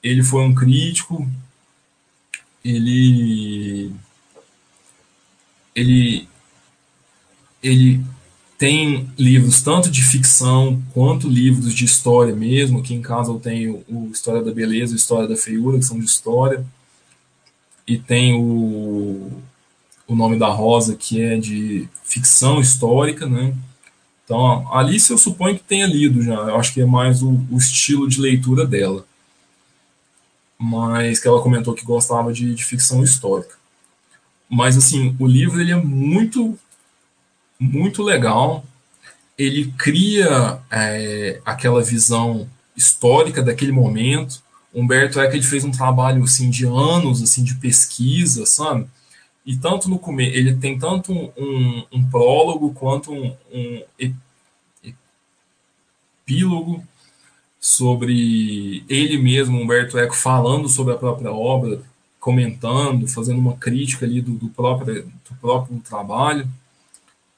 ele 0.01 0.23
foi 0.23 0.41
um 0.41 0.55
crítico, 0.55 1.29
ele 2.65 3.93
ele, 5.75 6.27
ele 7.61 8.03
tem 8.57 9.09
livros 9.17 9.61
tanto 9.61 9.89
de 9.89 10.03
ficção 10.03 10.83
quanto 10.93 11.29
livros 11.29 11.73
de 11.73 11.85
história 11.85 12.35
mesmo. 12.35 12.79
Aqui 12.79 12.93
em 12.93 13.01
casa 13.01 13.31
eu 13.31 13.39
tenho 13.39 13.83
o 13.87 14.09
História 14.11 14.43
da 14.43 14.51
Beleza 14.51 14.93
e 14.93 14.97
História 14.97 15.29
da 15.29 15.37
Feiura, 15.37 15.77
que 15.77 15.85
são 15.85 15.97
de 15.97 16.05
história. 16.05 16.65
E 17.87 17.97
tem 17.97 18.35
o, 18.35 19.31
o 20.05 20.15
Nome 20.15 20.37
da 20.37 20.49
Rosa, 20.49 20.95
que 20.95 21.21
é 21.21 21.37
de 21.37 21.87
ficção 22.03 22.59
histórica, 22.59 23.25
né? 23.25 23.55
Então, 24.25 24.67
a 24.71 24.79
Alice 24.79 25.09
eu 25.09 25.17
suponho 25.17 25.57
que 25.57 25.63
tenha 25.63 25.87
lido 25.87 26.21
já. 26.21 26.35
Eu 26.35 26.57
acho 26.57 26.73
que 26.73 26.81
é 26.81 26.85
mais 26.85 27.23
o, 27.23 27.39
o 27.49 27.57
estilo 27.57 28.07
de 28.07 28.19
leitura 28.19 28.67
dela. 28.67 29.05
Mas 30.57 31.19
que 31.19 31.27
ela 31.27 31.41
comentou 31.41 31.73
que 31.73 31.85
gostava 31.85 32.33
de, 32.33 32.53
de 32.53 32.65
ficção 32.65 33.01
histórica. 33.03 33.55
Mas, 34.49 34.75
assim, 34.75 35.15
o 35.19 35.27
livro 35.27 35.61
ele 35.61 35.71
é 35.71 35.75
muito, 35.75 36.57
muito 37.59 38.01
legal. 38.01 38.65
Ele 39.37 39.71
cria 39.77 40.59
é, 40.71 41.39
aquela 41.45 41.83
visão 41.83 42.49
histórica 42.75 43.43
daquele 43.43 43.71
momento. 43.71 44.41
Humberto 44.73 45.19
Eco 45.19 45.35
ele 45.35 45.43
fez 45.43 45.63
um 45.63 45.71
trabalho 45.71 46.23
assim 46.23 46.49
de 46.49 46.65
anos 46.65 47.21
assim 47.21 47.43
de 47.43 47.55
pesquisa, 47.55 48.45
sabe? 48.45 48.87
E 49.45 49.55
tanto 49.55 49.89
no 49.89 49.97
começo, 49.97 50.35
ele 50.35 50.55
tem 50.55 50.77
tanto 50.77 51.11
um, 51.11 51.31
um, 51.37 51.85
um 51.91 52.09
prólogo 52.09 52.73
quanto 52.73 53.11
um, 53.11 53.35
um, 53.51 53.83
epílogo 56.27 56.85
sobre 57.59 58.85
ele 58.87 59.17
mesmo, 59.17 59.59
Humberto 59.59 59.97
Eco, 59.97 60.15
falando 60.15 60.69
sobre 60.69 60.93
a 60.93 60.97
própria 60.97 61.31
obra, 61.31 61.81
comentando, 62.29 63.07
fazendo 63.07 63.39
uma 63.39 63.55
crítica 63.55 64.05
ali 64.05 64.21
do, 64.21 64.33
do, 64.33 64.49
próprio, 64.49 65.03
do 65.03 65.35
próprio 65.41 65.79
trabalho. 65.79 66.47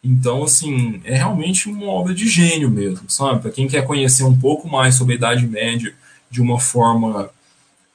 Então, 0.03 0.43
assim, 0.43 0.99
é 1.05 1.15
realmente 1.15 1.69
uma 1.69 1.85
obra 1.85 2.13
de 2.13 2.27
gênio 2.27 2.69
mesmo, 2.69 3.09
sabe? 3.09 3.39
Para 3.39 3.51
quem 3.51 3.69
quer 3.69 3.87
conhecer 3.87 4.25
um 4.25 4.37
pouco 4.37 4.67
mais 4.67 4.95
sobre 4.95 5.13
a 5.13 5.15
Idade 5.15 5.47
Média 5.47 5.95
de 6.29 6.41
uma 6.41 6.59
forma 6.59 7.29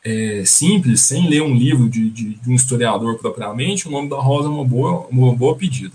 é, 0.02 0.42
simples, 0.46 1.02
sem 1.02 1.28
ler 1.28 1.42
um 1.42 1.54
livro 1.54 1.86
de, 1.86 2.08
de, 2.08 2.34
de, 2.36 2.50
um 2.50 2.54
historiador 2.54 3.18
propriamente, 3.18 3.86
o 3.86 3.90
nome 3.90 4.08
da 4.08 4.16
Rosa 4.16 4.48
é 4.48 4.50
uma 4.50 4.64
boa, 4.64 5.06
uma 5.10 5.34
boa 5.34 5.54
pedida. 5.54 5.94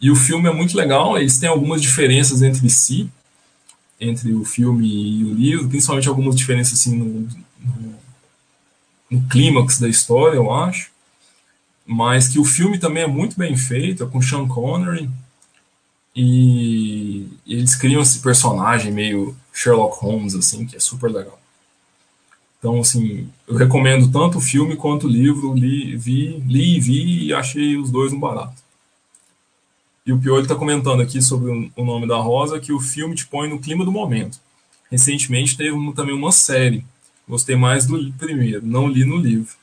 E 0.00 0.08
o 0.08 0.14
filme 0.14 0.48
é 0.48 0.52
muito 0.52 0.76
legal, 0.76 1.18
eles 1.18 1.36
têm 1.36 1.48
algumas 1.48 1.82
diferenças 1.82 2.42
entre 2.42 2.70
si, 2.70 3.10
entre 4.00 4.32
o 4.34 4.44
filme 4.44 4.86
e 4.86 5.24
o 5.24 5.34
livro, 5.34 5.68
principalmente 5.68 6.08
algumas 6.08 6.36
diferenças 6.36 6.78
assim, 6.78 6.96
no, 6.96 7.28
no 7.60 8.03
no 9.14 9.28
clímax 9.28 9.78
da 9.78 9.88
história, 9.88 10.36
eu 10.36 10.52
acho. 10.52 10.90
Mas 11.86 12.28
que 12.28 12.38
o 12.38 12.44
filme 12.44 12.78
também 12.78 13.02
é 13.02 13.06
muito 13.06 13.36
bem 13.36 13.56
feito, 13.56 14.02
é 14.02 14.06
com 14.06 14.20
Sean 14.20 14.46
Connery. 14.48 15.08
E, 16.16 17.28
eles 17.46 17.74
criam 17.74 18.02
esse 18.02 18.20
personagem 18.20 18.92
meio 18.92 19.36
Sherlock 19.52 19.98
Holmes, 19.98 20.34
assim, 20.34 20.66
que 20.66 20.76
é 20.76 20.80
super 20.80 21.10
legal. 21.10 21.38
Então, 22.58 22.80
assim, 22.80 23.28
eu 23.46 23.56
recomendo 23.56 24.10
tanto 24.10 24.38
o 24.38 24.40
filme 24.40 24.76
quanto 24.76 25.06
o 25.06 25.10
livro. 25.10 25.54
Li, 25.54 25.96
vi, 25.96 26.42
li 26.46 26.76
e 26.76 26.80
vi 26.80 27.26
e 27.26 27.34
achei 27.34 27.76
os 27.76 27.90
dois 27.90 28.12
um 28.12 28.18
barato. 28.18 28.62
E 30.06 30.12
o 30.12 30.18
Piolho 30.18 30.42
está 30.42 30.54
comentando 30.54 31.02
aqui 31.02 31.20
sobre 31.20 31.70
o 31.76 31.84
nome 31.84 32.06
da 32.06 32.16
Rosa, 32.16 32.60
que 32.60 32.72
o 32.72 32.80
filme 32.80 33.14
te 33.14 33.26
põe 33.26 33.48
no 33.48 33.58
clima 33.58 33.84
do 33.84 33.92
momento. 33.92 34.38
Recentemente 34.90 35.56
teve 35.56 35.76
também 35.92 36.14
uma 36.14 36.32
série 36.32 36.84
Gostei 37.28 37.56
mais 37.56 37.86
do 37.86 38.12
primeiro, 38.14 38.64
não 38.64 38.86
li 38.86 39.04
no 39.04 39.16
livro. 39.16 39.56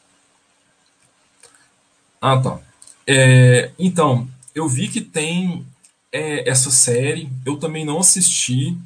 Ah, 2.20 2.40
tá. 2.40 2.60
É, 3.08 3.72
então, 3.78 4.28
eu 4.54 4.68
vi 4.68 4.88
que 4.88 5.02
tem 5.02 5.66
é, 6.12 6.50
essa 6.50 6.70
série, 6.72 7.30
eu 7.46 7.58
também 7.58 7.86
não 7.86 8.00
assisti. 8.00 8.78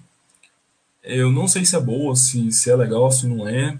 Eu 1.04 1.32
não 1.32 1.48
sei 1.48 1.66
se 1.66 1.76
é 1.76 1.80
boa, 1.80 2.16
se, 2.16 2.52
se 2.52 2.70
é 2.70 2.76
legal, 2.76 3.12
se 3.12 3.28
não 3.28 3.48
é. 3.48 3.78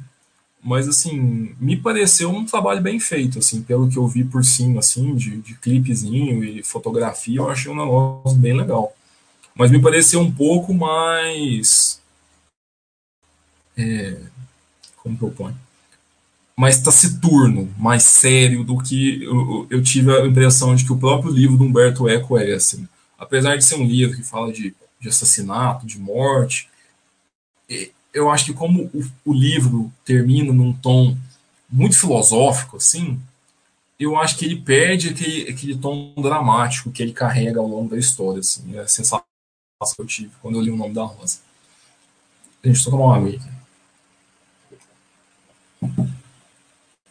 Mas, 0.64 0.88
assim, 0.88 1.56
me 1.60 1.78
pareceu 1.78 2.30
um 2.30 2.46
trabalho 2.46 2.82
bem 2.82 3.00
feito, 3.00 3.40
assim, 3.40 3.62
pelo 3.62 3.90
que 3.90 3.98
eu 3.98 4.08
vi 4.08 4.24
por 4.24 4.44
cima, 4.44 4.80
assim, 4.80 5.16
de, 5.16 5.38
de 5.38 5.54
clipezinho 5.56 6.44
e 6.44 6.64
fotografia, 6.64 7.38
eu 7.38 7.50
achei 7.50 7.72
um 7.72 7.76
negócio 7.76 8.38
bem 8.38 8.58
legal. 8.58 8.94
Mas 9.56 9.72
me 9.72 9.82
pareceu 9.82 10.20
um 10.20 10.32
pouco 10.32 10.74
mais. 10.74 12.02
É, 13.78 14.18
como 15.06 15.18
propõe. 15.18 15.54
Mais 16.58 16.82
taciturno, 16.82 17.72
mais 17.78 18.04
sério 18.04 18.64
do 18.64 18.82
que 18.82 19.24
eu, 19.24 19.68
eu, 19.70 19.84
tive 19.84 20.12
a 20.12 20.26
impressão 20.26 20.76
de 20.76 20.84
que 20.84 20.92
o 20.92 20.98
próprio 20.98 21.32
livro 21.32 21.58
do 21.58 21.64
Humberto 21.64 22.10
Eco 22.10 22.40
é, 22.40 22.54
assim. 22.54 22.88
Apesar 23.20 23.56
de 23.56 23.64
ser 23.64 23.76
um 23.76 23.86
livro 23.86 24.18
que 24.18 24.24
fala 24.24 24.52
de, 24.52 24.74
de 25.00 25.10
assassinato, 25.10 25.86
de 25.86 26.00
morte, 26.00 26.68
eu 28.12 28.32
acho 28.32 28.46
que 28.46 28.54
como 28.54 28.90
o, 28.94 29.06
o 29.26 29.34
livro 29.34 29.92
termina 30.04 30.52
num 30.52 30.74
tom 30.74 31.16
muito 31.70 32.00
filosófico, 32.00 32.78
assim, 32.78 33.20
eu 34.00 34.18
acho 34.18 34.38
que 34.38 34.46
ele 34.46 34.60
perde 34.60 35.10
aquele, 35.10 35.50
aquele 35.50 35.78
tom 35.78 36.14
dramático 36.18 36.92
que 36.92 37.04
ele 37.04 37.14
carrega 37.14 37.60
ao 37.60 37.68
longo 37.68 37.90
da 37.90 37.98
história, 37.98 38.40
assim. 38.40 38.76
É 38.76 38.80
a 38.80 38.88
sensação 38.88 39.22
que 39.96 40.02
eu 40.02 40.06
tive 40.06 40.32
quando 40.42 40.56
eu 40.56 40.62
li 40.62 40.72
o 40.72 40.78
nome 40.78 40.94
da 40.94 41.04
Rosa. 41.04 41.40
A 42.64 42.68
gente 42.68 42.84
tomar 42.84 43.18
uma 43.18 43.30
aqui. 43.30 43.55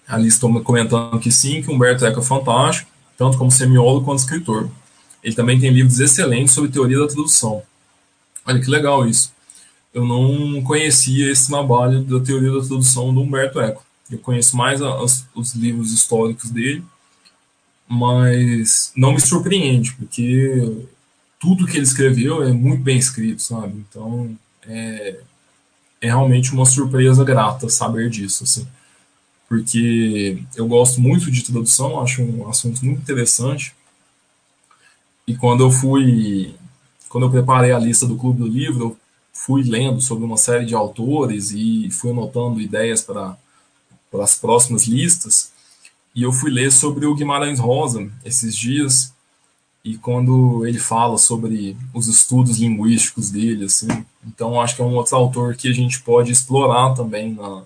Ali 0.06 0.28
estou 0.28 0.62
comentando 0.62 1.18
que 1.18 1.30
sim, 1.30 1.62
que 1.62 1.70
Humberto 1.70 2.04
Eco 2.04 2.20
é 2.20 2.22
fantástico, 2.22 2.90
tanto 3.16 3.38
como 3.38 3.50
semiólogo 3.50 4.04
quanto 4.04 4.20
escritor. 4.20 4.70
Ele 5.22 5.34
também 5.34 5.58
tem 5.58 5.70
livros 5.70 5.98
excelentes 6.00 6.52
sobre 6.52 6.70
teoria 6.70 6.98
da 6.98 7.06
tradução. 7.06 7.62
Olha 8.46 8.60
que 8.60 8.70
legal 8.70 9.08
isso. 9.08 9.32
Eu 9.92 10.04
não 10.04 10.62
conhecia 10.62 11.30
esse 11.30 11.48
trabalho 11.48 12.02
da 12.02 12.20
teoria 12.20 12.52
da 12.52 12.66
tradução 12.66 13.14
do 13.14 13.22
Humberto 13.22 13.60
Eco. 13.60 13.84
Eu 14.10 14.18
conheço 14.18 14.56
mais 14.56 14.82
as, 14.82 15.26
os 15.34 15.54
livros 15.54 15.92
históricos 15.92 16.50
dele, 16.50 16.84
mas 17.88 18.92
não 18.94 19.12
me 19.12 19.20
surpreende, 19.20 19.92
porque 19.92 20.84
tudo 21.40 21.66
que 21.66 21.76
ele 21.76 21.84
escreveu 21.84 22.42
é 22.42 22.52
muito 22.52 22.82
bem 22.82 22.98
escrito, 22.98 23.40
sabe? 23.40 23.84
Então, 23.88 24.36
é, 24.66 25.20
é 26.04 26.08
realmente 26.08 26.52
uma 26.52 26.66
surpresa 26.66 27.24
grata 27.24 27.68
saber 27.68 28.10
disso, 28.10 28.44
assim 28.44 28.66
porque 29.54 30.42
eu 30.56 30.66
gosto 30.66 31.00
muito 31.00 31.30
de 31.30 31.44
tradução, 31.44 32.00
acho 32.00 32.22
um 32.22 32.48
assunto 32.48 32.84
muito 32.84 33.02
interessante. 33.02 33.72
E 35.28 35.36
quando 35.36 35.62
eu 35.62 35.70
fui, 35.70 36.56
quando 37.08 37.26
eu 37.26 37.30
preparei 37.30 37.70
a 37.70 37.78
lista 37.78 38.04
do 38.04 38.16
Clube 38.16 38.40
do 38.40 38.48
Livro, 38.48 38.98
fui 39.32 39.62
lendo 39.62 40.00
sobre 40.00 40.24
uma 40.24 40.36
série 40.36 40.66
de 40.66 40.74
autores 40.74 41.52
e 41.52 41.88
fui 41.92 42.10
anotando 42.10 42.60
ideias 42.60 43.00
para 43.00 43.36
para 44.10 44.24
as 44.24 44.34
próximas 44.34 44.88
listas. 44.88 45.52
E 46.12 46.24
eu 46.24 46.32
fui 46.32 46.50
ler 46.50 46.72
sobre 46.72 47.06
o 47.06 47.14
Guimarães 47.14 47.60
Rosa 47.60 48.10
esses 48.24 48.56
dias 48.56 49.13
e 49.84 49.98
quando 49.98 50.66
ele 50.66 50.78
fala 50.78 51.18
sobre 51.18 51.76
os 51.92 52.08
estudos 52.08 52.58
linguísticos 52.58 53.30
dele, 53.30 53.66
assim, 53.66 53.86
então 54.26 54.58
acho 54.58 54.74
que 54.74 54.80
é 54.80 54.84
um 54.84 54.94
outro 54.94 55.14
autor 55.14 55.54
que 55.54 55.68
a 55.68 55.74
gente 55.74 56.00
pode 56.00 56.32
explorar 56.32 56.94
também 56.94 57.34
na, 57.34 57.64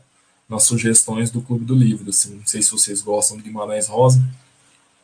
nas 0.48 0.64
sugestões 0.64 1.30
do 1.30 1.40
Clube 1.40 1.64
do 1.64 1.76
Livro, 1.76 2.10
assim, 2.10 2.34
não 2.34 2.46
sei 2.46 2.60
se 2.60 2.72
vocês 2.72 3.00
gostam 3.00 3.36
do 3.36 3.44
Guimarães 3.44 3.86
Rosa, 3.86 4.20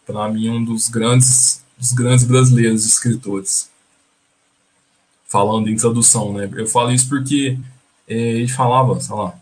para 0.05 0.29
mim 0.29 0.51
um 0.51 0.65
dos 0.65 0.89
grandes, 0.89 1.63
dos 1.79 1.93
grandes 1.93 2.25
brasileiros 2.25 2.85
escritores, 2.85 3.71
falando 5.29 5.71
em 5.71 5.77
tradução, 5.77 6.33
né, 6.33 6.51
eu 6.53 6.67
falo 6.67 6.91
isso 6.91 7.09
porque 7.09 7.57
é, 8.09 8.15
ele 8.17 8.49
falava, 8.49 9.01
sei 9.01 9.15
lá, 9.15 9.39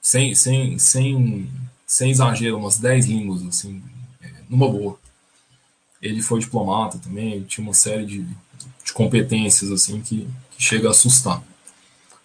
sem, 0.00 0.32
sem, 0.36 0.78
sem, 0.78 1.50
sem 1.84 2.10
exagero, 2.12 2.56
umas 2.56 2.78
10 2.78 3.06
línguas, 3.06 3.42
assim, 3.46 3.82
é, 4.22 4.30
numa 4.48 4.68
boa 4.68 5.01
ele 6.02 6.20
foi 6.20 6.40
diplomata 6.40 6.98
também, 6.98 7.42
tinha 7.44 7.64
uma 7.64 7.72
série 7.72 8.04
de, 8.04 8.26
de 8.84 8.92
competências 8.92 9.70
assim 9.70 10.00
que, 10.00 10.28
que, 10.50 10.62
chega 10.62 10.88
a 10.88 10.90
assustar. 10.90 11.40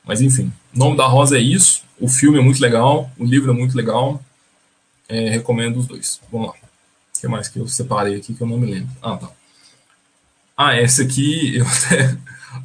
Mas 0.03 0.19
enfim, 0.19 0.51
o 0.73 0.79
nome 0.79 0.97
da 0.97 1.05
Rosa 1.05 1.37
é 1.37 1.41
isso. 1.41 1.83
O 1.99 2.07
filme 2.07 2.39
é 2.39 2.41
muito 2.41 2.59
legal, 2.59 3.09
o 3.17 3.23
livro 3.23 3.51
é 3.51 3.53
muito 3.53 3.77
legal. 3.77 4.21
É, 5.07 5.29
recomendo 5.29 5.77
os 5.77 5.85
dois. 5.85 6.19
Vamos 6.31 6.47
lá. 6.47 6.53
O 6.53 7.19
que 7.21 7.27
mais 7.27 7.47
que 7.47 7.59
eu 7.59 7.67
separei 7.67 8.15
aqui 8.15 8.33
que 8.33 8.41
eu 8.41 8.47
não 8.47 8.57
me 8.57 8.69
lembro? 8.69 8.89
Ah, 9.01 9.15
tá. 9.15 9.29
Ah, 10.55 10.75
essa 10.75 11.03
aqui 11.03 11.57
eu 11.57 11.65
até 11.65 12.17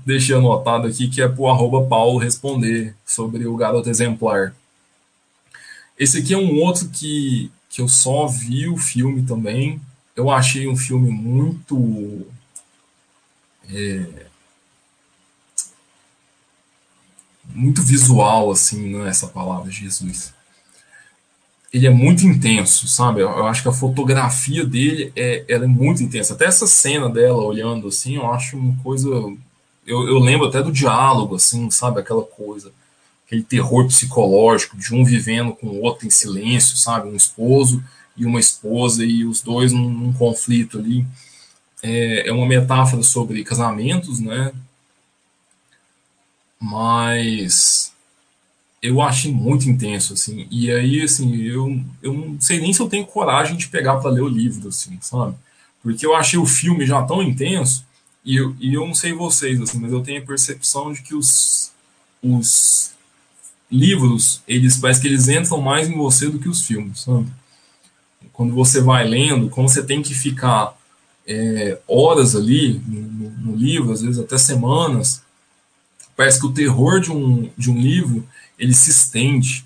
deixei 0.05 0.35
anotado 0.35 0.87
aqui 0.87 1.09
que 1.09 1.21
é 1.21 1.29
pro 1.29 1.49
arroba 1.49 1.87
Paulo 1.87 2.19
responder 2.19 2.95
sobre 3.05 3.47
o 3.47 3.57
garoto 3.57 3.91
exemplar. 3.91 4.55
Esse 5.99 6.19
aqui 6.19 6.33
é 6.33 6.39
um 6.39 6.59
outro 6.61 6.89
que, 6.89 7.51
que 7.69 7.81
eu 7.81 7.89
só 7.89 8.27
vi 8.27 8.67
o 8.67 8.77
filme 8.77 9.23
também, 9.23 9.81
eu 10.23 10.31
achei 10.31 10.69
um 10.69 10.77
filme 10.77 11.11
muito. 11.11 12.27
É, 13.69 14.27
muito 17.53 17.83
visual, 17.83 18.51
assim, 18.51 18.89
não 18.89 19.05
é 19.05 19.11
essa 19.11 19.27
palavra, 19.27 19.71
Jesus. 19.71 20.33
Ele 21.73 21.87
é 21.87 21.91
muito 21.91 22.25
intenso, 22.25 22.87
sabe? 22.87 23.21
Eu 23.23 23.47
acho 23.47 23.63
que 23.63 23.69
a 23.69 23.73
fotografia 23.73 24.65
dele 24.65 25.13
é, 25.17 25.45
ela 25.49 25.65
é 25.65 25.69
muito 25.69 26.03
intensa. 26.03 26.35
Até 26.35 26.45
essa 26.45 26.67
cena 26.67 27.09
dela 27.09 27.43
olhando 27.43 27.89
assim, 27.89 28.17
eu 28.17 28.31
acho 28.31 28.57
uma 28.57 28.77
coisa. 28.83 29.09
Eu, 29.87 30.07
eu 30.07 30.19
lembro 30.19 30.47
até 30.47 30.63
do 30.63 30.71
diálogo, 30.71 31.37
assim, 31.37 31.71
sabe? 31.71 31.99
Aquela 31.99 32.23
coisa, 32.23 32.71
aquele 33.27 33.43
terror 33.43 33.87
psicológico 33.87 34.77
de 34.77 34.95
um 34.95 35.05
vivendo 35.05 35.53
com 35.55 35.67
o 35.67 35.81
outro 35.81 36.07
em 36.07 36.11
silêncio, 36.11 36.77
sabe? 36.77 37.09
Um 37.09 37.17
esposo 37.17 37.83
e 38.17 38.27
uma 38.27 38.41
esposa 38.41 39.05
e 39.05 39.25
os 39.25 39.43
dois 39.43 39.73
num, 39.73 39.89
num 39.89 40.13
conflito 40.13 40.79
ali. 40.79 41.07
É, 41.83 42.29
é, 42.29 42.33
uma 42.33 42.47
metáfora 42.47 43.03
sobre 43.03 43.45
casamentos, 43.45 44.21
né? 44.21 44.53
Mas 46.61 47.93
eu 48.83 49.01
achei 49.01 49.33
muito 49.33 49.69
intenso, 49.69 50.13
assim. 50.15 50.47
E 50.51 50.71
aí, 50.71 51.03
assim, 51.03 51.37
eu, 51.43 51.81
eu 52.03 52.13
não 52.13 52.41
sei 52.41 52.61
nem 52.61 52.73
se 52.73 52.81
eu 52.81 52.89
tenho 52.89 53.07
coragem 53.07 53.57
de 53.57 53.69
pegar 53.69 53.97
para 53.97 54.11
ler 54.11 54.23
o 54.23 54.29
livro, 54.29 54.69
assim, 54.69 54.99
sabe? 55.01 55.35
Porque 55.83 56.07
eu 56.07 56.15
achei 56.15 56.39
o 56.39 56.47
filme 56.47 56.87
já 56.87 57.03
tão 57.03 57.23
intenso 57.23 57.85
e 58.25 58.37
eu, 58.37 58.55
e 58.61 58.75
eu 58.75 58.87
não 58.87 58.95
sei 58.95 59.13
vocês, 59.13 59.61
assim, 59.61 59.79
mas 59.81 59.93
eu 59.93 60.03
tenho 60.03 60.23
a 60.23 60.27
percepção 60.27 60.93
de 60.93 61.03
que 61.03 61.15
os, 61.15 61.73
os 62.23 62.93
livros, 63.71 64.43
eles 64.47 64.77
parece 64.77 65.01
que 65.01 65.09
eles 65.09 65.29
entram 65.29 65.61
mais 65.61 65.89
em 65.89 65.97
você 65.97 66.29
do 66.29 66.39
que 66.39 66.49
os 66.49 66.63
filmes, 66.65 67.01
sabe? 67.01 67.27
Quando 68.43 68.55
você 68.55 68.81
vai 68.81 69.07
lendo, 69.07 69.49
como 69.49 69.69
você 69.69 69.85
tem 69.85 70.03
que 70.03 70.13
ficar 70.13 70.77
é, 71.25 71.79
horas 71.87 72.35
ali 72.35 72.83
no, 72.89 73.31
no, 73.31 73.55
livro, 73.57 73.93
às 73.93 74.03
vezes 74.03 74.19
até 74.19 74.37
semanas, 74.37 75.23
parece 76.17 76.41
que 76.41 76.47
o 76.47 76.53
terror 76.53 77.01
de 77.01 77.13
um, 77.13 77.49
de 77.57 77.71
um 77.71 77.79
livro 77.79 78.27
ele 78.59 78.75
se 78.75 78.91
estende. 78.91 79.65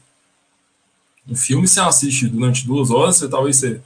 Um 1.26 1.34
filme 1.34 1.66
você 1.66 1.80
assiste 1.80 2.28
durante 2.28 2.66
duas 2.66 2.90
horas, 2.90 3.16
você 3.16 3.28
talvez 3.28 3.56
você, 3.56 3.80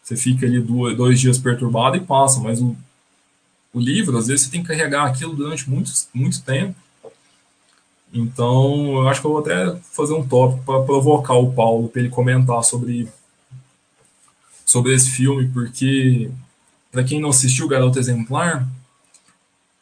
você 0.00 0.16
fica 0.16 0.46
ali 0.46 0.60
dois, 0.60 0.96
dois 0.96 1.18
dias 1.18 1.36
perturbado 1.36 1.96
e 1.96 2.00
passa, 2.00 2.38
mas 2.38 2.62
o, 2.62 2.76
o 3.74 3.80
livro, 3.80 4.16
às 4.16 4.28
vezes 4.28 4.46
você 4.46 4.52
tem 4.52 4.62
que 4.62 4.68
carregar 4.68 5.04
aquilo 5.04 5.34
durante 5.34 5.68
muito, 5.68 5.90
muito 6.14 6.40
tempo. 6.42 6.76
Então, 8.14 9.02
eu 9.02 9.08
acho 9.08 9.20
que 9.20 9.26
eu 9.26 9.32
vou 9.32 9.40
até 9.40 9.76
fazer 9.90 10.14
um 10.14 10.26
tópico 10.26 10.62
para 10.64 10.84
provocar 10.84 11.34
o 11.34 11.52
Paulo 11.52 11.88
para 11.88 12.02
ele 12.02 12.08
comentar 12.08 12.62
sobre 12.62 13.08
sobre 14.68 14.94
esse 14.94 15.10
filme, 15.10 15.48
porque, 15.48 16.30
para 16.92 17.02
quem 17.02 17.18
não 17.18 17.30
assistiu 17.30 17.66
Garoto 17.66 17.98
Exemplar, 17.98 18.68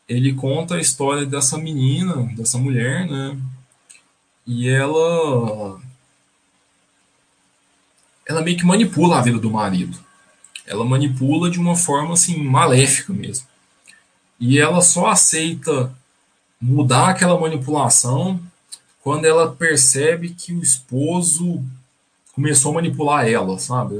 ele 0.09 0.33
conta 0.33 0.77
a 0.77 0.81
história 0.81 1.27
dessa 1.27 1.59
menina, 1.59 2.23
dessa 2.37 2.57
mulher, 2.57 3.05
né? 3.09 3.37
E 4.47 4.69
ela. 4.69 5.81
Ela 8.25 8.43
meio 8.43 8.57
que 8.57 8.65
manipula 8.65 9.19
a 9.19 9.23
vida 9.23 9.41
do 9.41 9.51
marido. 9.51 9.99
Ela 10.65 10.85
manipula 10.85 11.51
de 11.51 11.59
uma 11.59 11.75
forma 11.75 12.15
assim, 12.15 12.41
maléfica 12.41 13.13
mesmo. 13.13 13.45
E 14.39 14.57
ela 14.57 14.81
só 14.81 15.07
aceita 15.07 15.93
mudar 16.61 17.09
aquela 17.09 17.41
manipulação 17.41 18.41
quando 19.03 19.25
ela 19.25 19.51
percebe 19.53 20.31
que 20.31 20.53
o 20.53 20.63
esposo 20.63 21.65
começou 22.33 22.71
a 22.71 22.75
manipular 22.77 23.27
ela, 23.27 23.59
sabe? 23.59 23.97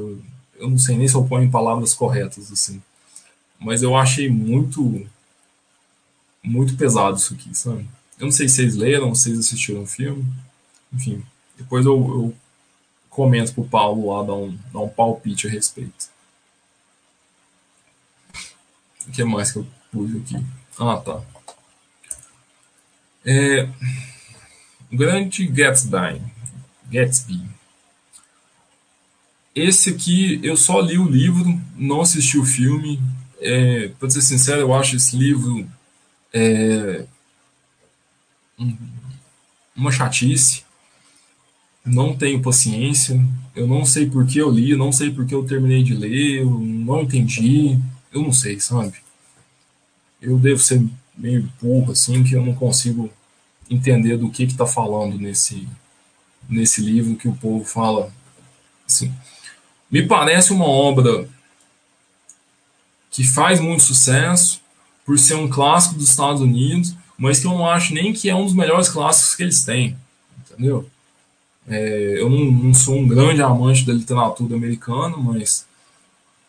Eu, 0.59 0.71
não 0.71 0.79
sei 0.79 0.97
nem 0.97 1.07
se 1.09 1.15
eu 1.15 1.25
ponho 1.25 1.45
em 1.45 1.51
palavras 1.51 1.95
corretas 1.95 2.51
assim, 2.53 2.83
mas 3.59 3.83
eu 3.83 3.97
achei 3.97 4.29
muito 4.29 5.07
muito 6.43 6.77
pesado 6.77 7.17
isso 7.17 7.35
aqui, 7.35 7.55
sabe? 7.55 7.89
Eu 8.19 8.27
não 8.27 8.33
sei 8.33 8.49
se 8.49 8.57
vocês 8.57 8.77
leram, 8.77 9.15
se 9.15 9.25
vocês 9.25 9.39
assistiram 9.39 9.83
o 9.83 9.87
filme, 9.87 10.25
enfim, 10.93 11.23
depois 11.59 11.85
eu, 11.85 11.95
eu 11.95 12.35
comento 13.11 13.53
pro 13.53 13.65
Paulo 13.65 14.15
lá 14.15 14.25
dar 14.25 14.35
um, 14.35 14.59
dar 14.73 14.81
um 14.81 14.89
palpite 14.89 15.47
a 15.47 15.51
respeito. 15.51 16.09
O 19.07 19.11
que 19.11 19.25
mais 19.25 19.53
que 19.53 19.59
eu 19.59 19.67
pus 19.91 20.15
aqui? 20.17 20.45
Ah, 20.79 20.97
tá. 20.97 21.23
É, 23.25 23.69
o 24.93 24.97
grande 24.97 25.47
Gatsby, 25.47 26.23
Gatsby 26.91 27.57
esse 29.57 29.89
aqui, 29.89 30.39
eu 30.43 30.55
só 30.55 30.79
li 30.83 30.99
o 30.99 31.09
livro, 31.09 31.59
não 31.75 32.03
assisti 32.03 32.37
o 32.37 32.45
filme. 32.45 33.01
É, 33.41 33.89
para 33.99 34.11
ser 34.11 34.21
sincero, 34.21 34.61
eu 34.61 34.75
acho 34.75 34.97
esse 34.97 35.17
livro 35.17 35.67
é, 36.31 37.07
uma 39.75 39.91
chatice. 39.91 40.63
Não 41.83 42.15
tenho 42.15 42.43
paciência. 42.43 43.19
Eu 43.55 43.67
não 43.67 43.87
sei 43.87 44.11
por 44.11 44.27
que 44.27 44.39
eu 44.39 44.51
li, 44.51 44.77
não 44.77 44.93
sei 44.93 45.11
por 45.11 45.25
que 45.25 45.35
eu 45.35 45.47
terminei 45.47 45.83
de 45.83 45.95
ler, 45.95 46.43
eu 46.43 46.51
não 46.51 47.01
entendi. 47.01 47.79
Eu 48.13 48.21
não 48.21 48.35
sei, 48.35 48.61
sabe? 48.61 48.99
Eu 50.21 50.39
devo 50.39 50.61
ser 50.61 50.85
meio 51.17 51.51
burro, 51.63 51.93
assim, 51.93 52.23
que 52.23 52.35
eu 52.35 52.45
não 52.45 52.55
consigo 52.55 53.11
entender 53.71 54.19
do 54.19 54.31
que 54.31 54.43
está 54.43 54.67
falando 54.67 55.17
nesse, 55.19 55.67
nesse 56.47 56.83
livro 56.83 57.17
que 57.17 57.27
o 57.27 57.35
povo 57.37 57.65
fala. 57.65 58.13
Assim, 58.87 59.11
me 59.97 60.07
parece 60.07 60.53
uma 60.53 60.67
obra 60.67 61.27
que 63.11 63.25
faz 63.25 63.61
muito 63.61 63.83
sucesso 63.83 64.61
por 65.07 65.19
ser 65.19 65.35
um 65.35 65.49
clássico 65.49 65.95
dos 65.95 66.11
Estados 66.11 66.43
Unidos, 66.43 66.95
mas 67.17 67.41
que 67.41 67.47
eu 67.47 67.53
não 67.53 67.67
acho 67.67 67.95
nem 67.95 68.13
que 68.13 68.29
é 68.29 68.35
um 68.35 68.45
dos 68.45 68.53
melhores 68.53 68.91
clássicos 68.91 69.35
que 69.35 69.43
eles 69.43 69.63
têm, 69.63 69.97
entendeu? 70.39 70.87
É, 71.67 72.21
eu 72.21 72.29
não, 72.29 72.45
não, 72.45 72.75
sou 72.75 72.97
um 72.97 73.09
grande 73.09 73.41
amante 73.41 73.87
da 73.87 73.95
literatura 73.95 74.55
americana, 74.55 75.17
mas 75.17 75.65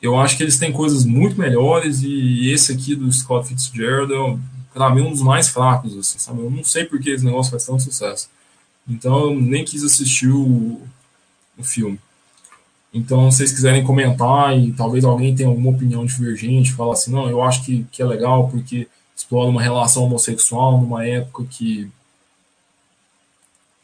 eu 0.01 0.19
acho 0.19 0.35
que 0.35 0.43
eles 0.43 0.59
têm 0.59 0.73
coisas 0.73 1.05
muito 1.05 1.39
melhores 1.39 2.01
e 2.03 2.51
esse 2.51 2.73
aqui 2.73 2.95
do 2.95 3.11
Scott 3.11 3.47
Fitzgerald 3.47 4.13
é, 4.13 4.37
para 4.73 4.93
mim, 4.93 5.03
um 5.03 5.11
dos 5.11 5.21
mais 5.21 5.47
fracos, 5.47 5.97
assim, 5.97 6.19
sabe? 6.19 6.41
Eu 6.41 6.51
não 6.51 6.63
sei 6.65 6.83
por 6.83 6.99
que 6.99 7.11
esse 7.11 7.23
negócio 7.23 7.51
faz 7.51 7.65
tanto 7.65 7.81
sucesso. 7.81 8.29
Então, 8.87 9.31
eu 9.31 9.39
nem 9.39 9.63
quis 9.63 9.83
assistir 9.83 10.29
o, 10.29 10.81
o 11.57 11.63
filme. 11.63 11.97
Então, 12.97 13.29
se 13.29 13.37
vocês 13.37 13.51
quiserem 13.51 13.83
comentar 13.83 14.57
e 14.57 14.71
talvez 14.73 15.05
alguém 15.05 15.35
tenha 15.35 15.47
alguma 15.47 15.69
opinião 15.69 16.03
divergente, 16.03 16.73
falar 16.73 16.93
assim, 16.93 17.11
não, 17.11 17.29
eu 17.29 17.43
acho 17.43 17.63
que, 17.63 17.85
que 17.91 18.01
é 18.01 18.05
legal 18.05 18.49
porque 18.49 18.87
explora 19.15 19.49
uma 19.49 19.61
relação 19.61 20.03
homossexual 20.03 20.81
numa 20.81 21.05
época 21.05 21.45
que, 21.49 21.89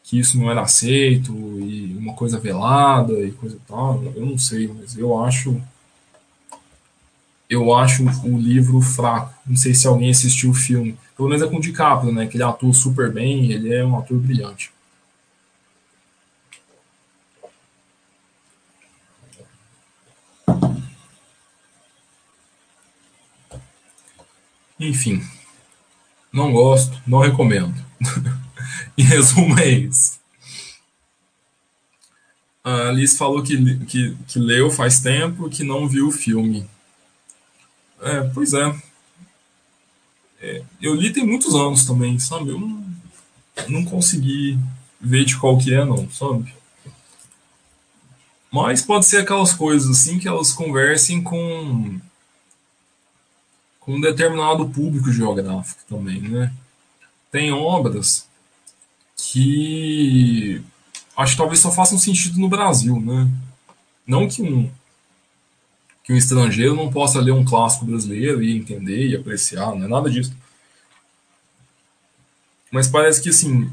que 0.02 0.18
isso 0.18 0.36
não 0.36 0.50
era 0.50 0.62
aceito 0.62 1.32
e 1.60 1.96
uma 1.96 2.14
coisa 2.14 2.40
velada 2.40 3.12
e 3.20 3.30
coisa 3.30 3.54
e 3.56 3.68
tal, 3.68 4.02
eu 4.16 4.26
não 4.26 4.36
sei, 4.36 4.68
mas 4.68 4.98
eu 4.98 5.22
acho 5.22 5.60
eu 7.48 7.72
acho 7.74 8.04
o 8.24 8.38
livro 8.38 8.80
fraco. 8.80 9.32
Não 9.46 9.54
sei 9.54 9.74
se 9.74 9.86
alguém 9.86 10.10
assistiu 10.10 10.50
o 10.50 10.54
filme. 10.54 10.96
Pelo 11.16 11.28
menos 11.28 11.44
é 11.44 11.48
com 11.48 11.58
o 11.58 11.60
DiCaprio, 11.60 12.12
né? 12.12 12.26
Que 12.26 12.36
ele 12.36 12.42
atua 12.42 12.72
super 12.72 13.12
bem, 13.12 13.52
ele 13.52 13.72
é 13.72 13.84
um 13.84 13.96
ator 13.96 14.18
brilhante. 14.18 14.73
Enfim, 24.78 25.22
não 26.32 26.52
gosto, 26.52 27.00
não 27.06 27.20
recomendo. 27.20 27.74
em 28.98 29.02
resumo, 29.02 29.58
é 29.58 29.68
isso. 29.68 30.18
A 32.62 32.88
Alice 32.88 33.16
falou 33.16 33.42
que, 33.42 33.76
que, 33.84 34.16
que 34.26 34.38
leu 34.38 34.70
faz 34.70 35.00
tempo 35.00 35.50
que 35.50 35.62
não 35.62 35.86
viu 35.86 36.08
o 36.08 36.12
filme. 36.12 36.66
É, 38.00 38.22
pois 38.34 38.52
é. 38.52 38.74
é. 40.40 40.62
Eu 40.80 40.94
li 40.94 41.12
tem 41.12 41.26
muitos 41.26 41.54
anos 41.54 41.84
também, 41.84 42.18
sabe? 42.18 42.50
Eu 42.50 42.58
não, 42.58 42.84
não 43.68 43.84
consegui 43.84 44.58
ver 45.00 45.24
de 45.24 45.36
qual 45.36 45.58
que 45.58 45.72
é, 45.74 45.84
não, 45.84 46.10
sabe? 46.10 46.52
Mas 48.54 48.82
pode 48.82 49.04
ser 49.04 49.16
aquelas 49.16 49.52
coisas 49.52 49.90
assim 49.90 50.16
que 50.16 50.28
elas 50.28 50.52
conversem 50.52 51.20
com 51.20 51.98
com 53.80 53.96
um 53.96 54.00
determinado 54.00 54.68
público 54.68 55.10
geográfico 55.10 55.80
também, 55.88 56.20
né? 56.20 56.52
Tem 57.32 57.50
obras 57.52 58.28
que 59.16 60.62
acho 61.16 61.32
que 61.32 61.38
talvez 61.38 61.58
só 61.58 61.72
façam 61.72 61.98
sentido 61.98 62.38
no 62.38 62.48
Brasil, 62.48 63.00
né? 63.00 63.28
Não 64.06 64.28
que 64.28 64.40
um 64.40 64.70
que 66.04 66.12
um 66.12 66.16
estrangeiro 66.16 66.76
não 66.76 66.92
possa 66.92 67.20
ler 67.20 67.32
um 67.32 67.44
clássico 67.44 67.84
brasileiro 67.84 68.40
e 68.40 68.56
entender 68.56 69.08
e 69.08 69.16
apreciar, 69.16 69.74
não 69.74 69.86
é 69.86 69.88
nada 69.88 70.08
disso. 70.08 70.32
Mas 72.70 72.86
parece 72.86 73.20
que 73.20 73.30
assim, 73.30 73.68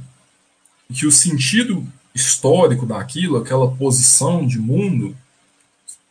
que 0.91 1.05
o 1.05 1.11
sentido 1.11 1.87
histórico 2.13 2.85
daquilo, 2.85 3.37
aquela 3.37 3.71
posição 3.71 4.45
de 4.45 4.59
mundo, 4.59 5.15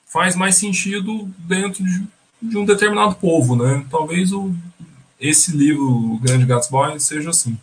faz 0.06 0.34
mais 0.34 0.56
sentido 0.56 1.32
dentro 1.38 1.84
de, 1.84 2.06
de 2.42 2.58
um 2.58 2.64
determinado 2.64 3.14
povo, 3.16 3.54
né? 3.54 3.84
Talvez 3.90 4.32
o, 4.32 4.54
esse 5.18 5.52
livro, 5.52 6.14
O 6.14 6.18
Grande 6.18 6.46
Gatsby, 6.46 6.98
seja 6.98 7.30
assim. 7.30 7.58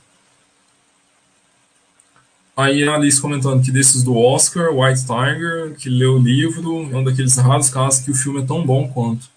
Aí 2.56 2.88
a 2.88 2.96
Alice 2.96 3.22
comentando 3.22 3.64
que 3.64 3.72
desses 3.72 4.02
do 4.02 4.18
Oscar, 4.18 4.74
White 4.74 5.02
Tiger, 5.02 5.76
que 5.76 5.90
leu 5.90 6.16
o 6.16 6.20
livro, 6.20 6.90
é 6.92 6.98
um 6.98 7.04
daqueles 7.04 7.36
raros 7.38 7.70
casos 7.70 8.04
que 8.04 8.10
o 8.10 8.16
filme 8.16 8.42
é 8.42 8.46
tão 8.46 8.66
bom 8.66 8.88
quanto. 8.88 9.30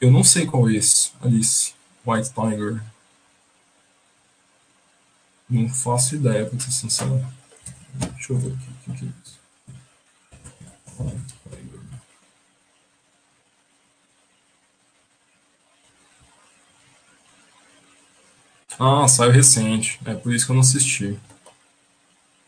Eu 0.00 0.10
não 0.10 0.22
sei 0.22 0.44
qual 0.44 0.68
é 0.68 0.74
esse, 0.74 1.12
Alice. 1.22 1.72
White 2.06 2.30
Tiger. 2.34 2.82
Não 5.48 5.68
faço 5.68 6.14
ideia, 6.14 6.44
pra 6.44 6.58
ser 6.60 6.72
sincero. 6.72 7.24
Deixa 7.94 8.32
eu 8.32 8.38
ver 8.38 8.52
aqui. 8.52 8.90
O 8.90 8.94
que 8.94 9.04
é 9.04 9.08
isso? 9.24 9.44
Ah, 18.78 19.06
saiu 19.06 19.30
recente. 19.30 20.00
É 20.04 20.14
por 20.14 20.34
isso 20.34 20.46
que 20.46 20.52
eu 20.52 20.54
não 20.54 20.62
assisti. 20.62 21.18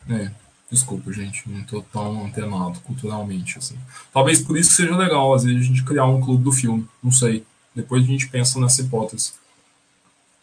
É, 0.09 0.31
desculpa, 0.71 1.11
gente, 1.11 1.49
não 1.49 1.63
tô 1.63 1.81
tão 1.81 2.25
antenado 2.25 2.79
culturalmente, 2.81 3.57
assim. 3.57 3.77
Talvez 4.13 4.41
por 4.41 4.57
isso 4.57 4.71
seja 4.71 4.95
legal, 4.95 5.33
às 5.33 5.43
vezes, 5.43 5.61
a 5.61 5.63
gente 5.63 5.83
criar 5.83 6.05
um 6.05 6.21
clube 6.21 6.43
do 6.43 6.51
filme, 6.51 6.87
não 7.03 7.11
sei. 7.11 7.45
Depois 7.75 8.03
a 8.03 8.07
gente 8.07 8.27
pensa 8.29 8.59
nessa 8.59 8.81
hipótese. 8.81 9.33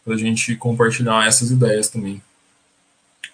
Pra 0.03 0.15
gente 0.17 0.55
compartilhar 0.55 1.27
essas 1.27 1.51
ideias 1.51 1.89
também. 1.89 2.21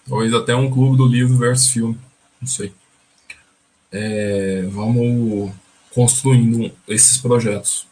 Talvez 0.08 0.34
até 0.34 0.56
um 0.56 0.70
clube 0.70 0.98
do 0.98 1.06
livro 1.06 1.38
versus 1.38 1.72
filme, 1.72 1.98
não 2.40 2.48
sei. 2.48 2.74
É, 3.92 4.64
vamos 4.72 5.52
construindo 5.94 6.72
esses 6.88 7.18
projetos. 7.18 7.88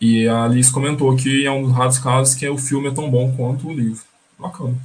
E 0.00 0.28
a 0.28 0.44
Alice 0.44 0.70
comentou 0.70 1.14
que 1.16 1.46
é 1.46 1.50
um 1.50 1.62
dos 1.62 1.72
raros 1.72 1.98
casos 1.98 2.34
que 2.34 2.48
o 2.48 2.58
filme 2.58 2.88
é 2.88 2.94
tão 2.94 3.10
bom 3.10 3.34
quanto 3.34 3.68
o 3.68 3.72
livro. 3.72 4.04
Bacana. 4.38 4.76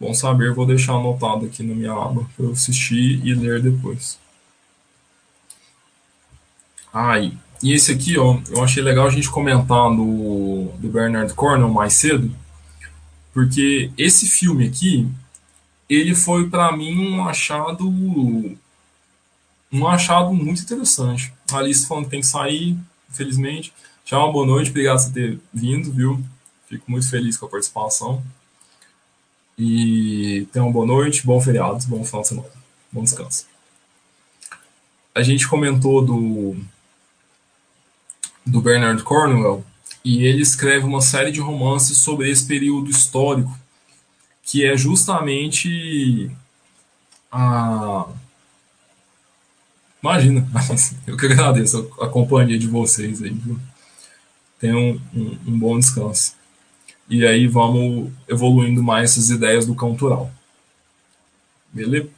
Bom 0.00 0.14
saber, 0.14 0.54
vou 0.54 0.66
deixar 0.66 0.94
anotado 0.94 1.44
aqui 1.44 1.62
na 1.62 1.74
minha 1.74 1.92
aba 1.92 2.26
para 2.34 2.46
eu 2.46 2.52
assistir 2.52 3.20
e 3.24 3.34
ler 3.34 3.60
depois. 3.60 4.18
Ah, 6.92 7.20
e, 7.20 7.36
esse 7.62 7.92
aqui, 7.92 8.18
ó, 8.18 8.38
eu 8.48 8.64
achei 8.64 8.82
legal 8.82 9.06
a 9.06 9.10
gente 9.10 9.30
comentar 9.30 9.90
do, 9.90 10.72
do 10.78 10.88
Bernard 10.88 11.32
Cornwell 11.34 11.68
mais 11.68 11.92
cedo, 11.92 12.34
porque 13.32 13.90
esse 13.96 14.26
filme 14.26 14.66
aqui, 14.66 15.08
ele 15.88 16.14
foi 16.14 16.48
para 16.48 16.76
mim 16.76 16.98
um 16.98 17.26
achado 17.26 17.88
um 19.72 19.86
achado 19.86 20.32
muito 20.34 20.62
interessante. 20.62 21.32
A 21.52 21.58
Alice 21.58 21.86
falando 21.86 22.04
que 22.04 22.10
tem 22.10 22.20
que 22.20 22.26
sair, 22.26 22.76
infelizmente. 23.08 23.72
Tchau, 24.04 24.32
boa 24.32 24.46
noite, 24.46 24.70
obrigado 24.70 25.04
por 25.04 25.12
ter 25.12 25.38
vindo, 25.52 25.92
viu? 25.92 26.20
Fico 26.68 26.90
muito 26.90 27.08
feliz 27.08 27.36
com 27.36 27.46
a 27.46 27.48
participação. 27.48 28.22
E 29.56 30.48
tenham 30.52 30.66
uma 30.66 30.72
boa 30.72 30.86
noite, 30.86 31.24
bom 31.24 31.40
feriado, 31.40 31.84
bom 31.86 32.04
final 32.04 32.22
de 32.22 32.28
semana, 32.28 32.50
bom 32.90 33.04
descanso. 33.04 33.46
A 35.14 35.22
gente 35.22 35.46
comentou 35.46 36.04
do, 36.04 36.56
do 38.44 38.60
Bernard 38.60 39.02
Cornwell 39.02 39.64
e 40.04 40.24
ele 40.24 40.42
escreve 40.42 40.86
uma 40.86 41.00
série 41.00 41.30
de 41.30 41.40
romances 41.40 41.98
sobre 41.98 42.30
esse 42.30 42.46
período 42.46 42.90
histórico, 42.90 43.56
que 44.42 44.64
é 44.64 44.76
justamente 44.76 46.30
a. 47.30 48.06
Imagina, 50.02 50.48
eu 51.06 51.16
que 51.16 51.26
agradeço 51.26 51.90
a, 52.00 52.08
companhia 52.08 52.58
de 52.58 52.66
vocês 52.66 53.22
aí, 53.22 53.30
viu? 53.30 53.58
Tenham 54.58 55.00
um, 55.14 55.38
um 55.46 55.58
bom 55.58 55.78
descanso 55.78 56.40
e 57.10 57.26
aí 57.26 57.48
vamos 57.48 58.12
evoluindo 58.28 58.82
mais 58.82 59.10
essas 59.10 59.30
ideias 59.30 59.66
do 59.66 59.74
cultural. 59.74 60.30
Beleza? 61.72 62.08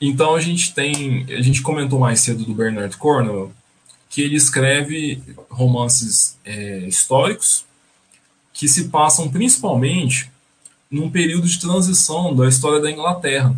Então 0.00 0.34
a 0.34 0.40
gente 0.40 0.74
tem, 0.74 1.24
a 1.32 1.40
gente 1.40 1.62
comentou 1.62 2.00
mais 2.00 2.20
cedo 2.20 2.44
do 2.44 2.54
Bernard 2.54 2.96
Cornwell, 2.96 3.52
que 4.08 4.22
ele 4.22 4.36
escreve 4.36 5.22
romances 5.50 6.36
é, 6.44 6.78
históricos 6.86 7.64
que 8.52 8.66
se 8.66 8.88
passam 8.88 9.28
principalmente 9.28 10.30
num 10.90 11.10
período 11.10 11.46
de 11.46 11.60
transição 11.60 12.34
da 12.34 12.48
história 12.48 12.80
da 12.80 12.90
Inglaterra, 12.90 13.54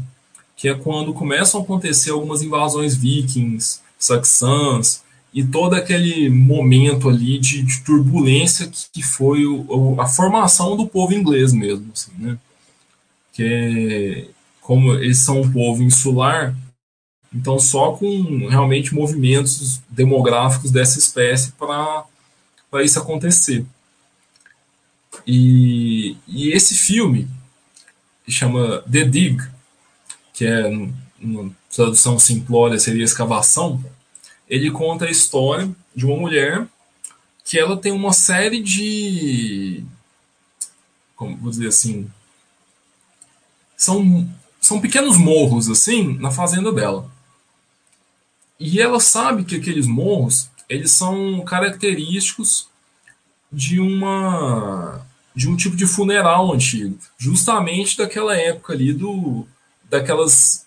que 0.56 0.68
é 0.68 0.74
quando 0.74 1.14
começam 1.14 1.60
a 1.60 1.64
acontecer 1.64 2.10
algumas 2.10 2.42
invasões 2.42 2.96
vikings, 2.96 3.80
saxãs, 3.98 5.02
e 5.32 5.44
todo 5.44 5.74
aquele 5.74 6.28
momento 6.28 7.08
ali 7.08 7.38
de, 7.38 7.62
de 7.62 7.80
turbulência 7.82 8.66
que, 8.66 8.86
que 8.92 9.02
foi 9.02 9.46
o, 9.46 9.98
a 10.00 10.06
formação 10.06 10.76
do 10.76 10.86
povo 10.86 11.14
inglês 11.14 11.52
mesmo, 11.52 11.90
assim, 11.92 12.10
né? 12.18 12.36
Que 13.32 13.44
é, 13.44 14.28
como 14.60 14.92
eles 14.94 15.18
são 15.18 15.40
um 15.40 15.52
povo 15.52 15.82
insular, 15.82 16.54
então 17.32 17.58
só 17.58 17.92
com 17.92 18.48
realmente 18.48 18.94
movimentos 18.94 19.80
demográficos 19.88 20.70
dessa 20.70 20.98
espécie 20.98 21.52
para 21.52 22.04
isso 22.82 22.98
acontecer. 22.98 23.64
E, 25.26 26.16
e 26.26 26.50
esse 26.52 26.76
filme 26.76 27.28
chama 28.28 28.82
The 28.90 29.04
Dig, 29.04 29.42
que 30.32 30.46
é, 30.46 30.66
uma 31.20 31.50
tradução 31.74 32.18
simplória 32.18 32.78
seria 32.78 33.04
escavação, 33.04 33.84
ele 34.48 34.70
conta 34.70 35.04
a 35.04 35.10
história 35.10 35.70
de 35.94 36.06
uma 36.06 36.16
mulher 36.16 36.66
que 37.44 37.58
ela 37.58 37.76
tem 37.76 37.92
uma 37.92 38.12
série 38.12 38.62
de. 38.62 39.84
Como 41.16 41.36
vou 41.36 41.50
dizer 41.50 41.68
assim. 41.68 42.10
São, 43.76 44.28
são 44.60 44.80
pequenos 44.80 45.16
morros, 45.16 45.68
assim, 45.68 46.18
na 46.18 46.30
fazenda 46.30 46.70
dela. 46.70 47.10
E 48.60 48.78
ela 48.78 49.00
sabe 49.00 49.44
que 49.44 49.56
aqueles 49.56 49.86
morros 49.86 50.50
eles 50.68 50.92
são 50.92 51.40
característicos 51.40 52.68
de 53.50 53.80
uma 53.80 55.04
de 55.34 55.48
um 55.48 55.56
tipo 55.56 55.74
de 55.74 55.86
funeral 55.86 56.52
antigo, 56.52 56.98
justamente 57.16 57.96
daquela 57.96 58.36
época 58.36 58.74
ali 58.74 58.92
do 58.92 59.46
daquelas 59.88 60.66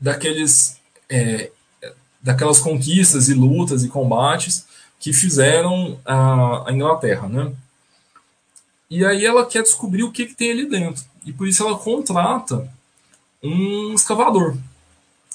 daqueles 0.00 0.80
é, 1.10 1.50
daquelas 2.22 2.60
conquistas 2.60 3.28
e 3.28 3.34
lutas 3.34 3.82
e 3.82 3.88
combates 3.88 4.66
que 5.00 5.12
fizeram 5.12 5.98
a, 6.04 6.70
a 6.70 6.72
Inglaterra, 6.72 7.28
né? 7.28 7.52
E 8.88 9.04
aí 9.04 9.26
ela 9.26 9.44
quer 9.44 9.62
descobrir 9.62 10.04
o 10.04 10.12
que, 10.12 10.26
que 10.26 10.34
tem 10.34 10.52
ali 10.52 10.68
dentro. 10.68 11.04
E 11.26 11.32
por 11.32 11.48
isso 11.48 11.66
ela 11.66 11.76
contrata 11.76 12.70
um 13.42 13.94
escavador. 13.94 14.56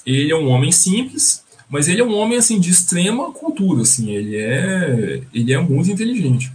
Ele 0.08 0.32
é 0.32 0.36
um 0.36 0.48
homem 0.48 0.72
simples, 0.72 1.44
Mas 1.70 1.86
ele 1.86 2.00
é 2.00 2.04
um 2.04 2.14
homem 2.14 2.38
assim 2.38 2.58
de 2.58 2.70
extrema 2.70 3.30
cultura, 3.30 3.82
assim, 3.82 4.10
ele 4.10 4.36
é 4.36 5.22
ele 5.34 5.52
é 5.52 5.58
muito 5.58 5.90
inteligente. 5.90 6.50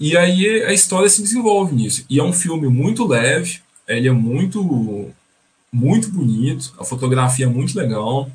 E 0.00 0.16
aí 0.16 0.62
a 0.64 0.72
história 0.72 1.08
se 1.08 1.22
desenvolve 1.22 1.74
nisso. 1.74 2.04
E 2.08 2.18
é 2.18 2.22
um 2.22 2.32
filme 2.32 2.68
muito 2.68 3.06
leve, 3.06 3.60
ele 3.86 4.08
é 4.08 4.12
muito 4.12 5.10
muito 5.72 6.08
bonito, 6.10 6.72
a 6.78 6.84
fotografia 6.84 7.46
é 7.46 7.48
muito 7.48 7.76
legal. 7.76 8.30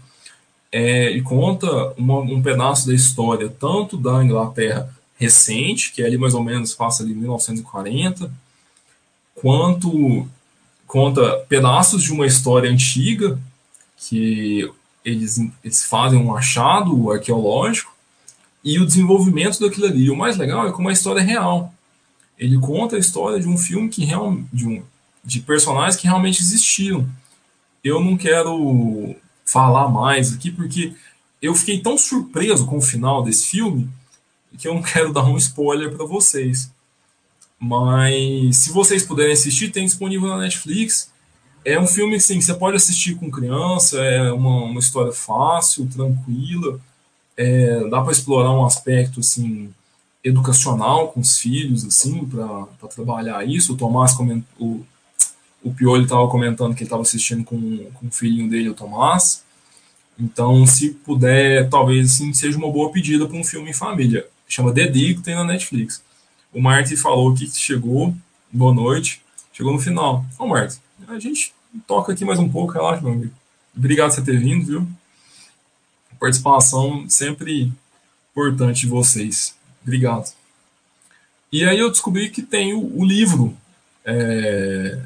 É, 0.72 1.08
ele 1.12 1.22
conta 1.24 1.94
uma, 1.98 2.20
um 2.20 2.42
pedaço 2.42 2.88
da 2.88 2.94
história 2.94 3.50
tanto 3.50 3.98
da 3.98 4.24
Inglaterra 4.24 4.94
recente, 5.18 5.92
que 5.92 6.02
é 6.04 6.06
ali 6.06 6.18
mais 6.18 6.34
ou 6.36 6.44
menos 6.44 6.76
passa 6.76 7.04
ali 7.04 7.14
1940, 7.16 8.32
quanto 9.36 10.28
conta 10.90 11.46
pedaços 11.48 12.02
de 12.02 12.12
uma 12.12 12.26
história 12.26 12.68
antiga 12.68 13.40
que 13.96 14.68
eles, 15.06 15.40
eles 15.64 15.86
fazem 15.86 16.20
um 16.20 16.36
achado 16.36 17.12
arqueológico 17.12 17.96
e 18.64 18.80
o 18.80 18.88
desenvolvimento 18.88 19.60
daquilo 19.60 19.86
ali. 19.86 20.06
E 20.06 20.10
o 20.10 20.18
mais 20.18 20.36
legal 20.36 20.68
é 20.68 20.72
como 20.72 20.90
a 20.90 20.92
história 20.92 21.20
é 21.20 21.24
real. 21.24 21.72
Ele 22.40 22.58
conta 22.58 22.96
a 22.96 23.00
história 23.00 23.40
de 23.40 23.48
um 23.48 23.56
filme 23.56 23.88
que 23.88 24.04
real, 24.04 24.36
de, 24.52 24.68
um, 24.68 24.84
de 25.24 25.42
personagens 25.42 25.96
que 25.96 26.08
realmente 26.08 26.42
existiram. 26.42 27.08
Eu 27.84 28.04
não 28.04 28.18
quero 28.18 29.16
falar 29.46 29.90
mais 29.90 30.34
aqui 30.34 30.50
porque 30.50 30.96
eu 31.40 31.54
fiquei 31.54 31.80
tão 31.82 32.00
surpreso 32.00 32.66
com 32.66 32.78
o 32.78 32.82
final 32.82 33.22
desse 33.22 33.46
filme 33.46 33.88
que 34.58 34.68
eu 34.68 34.74
não 34.74 34.82
quero 34.84 35.14
dar 35.14 35.24
um 35.24 35.38
spoiler 35.38 35.96
para 35.96 36.04
vocês. 36.04 36.72
Mas 37.60 38.58
se 38.58 38.72
vocês 38.72 39.04
puderem 39.04 39.34
assistir, 39.34 39.70
tem 39.70 39.86
disponível 39.86 40.30
na 40.30 40.38
Netflix. 40.38 41.12
É 41.66 41.80
um 41.80 41.86
filme 41.86 42.16
assim, 42.16 42.40
que 42.40 42.46
você 42.46 42.54
pode 42.54 42.78
assistir 42.78 43.16
com 43.16 43.30
criança, 43.30 44.00
é 44.02 44.32
uma, 44.32 44.64
uma 44.64 44.80
história 44.80 45.12
fácil, 45.12 45.88
tranquila. 45.88 46.80
É, 47.36 47.88
dá 47.90 48.02
para 48.02 48.12
explorar 48.12 48.52
um 48.52 48.66
aspecto 48.66 49.20
assim 49.20 49.74
educacional 50.24 51.10
com 51.10 51.22
os 51.22 51.38
filhos 51.38 51.86
assim 51.86 52.26
para 52.26 52.90
trabalhar 52.90 53.46
isso. 53.48 53.74
O 53.74 53.78
Tomás 53.78 54.14
comentou, 54.14 54.46
o, 54.58 54.86
o 55.62 55.74
Pioli 55.74 56.04
estava 56.04 56.28
comentando 56.28 56.74
que 56.74 56.82
ele 56.82 56.88
estava 56.88 57.02
assistindo 57.02 57.44
com, 57.44 57.60
com 57.94 58.08
o 58.08 58.12
filhinho 58.12 58.50
dele, 58.50 58.70
o 58.70 58.74
Tomás. 58.74 59.44
Então, 60.18 60.66
se 60.66 60.90
puder, 60.90 61.70
talvez 61.70 62.12
assim, 62.12 62.34
seja 62.34 62.58
uma 62.58 62.72
boa 62.72 62.92
pedida 62.92 63.26
para 63.26 63.38
um 63.38 63.44
filme 63.44 63.70
em 63.70 63.74
família. 63.74 64.28
Chama 64.48 64.74
The 64.74 64.88
Dig, 64.88 65.22
tem 65.22 65.36
na 65.36 65.46
Netflix. 65.46 66.02
O 66.52 66.62
Marty 66.62 66.98
falou 66.98 67.34
que 67.34 67.50
chegou, 67.52 68.16
boa 68.52 68.74
noite, 68.74 69.22
chegou 69.54 69.72
no 69.72 69.80
final. 69.80 70.26
Ô, 70.38 70.48
Marty, 70.48 70.80
a 71.08 71.20
gente 71.20 71.54
toca 71.86 72.12
aqui 72.12 72.26
mais 72.26 72.40
um 72.40 72.50
pouco, 72.50 72.74
relaxa, 72.74 73.02
meu 73.02 73.14
amigo. 73.14 73.34
Obrigado 73.76 74.10
por 74.10 74.16
você 74.16 74.24
ter 74.24 74.40
vindo, 74.40 74.66
viu? 74.66 74.88
Participação 76.20 77.08
sempre 77.08 77.72
importante 78.32 78.82
de 78.82 78.88
vocês. 78.88 79.56
Obrigado. 79.84 80.34
E 81.52 81.64
aí 81.64 81.80
eu 81.80 81.90
descobri 81.90 82.30
que 82.30 82.42
tem 82.42 82.74
o, 82.74 83.00
o 83.00 83.06
livro. 83.06 83.56
É... 84.04 85.00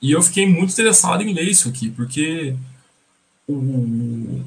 E 0.00 0.12
eu 0.12 0.22
fiquei 0.22 0.46
muito 0.46 0.72
interessado 0.72 1.22
em 1.22 1.32
ler 1.32 1.48
isso 1.48 1.68
aqui, 1.68 1.90
porque 1.90 2.54
o, 3.48 4.42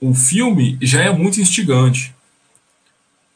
o 0.00 0.14
filme 0.14 0.78
já 0.80 1.02
é 1.02 1.10
muito 1.10 1.40
instigante. 1.40 2.13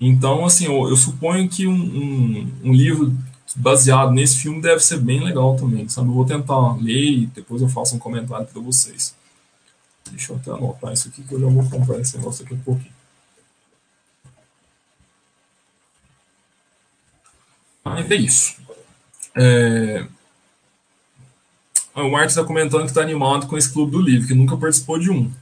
Então, 0.01 0.45
assim, 0.45 0.67
eu, 0.67 0.89
eu 0.89 0.97
suponho 0.97 1.49
que 1.49 1.67
um, 1.67 1.73
um, 1.73 2.53
um, 2.65 2.73
livro 2.73 3.13
baseado 3.57 4.13
nesse 4.13 4.39
filme 4.39 4.63
deve 4.63 4.81
ser 4.81 4.99
bem 5.01 5.23
legal 5.25 5.57
também, 5.57 5.89
sabe? 5.89 6.09
Eu 6.09 6.15
vou 6.15 6.25
tentar 6.25 6.77
ler 6.77 7.23
e 7.23 7.27
depois 7.27 7.63
eu 7.63 7.69
faço 7.69 7.97
um 7.97 7.99
comentário 7.99 8.47
para 8.47 8.63
vocês. 8.63 9.15
Deixa 10.11 10.33
eu 10.33 10.37
até 10.37 10.51
anotar 10.53 10.93
isso 10.93 11.09
aqui 11.09 11.23
que 11.23 11.35
eu 11.35 11.41
já 11.41 11.47
vou 11.47 11.69
comprar 11.69 11.99
esse 12.01 12.17
negócio 12.17 12.45
aqui 12.45 12.55
um 12.55 12.61
pouquinho. 12.61 12.93
Mas 17.85 18.11
é 18.11 18.15
isso. 18.15 18.57
É... 19.37 20.07
O 21.95 22.11
Marcos 22.11 22.33
está 22.33 22.45
comentando 22.45 22.83
que 22.83 22.89
está 22.89 23.03
animado 23.03 23.49
com 23.49 23.59
esse 23.59 23.73
clube 23.73 23.91
do 23.91 24.01
livro, 24.01 24.29
que 24.29 24.35
nunca 24.35 24.57
participou 24.57 25.01
de 25.01 25.11
um. 25.11 25.33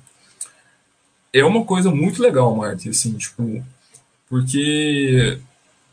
É 1.32 1.44
uma 1.44 1.64
coisa 1.66 1.90
muito 1.90 2.22
legal, 2.22 2.54
Marcos, 2.57 2.86
assim, 2.86 3.12
tipo, 3.12 3.62
porque 4.29 5.39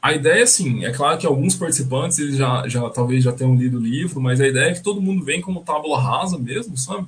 a 0.01 0.11
ideia, 0.13 0.43
assim, 0.43 0.83
é 0.83 0.91
claro 0.91 1.17
que 1.17 1.25
alguns 1.25 1.55
participantes 1.55 2.19
eles 2.19 2.35
já, 2.35 2.67
já 2.67 2.89
talvez 2.89 3.23
já 3.23 3.31
tenham 3.31 3.55
lido 3.55 3.77
o 3.77 3.81
livro, 3.81 4.19
mas 4.19 4.41
a 4.41 4.47
ideia 4.47 4.71
é 4.71 4.73
que 4.73 4.83
todo 4.83 5.01
mundo 5.01 5.23
vem 5.23 5.39
como 5.39 5.63
tábula 5.63 6.01
rasa 6.01 6.37
mesmo, 6.37 6.77
sabe? 6.77 7.07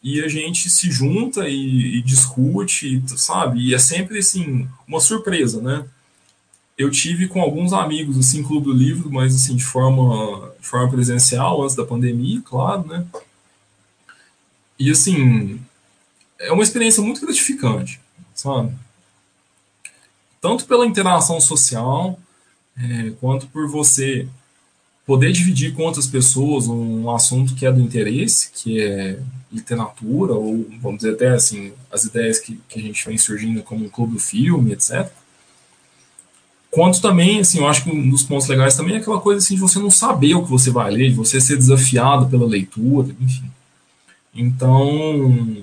E 0.00 0.20
a 0.20 0.28
gente 0.28 0.70
se 0.70 0.90
junta 0.92 1.48
e, 1.48 1.98
e 1.98 2.02
discute, 2.02 3.02
sabe? 3.16 3.60
E 3.60 3.74
é 3.74 3.78
sempre, 3.78 4.18
assim, 4.18 4.68
uma 4.86 5.00
surpresa, 5.00 5.60
né? 5.60 5.84
Eu 6.76 6.88
tive 6.88 7.26
com 7.26 7.42
alguns 7.42 7.72
amigos, 7.72 8.16
assim, 8.16 8.44
Clube 8.44 8.66
do 8.66 8.72
Livro, 8.72 9.10
mas, 9.10 9.34
assim, 9.34 9.56
de 9.56 9.64
forma, 9.64 10.52
de 10.60 10.68
forma 10.68 10.88
presencial, 10.88 11.64
antes 11.64 11.74
da 11.74 11.84
pandemia, 11.84 12.40
claro, 12.44 12.86
né? 12.86 13.04
E, 14.78 14.88
assim, 14.88 15.60
é 16.38 16.52
uma 16.52 16.62
experiência 16.62 17.02
muito 17.02 17.20
gratificante, 17.20 18.00
sabe? 18.32 18.72
Tanto 20.40 20.66
pela 20.66 20.86
interação 20.86 21.40
social, 21.40 22.18
é, 22.76 23.10
quanto 23.20 23.46
por 23.48 23.68
você 23.68 24.28
poder 25.06 25.32
dividir 25.32 25.74
com 25.74 25.84
outras 25.84 26.06
pessoas 26.06 26.68
um 26.68 27.10
assunto 27.10 27.54
que 27.54 27.64
é 27.64 27.72
do 27.72 27.80
interesse, 27.80 28.50
que 28.52 28.80
é 28.80 29.18
literatura, 29.50 30.34
ou 30.34 30.68
vamos 30.80 30.98
dizer 30.98 31.14
até 31.14 31.30
assim, 31.30 31.72
as 31.90 32.04
ideias 32.04 32.38
que, 32.38 32.60
que 32.68 32.78
a 32.78 32.82
gente 32.82 33.06
vem 33.06 33.16
surgindo 33.16 33.62
como 33.62 33.86
um 33.86 33.88
clube 33.88 34.14
do 34.14 34.20
filme, 34.20 34.72
etc. 34.72 35.10
Quanto 36.70 37.00
também, 37.00 37.40
assim, 37.40 37.58
eu 37.58 37.66
acho 37.66 37.84
que 37.84 37.90
um 37.90 38.10
dos 38.10 38.22
pontos 38.22 38.46
legais 38.46 38.76
também 38.76 38.96
é 38.96 38.98
aquela 38.98 39.18
coisa 39.18 39.38
assim 39.38 39.54
de 39.54 39.60
você 39.60 39.78
não 39.78 39.90
saber 39.90 40.34
o 40.34 40.44
que 40.44 40.50
você 40.50 40.70
vai 40.70 40.90
ler, 40.90 41.08
de 41.08 41.16
você 41.16 41.40
ser 41.40 41.56
desafiado 41.56 42.28
pela 42.28 42.46
leitura, 42.46 43.08
enfim. 43.18 43.50
Então, 44.34 45.56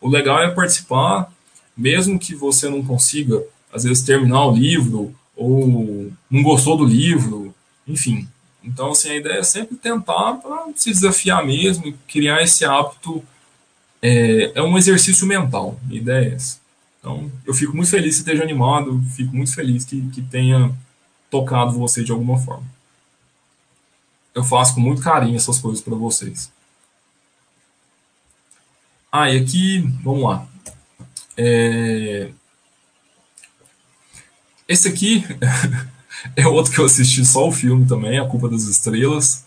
o 0.00 0.08
legal 0.08 0.40
é 0.40 0.50
participar, 0.50 1.32
mesmo 1.76 2.18
que 2.18 2.36
você 2.36 2.68
não 2.68 2.84
consiga 2.84 3.42
às 3.72 3.84
vezes 3.84 4.04
terminar 4.04 4.46
o 4.46 4.54
livro 4.54 5.14
ou 5.34 6.12
não 6.30 6.42
gostou 6.42 6.76
do 6.76 6.84
livro, 6.84 7.54
enfim. 7.86 8.28
Então, 8.62 8.90
assim, 8.92 9.10
a 9.10 9.16
ideia 9.16 9.38
é 9.38 9.42
sempre 9.42 9.76
tentar 9.76 10.34
para 10.34 10.66
se 10.76 10.90
desafiar 10.90 11.44
mesmo, 11.44 11.92
criar 12.06 12.42
esse 12.42 12.64
hábito. 12.64 13.24
É, 14.00 14.52
é 14.54 14.62
um 14.62 14.76
exercício 14.76 15.26
mental, 15.26 15.78
a 15.90 15.94
ideia 15.94 16.30
é 16.30 16.34
essa. 16.34 16.60
Então, 16.98 17.30
eu 17.44 17.54
fico 17.54 17.74
muito 17.74 17.90
feliz 17.90 18.16
que 18.16 18.20
esteja 18.20 18.42
animado, 18.42 19.02
fico 19.16 19.34
muito 19.34 19.52
feliz 19.54 19.84
que, 19.84 20.00
que 20.10 20.22
tenha 20.22 20.72
tocado 21.30 21.72
você 21.72 22.04
de 22.04 22.12
alguma 22.12 22.38
forma. 22.38 22.64
Eu 24.34 24.44
faço 24.44 24.74
com 24.74 24.80
muito 24.80 25.02
carinho 25.02 25.36
essas 25.36 25.58
coisas 25.58 25.82
para 25.82 25.94
vocês. 25.94 26.50
Ah, 29.10 29.30
e 29.30 29.38
aqui, 29.38 29.80
vamos 30.02 30.22
lá. 30.22 30.46
É, 31.36 32.30
esse 34.68 34.88
aqui 34.88 35.24
é 36.36 36.46
outro 36.46 36.72
que 36.72 36.78
eu 36.78 36.84
assisti 36.84 37.24
só 37.24 37.46
o 37.46 37.52
filme 37.52 37.86
também, 37.86 38.18
A 38.18 38.26
Culpa 38.26 38.48
das 38.48 38.64
Estrelas. 38.64 39.44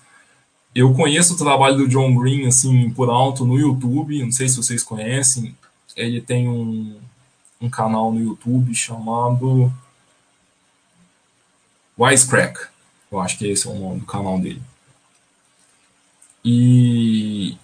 Eu 0.73 0.93
conheço 0.93 1.33
o 1.33 1.37
trabalho 1.37 1.77
do 1.77 1.87
John 1.87 2.15
Green 2.15 2.47
assim 2.47 2.89
por 2.89 3.09
alto 3.09 3.45
no 3.45 3.57
YouTube, 3.57 4.23
não 4.23 4.31
sei 4.31 4.49
se 4.49 4.57
vocês 4.57 4.83
conhecem. 4.83 5.55
Ele 5.95 6.19
tem 6.19 6.49
um, 6.49 6.99
um 7.61 7.69
canal 7.69 8.11
no 8.11 8.21
YouTube 8.21 8.75
chamado 8.75 9.71
Wisecrack. 11.97 12.59
Eu 13.11 13.19
acho 13.21 13.37
que 13.37 13.47
esse 13.47 13.67
é 13.67 13.71
o 13.71 13.79
nome 13.79 14.01
do 14.01 14.05
canal 14.05 14.37
dele. 14.39 14.61
E 16.43 17.57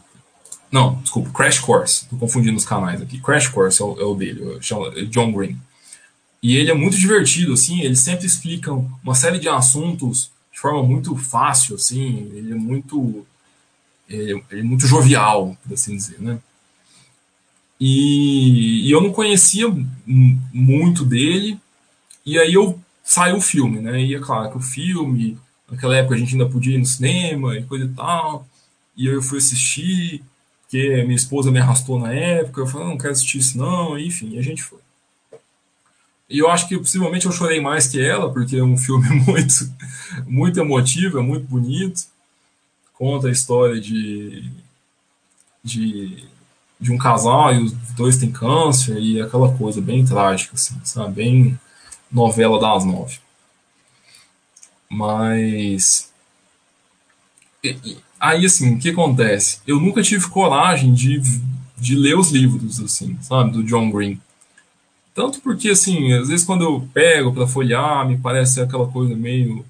não, 0.72 0.96
desculpa, 1.02 1.32
Crash 1.32 1.60
Course. 1.60 2.08
Tô 2.08 2.16
confundindo 2.16 2.58
os 2.58 2.66
canais 2.66 3.02
aqui. 3.02 3.20
Crash 3.20 3.50
Course 3.50 3.82
é 3.82 3.86
o, 3.86 4.00
é 4.00 4.06
o 4.06 4.16
dele, 4.16 4.58
chama 4.62 4.90
John 5.08 5.32
Green. 5.32 5.60
E 6.42 6.58
ele 6.58 6.72
é 6.72 6.74
muito 6.74 6.98
divertido, 6.98 7.54
assim, 7.54 7.82
ele 7.82 7.96
sempre 7.96 8.26
explica 8.26 8.72
uma 8.72 9.14
série 9.14 9.40
de 9.40 9.48
assuntos 9.48 10.32
de 10.52 10.60
forma 10.60 10.84
muito 10.84 11.16
fácil, 11.16 11.76
assim, 11.76 12.32
ele 12.34 12.52
é 12.52 12.56
muito 12.56 13.26
ele 14.10 14.44
é, 14.50 14.64
muito 14.64 14.86
jovial, 14.86 15.58
por 15.64 15.74
assim 15.74 15.96
dizer, 15.96 16.20
né? 16.20 16.40
E, 17.80 18.88
e, 18.88 18.92
eu 18.92 19.02
não 19.02 19.12
conhecia 19.12 19.68
muito 20.06 21.04
dele, 21.04 21.60
e 22.26 22.38
aí 22.38 22.54
eu 22.54 22.80
saiu 23.04 23.38
o 23.38 23.42
filme, 23.42 23.80
né? 23.80 24.02
E 24.02 24.14
é 24.14 24.20
claro 24.20 24.52
que 24.52 24.58
o 24.58 24.62
filme, 24.62 25.38
naquela 25.70 25.96
época 25.96 26.16
a 26.16 26.18
gente 26.18 26.34
ainda 26.34 26.48
podia 26.48 26.76
ir 26.76 26.80
no 26.80 26.86
cinema 26.86 27.58
e 27.58 27.64
coisa 27.64 27.86
e 27.86 27.90
tal, 27.90 28.48
e 28.96 29.08
eu 29.08 29.22
fui 29.22 29.40
assistir, 29.40 30.24
porque 30.62 31.04
minha 31.04 31.16
esposa 31.16 31.52
me 31.52 31.60
arrastou 31.60 32.00
na 32.00 32.14
época, 32.14 32.62
eu 32.62 32.68
falei, 32.68 32.86
não, 32.86 32.92
não 32.94 32.98
quero 33.00 33.14
assistir 33.14 33.40
isso 33.40 33.58
não, 33.58 33.98
enfim, 33.98 34.38
a 34.38 34.42
gente 34.42 34.64
foi. 34.64 34.80
E 36.32 36.40
eu 36.40 36.50
acho 36.50 36.68
que 36.68 36.78
possivelmente 36.78 37.26
eu 37.26 37.32
chorei 37.32 37.60
mais 37.60 37.88
que 37.88 38.02
ela, 38.02 38.32
porque 38.32 38.58
é 38.58 38.64
um 38.64 38.78
filme 38.78 39.10
muito, 39.28 39.72
muito 40.26 40.60
emotivo, 40.60 41.20
é 41.20 41.22
muito 41.22 41.46
bonito. 41.46 42.04
Conta 42.94 43.28
a 43.28 43.32
história 43.32 43.80
de, 43.82 44.50
de 45.64 46.32
de 46.82 46.92
um 46.92 46.98
casal 46.98 47.54
e 47.54 47.64
os 47.64 47.72
dois 47.96 48.18
têm 48.18 48.32
câncer 48.32 48.98
e 48.98 49.22
aquela 49.22 49.56
coisa 49.56 49.80
bem 49.80 50.04
trágica, 50.04 50.56
assim, 50.56 50.76
sabe? 50.84 51.14
Bem 51.14 51.60
novela 52.12 52.60
das 52.60 52.84
nove. 52.84 53.20
Mas. 54.90 56.12
Aí, 58.20 58.46
assim, 58.46 58.76
o 58.76 58.80
que 58.80 58.90
acontece? 58.90 59.60
Eu 59.68 59.80
nunca 59.80 60.02
tive 60.02 60.28
coragem 60.28 60.92
de, 60.94 61.22
de 61.78 61.96
ler 61.96 62.18
os 62.18 62.32
livros, 62.32 62.80
assim, 62.80 63.16
sabe? 63.22 63.52
Do 63.52 63.64
John 63.64 63.92
Green. 63.92 64.20
Tanto 65.14 65.42
porque, 65.42 65.70
assim, 65.70 66.14
às 66.14 66.30
vezes 66.30 66.46
quando 66.46 66.64
eu 66.64 66.88
pego 66.94 67.34
para 67.34 67.48
folhear, 67.48 68.08
me 68.08 68.18
parece 68.18 68.62
aquela 68.62 68.88
coisa 68.88 69.16
meio 69.16 69.66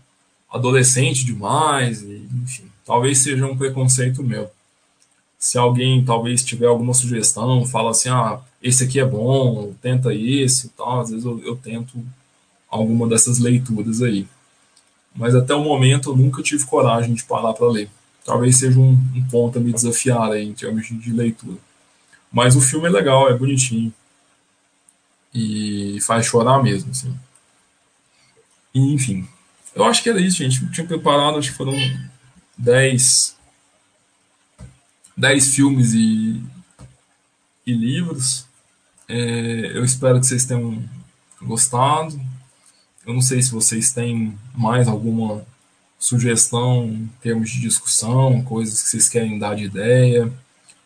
adolescente 0.50 1.26
demais, 1.26 2.02
e, 2.02 2.28
enfim, 2.44 2.66
talvez 2.86 3.20
seja 3.20 3.46
um 3.46 3.58
preconceito 3.58 4.24
meu 4.24 4.50
se 5.42 5.58
alguém 5.58 6.06
talvez 6.06 6.46
tiver 6.46 6.68
alguma 6.68 6.94
sugestão, 6.94 7.66
fala 7.66 7.90
assim, 7.90 8.10
ah, 8.10 8.40
esse 8.62 8.84
aqui 8.84 9.00
é 9.00 9.06
bom, 9.06 9.74
tenta 9.82 10.14
esse 10.14 10.68
e 10.68 10.70
tal, 10.70 11.02
às 11.02 11.10
vezes 11.10 11.26
eu, 11.26 11.42
eu 11.44 11.56
tento 11.56 11.98
alguma 12.70 13.08
dessas 13.08 13.40
leituras 13.40 14.04
aí. 14.04 14.28
Mas 15.16 15.34
até 15.34 15.56
o 15.56 15.64
momento 15.64 16.12
eu 16.12 16.16
nunca 16.16 16.44
tive 16.44 16.64
coragem 16.64 17.16
de 17.16 17.24
parar 17.24 17.54
para 17.54 17.68
ler. 17.68 17.90
Talvez 18.24 18.58
seja 18.58 18.80
um, 18.80 18.92
um, 18.92 19.24
ponto 19.32 19.58
a 19.58 19.62
me 19.62 19.74
desafiar 19.74 20.32
aí 20.32 20.48
em 20.48 20.54
termos 20.54 20.88
de 20.88 21.12
leitura. 21.12 21.58
Mas 22.32 22.56
o 22.56 22.62
filme 22.62 22.86
é 22.86 22.92
legal, 22.92 23.28
é 23.28 23.36
bonitinho. 23.36 23.92
E 25.34 26.00
faz 26.02 26.26
chorar 26.26 26.62
mesmo, 26.62 26.92
assim. 26.92 27.18
E, 28.74 28.94
enfim. 28.94 29.28
Eu 29.74 29.86
acho 29.86 30.04
que 30.04 30.10
era 30.10 30.20
isso, 30.20 30.38
gente. 30.38 30.62
Eu 30.62 30.72
tinha 30.72 30.88
preparado, 30.88 31.38
acho 31.38 31.52
que 31.52 31.58
foram 31.58 31.76
10 32.58 33.36
10 35.16 35.56
filmes 35.56 35.94
e, 35.94 36.42
e 37.66 37.74
livros. 37.74 38.46
É, 39.08 39.72
eu 39.76 39.84
espero 39.84 40.20
que 40.20 40.26
vocês 40.26 40.46
tenham 40.46 40.84
gostado. 41.42 42.20
Eu 43.06 43.14
não 43.14 43.22
sei 43.22 43.42
se 43.42 43.52
vocês 43.52 43.94
têm 43.94 44.38
mais 44.56 44.88
alguma 44.88 45.46
sugestão 46.00 46.86
em 46.86 47.10
termos 47.22 47.52
de 47.52 47.62
discussão, 47.62 48.42
coisas 48.42 48.82
que 48.82 48.90
vocês 48.90 49.08
querem 49.08 49.38
dar 49.38 49.56
de 49.56 49.66
ideia, 49.66 50.32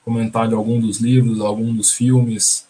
comentar 0.04 0.48
de 0.48 0.54
algum 0.54 0.80
dos 0.80 1.00
livros, 1.00 1.40
algum 1.40 1.74
dos 1.74 1.94
filmes, 1.94 2.65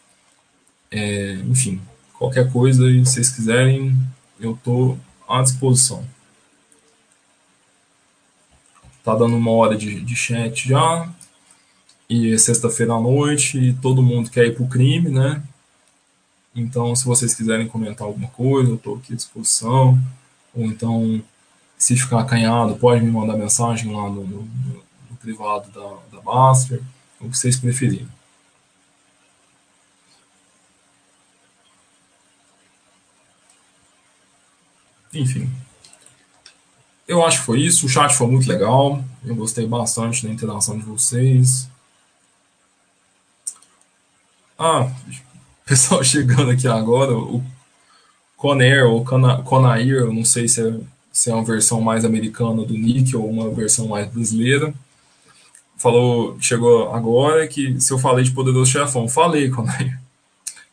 é, 0.91 1.33
enfim, 1.45 1.81
qualquer 2.13 2.51
coisa 2.51 2.83
que 2.83 2.99
vocês 2.99 3.29
quiserem, 3.29 3.95
eu 4.39 4.53
estou 4.53 4.97
à 5.27 5.41
disposição. 5.41 6.05
Tá 9.03 9.15
dando 9.15 9.35
uma 9.35 9.51
hora 9.51 9.77
de, 9.77 10.01
de 10.01 10.15
chat 10.15 10.67
já 10.67 11.09
e 12.09 12.33
é 12.33 12.37
sexta-feira 12.37 12.93
à 12.93 12.99
noite 12.99 13.57
e 13.57 13.73
todo 13.73 14.01
mundo 14.01 14.29
quer 14.29 14.47
ir 14.47 14.55
para 14.55 14.63
o 14.63 14.69
crime, 14.69 15.09
né? 15.09 15.43
Então, 16.55 16.95
se 16.95 17.05
vocês 17.05 17.35
quiserem 17.35 17.67
comentar 17.67 18.07
alguma 18.07 18.29
coisa, 18.29 18.69
eu 18.69 18.75
estou 18.75 18.95
aqui 18.95 19.13
à 19.13 19.15
disposição. 19.15 19.99
Ou 20.53 20.65
então, 20.65 21.21
se 21.77 21.97
ficar 21.97 22.21
acanhado, 22.21 22.75
pode 22.77 23.03
me 23.03 23.11
mandar 23.11 23.35
mensagem 23.37 23.93
lá 23.93 24.09
no, 24.09 24.25
no, 24.25 24.47
no 25.09 25.17
privado 25.19 25.69
da, 25.71 26.17
da 26.17 26.23
Master, 26.23 26.81
o 27.19 27.29
que 27.29 27.37
vocês 27.37 27.57
preferirem. 27.57 28.07
Enfim. 35.15 35.49
Eu 37.07 37.25
acho 37.25 37.39
que 37.39 37.45
foi 37.45 37.61
isso. 37.61 37.85
O 37.85 37.89
chat 37.89 38.13
foi 38.13 38.27
muito 38.27 38.49
legal. 38.49 39.03
Eu 39.23 39.35
gostei 39.35 39.65
bastante 39.65 40.25
da 40.25 40.33
interação 40.33 40.77
de 40.77 40.83
vocês. 40.83 41.69
Ah, 44.57 44.91
pessoal 45.65 46.03
chegando 46.03 46.51
aqui 46.51 46.67
agora, 46.67 47.17
o 47.17 47.43
Conair 48.37 48.85
ou 48.85 49.03
Conair, 49.03 49.95
eu 49.95 50.13
não 50.13 50.23
sei 50.23 50.47
se 50.47 50.61
é, 50.67 50.79
se 51.11 51.29
é 51.29 51.33
uma 51.33 51.43
versão 51.43 51.81
mais 51.81 52.05
americana 52.05 52.63
do 52.63 52.73
Nick 52.73 53.15
ou 53.15 53.29
uma 53.29 53.49
versão 53.49 53.87
mais 53.87 54.07
brasileira. 54.07 54.73
Falou, 55.77 56.37
chegou 56.39 56.93
agora 56.93 57.47
que 57.47 57.79
se 57.81 57.91
eu 57.91 57.99
falei 57.99 58.23
de 58.23 58.31
Poderoso 58.31 58.71
Chefão, 58.71 59.07
falei, 59.07 59.49
Conair. 59.49 59.99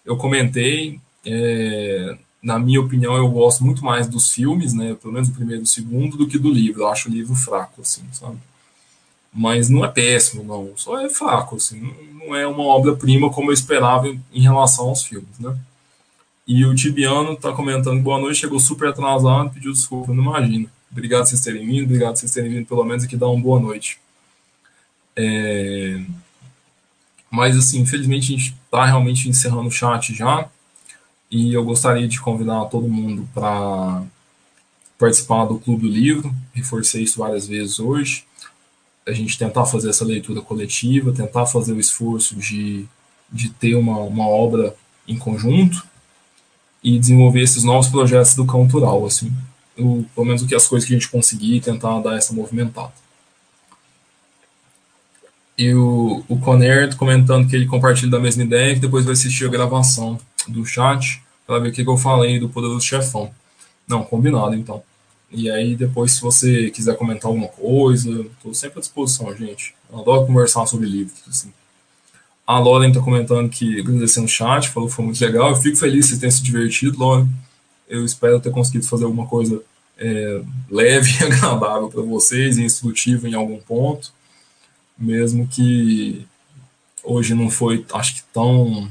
Eu 0.04 0.16
comentei, 0.16 1.00
é, 1.24 2.16
na 2.42 2.58
minha 2.58 2.80
opinião, 2.80 3.16
eu 3.16 3.28
gosto 3.28 3.64
muito 3.64 3.84
mais 3.84 4.08
dos 4.08 4.32
filmes, 4.32 4.74
né, 4.74 4.94
pelo 4.94 5.14
menos 5.14 5.28
o 5.28 5.32
primeiro 5.32 5.62
e 5.62 5.64
o 5.64 5.66
segundo, 5.66 6.16
do 6.16 6.26
que 6.26 6.38
do 6.38 6.50
livro. 6.50 6.82
Eu 6.82 6.88
acho 6.88 7.08
o 7.08 7.12
livro 7.12 7.34
fraco, 7.34 7.80
assim, 7.82 8.02
sabe? 8.12 8.38
mas 9.32 9.70
não 9.70 9.84
é 9.84 9.88
péssimo, 9.88 10.44
não. 10.44 10.72
Só 10.76 11.00
é 11.00 11.08
fraco, 11.08 11.56
assim. 11.56 11.94
Não 12.12 12.36
é 12.36 12.46
uma 12.46 12.64
obra-prima 12.64 13.30
como 13.30 13.50
eu 13.50 13.54
esperava 13.54 14.08
em 14.08 14.42
relação 14.42 14.88
aos 14.88 15.02
filmes, 15.02 15.38
né? 15.38 15.56
E 16.46 16.64
o 16.66 16.74
Tibiano 16.74 17.36
tá 17.36 17.52
comentando 17.52 18.02
boa 18.02 18.20
noite, 18.20 18.40
chegou 18.40 18.60
super 18.60 18.88
atrasado, 18.88 19.50
pediu 19.50 19.72
desculpa, 19.72 20.12
não 20.12 20.22
imagina. 20.22 20.68
Obrigado 20.90 21.26
vocês 21.26 21.40
terem 21.40 21.64
vindo, 21.64 21.84
obrigado 21.84 22.16
vocês 22.16 22.32
terem 22.32 22.50
vindo 22.50 22.66
pelo 22.66 22.84
menos 22.84 23.04
aqui 23.04 23.16
dar 23.16 23.28
uma 23.28 23.40
boa 23.40 23.58
noite. 23.58 23.98
É... 25.16 26.02
Mas, 27.30 27.56
assim, 27.56 27.80
infelizmente 27.80 28.24
a 28.24 28.36
gente 28.36 28.54
está 28.64 28.84
realmente 28.84 29.28
encerrando 29.28 29.68
o 29.68 29.70
chat 29.70 30.14
já. 30.14 30.50
E 31.32 31.54
eu 31.54 31.64
gostaria 31.64 32.06
de 32.06 32.20
convidar 32.20 32.66
todo 32.66 32.86
mundo 32.86 33.26
para 33.32 34.04
participar 34.98 35.46
do 35.46 35.58
Clube 35.58 35.88
do 35.88 35.92
Livro. 35.92 36.34
Reforcei 36.52 37.02
isso 37.02 37.18
várias 37.18 37.48
vezes 37.48 37.80
hoje 37.80 38.26
a 39.06 39.12
gente 39.12 39.38
tentar 39.38 39.64
fazer 39.66 39.90
essa 39.90 40.04
leitura 40.04 40.40
coletiva, 40.40 41.12
tentar 41.12 41.46
fazer 41.46 41.72
o 41.72 41.80
esforço 41.80 42.36
de, 42.36 42.86
de 43.30 43.48
ter 43.50 43.74
uma, 43.74 43.98
uma 43.98 44.26
obra 44.26 44.76
em 45.06 45.18
conjunto 45.18 45.84
e 46.82 46.98
desenvolver 46.98 47.42
esses 47.42 47.64
novos 47.64 47.88
projetos 47.88 48.34
do 48.34 48.46
cultural, 48.46 49.04
assim, 49.04 49.32
o, 49.76 50.04
pelo 50.14 50.26
menos 50.26 50.42
o 50.42 50.46
que 50.46 50.54
as 50.54 50.68
coisas 50.68 50.86
que 50.86 50.94
a 50.94 50.98
gente 50.98 51.10
conseguir 51.10 51.60
tentar 51.60 52.00
dar 52.00 52.16
essa 52.16 52.32
movimentada. 52.32 52.92
E 55.56 55.74
o, 55.74 56.24
o 56.28 56.38
Conner 56.38 56.94
comentando 56.96 57.48
que 57.48 57.54
ele 57.54 57.66
compartilha 57.66 58.10
da 58.10 58.18
mesma 58.18 58.42
ideia, 58.42 58.74
que 58.74 58.80
depois 58.80 59.04
vai 59.04 59.12
assistir 59.12 59.44
a 59.46 59.50
gravação 59.50 60.18
do 60.48 60.64
chat 60.64 61.22
para 61.46 61.58
ver 61.58 61.68
o 61.68 61.72
que, 61.72 61.82
eu 61.82 61.96
falei 61.96 62.38
do 62.38 62.48
Poderoso 62.48 62.84
Chefão. 62.84 63.30
Não, 63.86 64.02
combinado 64.04 64.54
então. 64.54 64.82
E 65.30 65.50
aí 65.50 65.74
depois, 65.74 66.12
se 66.12 66.20
você 66.20 66.70
quiser 66.70 66.96
comentar 66.96 67.26
alguma 67.26 67.48
coisa, 67.48 68.10
estou 68.10 68.54
sempre 68.54 68.78
à 68.78 68.80
disposição, 68.80 69.34
gente. 69.36 69.74
Eu 69.90 70.00
adoro 70.00 70.26
conversar 70.26 70.66
sobre 70.66 70.86
livros, 70.86 71.22
assim. 71.28 71.52
A 72.46 72.58
Lauren 72.58 72.88
está 72.88 73.00
comentando 73.00 73.48
que 73.48 73.80
agradecendo 73.80 74.26
o 74.26 74.28
chat, 74.28 74.68
falou 74.68 74.88
que 74.88 74.94
foi 74.94 75.04
muito 75.04 75.20
legal. 75.20 75.50
Eu 75.50 75.56
fico 75.56 75.76
feliz 75.76 76.06
que 76.06 76.10
vocês 76.10 76.20
tenham 76.20 76.30
se 76.30 76.42
divertido, 76.42 76.98
Lauren. 76.98 77.28
Eu 77.88 78.04
espero 78.04 78.40
ter 78.40 78.50
conseguido 78.50 78.86
fazer 78.86 79.04
alguma 79.04 79.26
coisa 79.26 79.62
é, 79.98 80.42
leve 80.70 81.10
e 81.12 81.24
agradável 81.24 81.88
para 81.88 82.02
vocês 82.02 82.58
e 82.58 82.64
instrutiva 82.64 83.28
em 83.28 83.34
algum 83.34 83.58
ponto. 83.58 84.12
Mesmo 84.98 85.46
que 85.48 86.26
hoje 87.02 87.34
não 87.34 87.50
foi, 87.50 87.84
acho 87.92 88.16
que 88.16 88.22
tão 88.32 88.90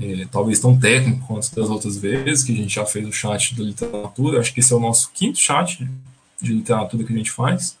é, 0.00 0.26
talvez 0.30 0.58
tão 0.58 0.78
técnico 0.78 1.26
quanto 1.26 1.54
das 1.54 1.68
outras 1.68 1.98
vezes, 1.98 2.42
que 2.42 2.52
a 2.52 2.56
gente 2.56 2.74
já 2.74 2.86
fez 2.86 3.06
o 3.06 3.12
chat 3.12 3.54
da 3.54 3.62
literatura. 3.62 4.40
Acho 4.40 4.54
que 4.54 4.60
esse 4.60 4.72
é 4.72 4.76
o 4.76 4.80
nosso 4.80 5.10
quinto 5.12 5.38
chat 5.38 5.86
de 6.40 6.52
literatura 6.52 7.04
que 7.04 7.12
a 7.12 7.16
gente 7.16 7.30
faz. 7.30 7.76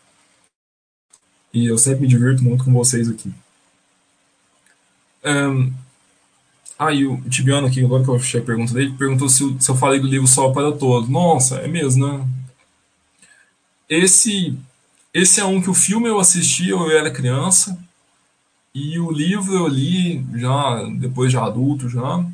E 1.52 1.66
eu 1.66 1.78
sempre 1.78 2.02
me 2.02 2.08
divirto 2.08 2.44
muito 2.44 2.64
com 2.64 2.72
vocês 2.72 3.08
aqui. 3.08 3.32
Um, 5.24 5.72
ah, 6.78 6.92
o 6.92 7.28
Tibiano 7.28 7.66
aqui, 7.66 7.84
agora 7.84 8.02
que 8.02 8.08
eu 8.08 8.16
achei 8.16 8.40
a 8.40 8.44
pergunta 8.44 8.72
dele, 8.72 8.94
perguntou 8.96 9.28
se, 9.28 9.56
se 9.58 9.70
eu 9.70 9.76
falei 9.76 10.00
do 10.00 10.06
livro 10.06 10.26
Sol 10.26 10.52
para 10.52 10.72
Todos. 10.72 11.08
Nossa, 11.08 11.56
é 11.56 11.68
mesmo, 11.68 12.06
né? 12.06 12.26
Esse, 13.88 14.56
esse 15.12 15.40
é 15.40 15.44
um 15.44 15.60
que 15.60 15.68
o 15.68 15.74
filme 15.74 16.08
eu 16.08 16.20
assisti, 16.20 16.68
eu 16.68 16.90
era 16.90 17.10
criança, 17.10 17.78
e 18.74 18.98
o 18.98 19.10
livro 19.10 19.54
eu 19.54 19.66
li 19.66 20.24
já 20.34 20.84
depois 20.98 21.30
de 21.30 21.36
adulto 21.36 21.88
já. 21.88 22.24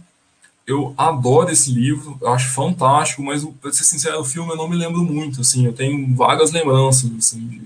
Eu 0.66 0.94
adoro 0.98 1.50
esse 1.50 1.70
livro, 1.70 2.18
eu 2.20 2.28
acho 2.28 2.52
fantástico, 2.52 3.22
mas 3.22 3.44
para 3.60 3.72
ser 3.72 3.84
sincero, 3.84 4.20
o 4.20 4.24
filme 4.24 4.50
eu 4.50 4.56
não 4.56 4.68
me 4.68 4.76
lembro 4.76 5.02
muito, 5.04 5.40
assim, 5.40 5.64
eu 5.64 5.72
tenho 5.72 6.14
vagas 6.14 6.50
lembranças 6.50 7.10
assim 7.16 7.46
de, 7.46 7.62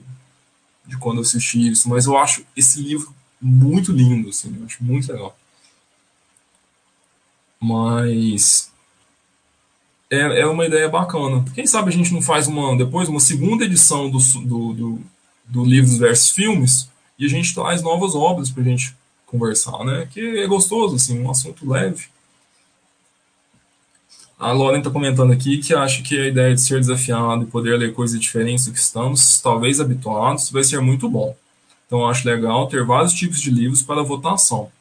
de 0.87 0.99
quando 0.99 1.17
eu 1.17 1.23
assisti 1.23 1.71
isso, 1.71 1.89
mas 1.89 2.05
eu 2.05 2.17
acho 2.19 2.45
esse 2.55 2.81
livro 2.83 3.15
muito 3.41 3.91
lindo, 3.91 4.29
assim, 4.29 4.55
eu 4.59 4.67
acho 4.67 4.85
muito 4.85 5.11
legal. 5.11 5.35
Mas 7.59 8.71
é, 10.11 10.41
é 10.41 10.47
uma 10.47 10.67
ideia 10.67 10.89
bacana. 10.89 11.45
Quem 11.55 11.67
sabe 11.67 11.89
a 11.89 11.93
gente 11.93 12.13
não 12.13 12.21
faz 12.21 12.47
uma 12.49 12.77
depois 12.77 13.09
uma 13.09 13.21
segunda 13.21 13.65
edição 13.65 14.11
do, 14.11 14.19
do, 14.19 14.73
do, 14.75 15.01
do 15.47 15.65
livros 15.65 15.97
versus 15.97 16.31
filmes 16.31 16.91
e 17.21 17.27
a 17.27 17.29
gente 17.29 17.55
traz 17.55 17.83
novas 17.83 18.15
obras 18.15 18.51
para 18.51 18.63
a 18.63 18.67
gente 18.67 18.97
conversar, 19.27 19.85
né? 19.85 20.09
Que 20.11 20.39
é 20.39 20.47
gostoso, 20.47 20.97
assim, 20.97 21.21
um 21.21 21.31
assunto 21.31 21.69
leve. 21.69 22.07
A 24.39 24.53
Lauren 24.53 24.79
está 24.79 24.91
comentando 24.91 25.31
aqui 25.31 25.59
que 25.59 25.75
acha 25.75 26.03
que 26.03 26.19
a 26.19 26.27
ideia 26.27 26.55
de 26.55 26.63
ser 26.63 26.81
desafiado 26.81 27.43
e 27.43 27.47
poder 27.47 27.79
ler 27.79 27.93
coisas 27.93 28.19
diferentes 28.19 28.65
do 28.65 28.73
que 28.73 28.79
estamos, 28.79 29.39
talvez 29.39 29.81
habituados, 29.81 30.51
vai 30.51 30.65
ser 30.65 30.81
muito 30.81 31.11
bom. 31.11 31.37
Então, 31.87 32.09
acho 32.09 32.27
legal 32.27 32.67
ter 32.69 32.87
vários 32.87 33.13
tipos 33.13 33.39
de 33.39 33.51
livros 33.51 33.83
para 33.83 34.03
votação. 34.03 34.73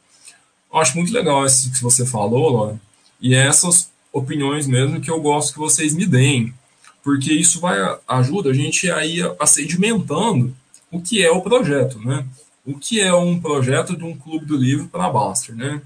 Eu 0.72 0.78
acho 0.78 0.96
muito 0.96 1.12
legal 1.12 1.44
isso 1.44 1.70
que 1.70 1.82
você 1.82 2.06
falou, 2.06 2.50
Laura, 2.50 2.80
e 3.20 3.34
é 3.34 3.46
essas 3.46 3.90
opiniões 4.10 4.66
mesmo 4.66 5.00
que 5.00 5.10
eu 5.10 5.20
gosto 5.20 5.52
que 5.52 5.58
vocês 5.58 5.92
me 5.92 6.06
deem, 6.06 6.54
porque 7.02 7.34
isso 7.34 7.60
vai 7.60 7.76
ajuda 8.08 8.50
a 8.50 8.54
gente 8.54 8.90
aí 8.90 9.20
a, 9.20 9.34
a 9.38 9.46
sedimentando 9.46 10.56
o 10.90 11.00
que 11.00 11.22
é 11.22 11.30
o 11.30 11.40
projeto, 11.40 11.98
né? 11.98 12.26
O 12.64 12.78
que 12.78 13.00
é 13.00 13.14
um 13.14 13.40
projeto 13.40 13.96
de 13.96 14.04
um 14.04 14.16
clube 14.16 14.44
do 14.44 14.56
livro 14.56 14.88
para 14.88 15.10
Baster, 15.10 15.54
né? 15.54 15.80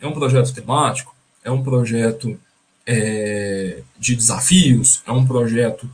É 0.00 0.06
um 0.06 0.12
projeto 0.12 0.52
temático? 0.52 1.14
É 1.42 1.50
um 1.50 1.62
projeto 1.62 2.38
é, 2.86 3.82
de 3.98 4.14
desafios? 4.14 5.02
É 5.06 5.12
um 5.12 5.26
projeto 5.26 5.88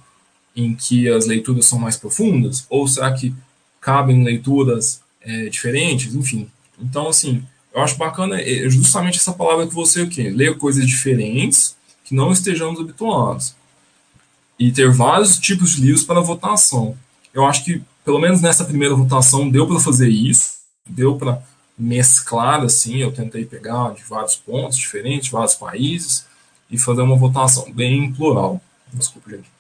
em 0.55 0.75
que 0.75 1.09
as 1.09 1.27
leituras 1.27 1.67
são 1.67 1.79
mais 1.79 1.97
profundas? 1.97 2.67
Ou 2.69 2.87
será 2.87 3.13
que 3.13 3.35
cabem 3.81 4.25
leituras 4.25 5.01
é, 5.21 5.49
diferentes? 5.49 6.15
Enfim. 6.15 6.51
Então, 6.79 7.09
assim, 7.09 7.45
eu 7.73 7.81
acho 7.81 7.97
bacana 7.97 8.41
é, 8.41 8.69
justamente 8.69 9.19
essa 9.19 9.33
palavra 9.33 9.67
que 9.67 9.75
você 9.75 10.03
o 10.03 10.09
quê? 10.09 10.29
ler 10.29 10.57
coisas 10.59 10.87
diferentes 10.87 11.77
que 12.05 12.15
não 12.15 12.33
estejamos 12.33 12.81
habituados 12.81 13.55
e 14.59 14.71
ter 14.71 14.91
vários 14.91 15.39
tipos 15.39 15.77
de 15.77 15.83
livros 15.83 16.05
para 16.05 16.21
votação. 16.21 16.97
Eu 17.33 17.47
acho 17.47 17.65
que 17.65 17.83
pelo 18.05 18.19
menos 18.19 18.41
nessa 18.41 18.65
primeira 18.65 18.95
votação 18.95 19.49
deu 19.49 19.67
para 19.67 19.81
fazer 19.81 20.09
isso, 20.09 20.59
deu 20.89 21.17
para 21.17 21.43
mesclar 21.79 22.63
assim, 22.63 22.99
eu 22.99 23.13
tentei 23.13 23.45
pegar 23.45 23.95
de 23.95 24.03
vários 24.05 24.37
pontos 24.37 24.77
diferentes, 24.77 25.31
vários 25.31 25.55
países 25.55 26.27
e 26.71 26.79
fazer 26.79 27.03
uma 27.03 27.17
votação 27.17 27.73
bem 27.73 28.13
plural. 28.13 28.61
Desculpa, 28.93 29.31
gente. 29.31 29.51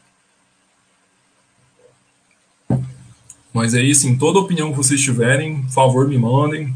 Mas 3.53 3.75
aí, 3.75 3.95
sim, 3.95 4.17
toda 4.17 4.39
opinião 4.39 4.71
que 4.71 4.77
vocês 4.77 5.01
tiverem, 5.01 5.62
por 5.62 5.73
favor, 5.73 6.09
me 6.09 6.19
mandem, 6.19 6.75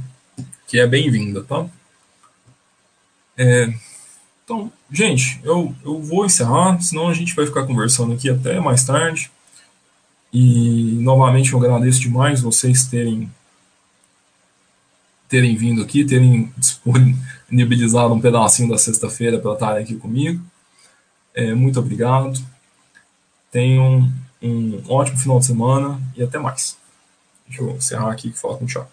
que 0.66 0.78
é 0.78 0.86
bem-vinda, 0.86 1.42
tá? 1.44 1.66
É, 3.36 3.72
então, 4.44 4.72
gente, 4.90 5.40
eu, 5.44 5.74
eu 5.84 6.00
vou 6.02 6.26
encerrar, 6.26 6.80
senão 6.80 7.08
a 7.08 7.14
gente 7.14 7.34
vai 7.34 7.46
ficar 7.46 7.64
conversando 7.64 8.12
aqui 8.12 8.28
até 8.28 8.58
mais 8.60 8.84
tarde. 8.84 9.30
E 10.34 10.98
novamente 11.00 11.52
eu 11.52 11.60
agradeço 11.60 12.00
demais 12.00 12.40
vocês 12.40 12.88
terem 12.88 13.30
terem 15.28 15.56
vindo 15.56 15.80
aqui, 15.80 16.04
terem 16.04 16.52
disponibilizado 16.56 18.12
um 18.12 18.20
pedacinho 18.20 18.68
da 18.68 18.76
sexta-feira 18.76 19.38
para 19.38 19.52
estarem 19.52 19.84
aqui 19.84 19.94
comigo. 19.94 20.44
É, 21.32 21.54
muito 21.54 21.78
obrigado. 21.78 22.44
Tenham 23.50 24.12
um 24.42 24.82
ótimo 24.88 25.18
final 25.18 25.38
de 25.38 25.46
semana 25.46 26.00
e 26.16 26.22
até 26.22 26.38
mais. 26.38 26.76
Deixa 27.46 27.62
eu 27.62 27.70
encerrar 27.76 28.10
aqui 28.10 28.30
que 28.30 28.38
falta 28.38 28.64
um 28.64 28.66
tchau. 28.66 28.90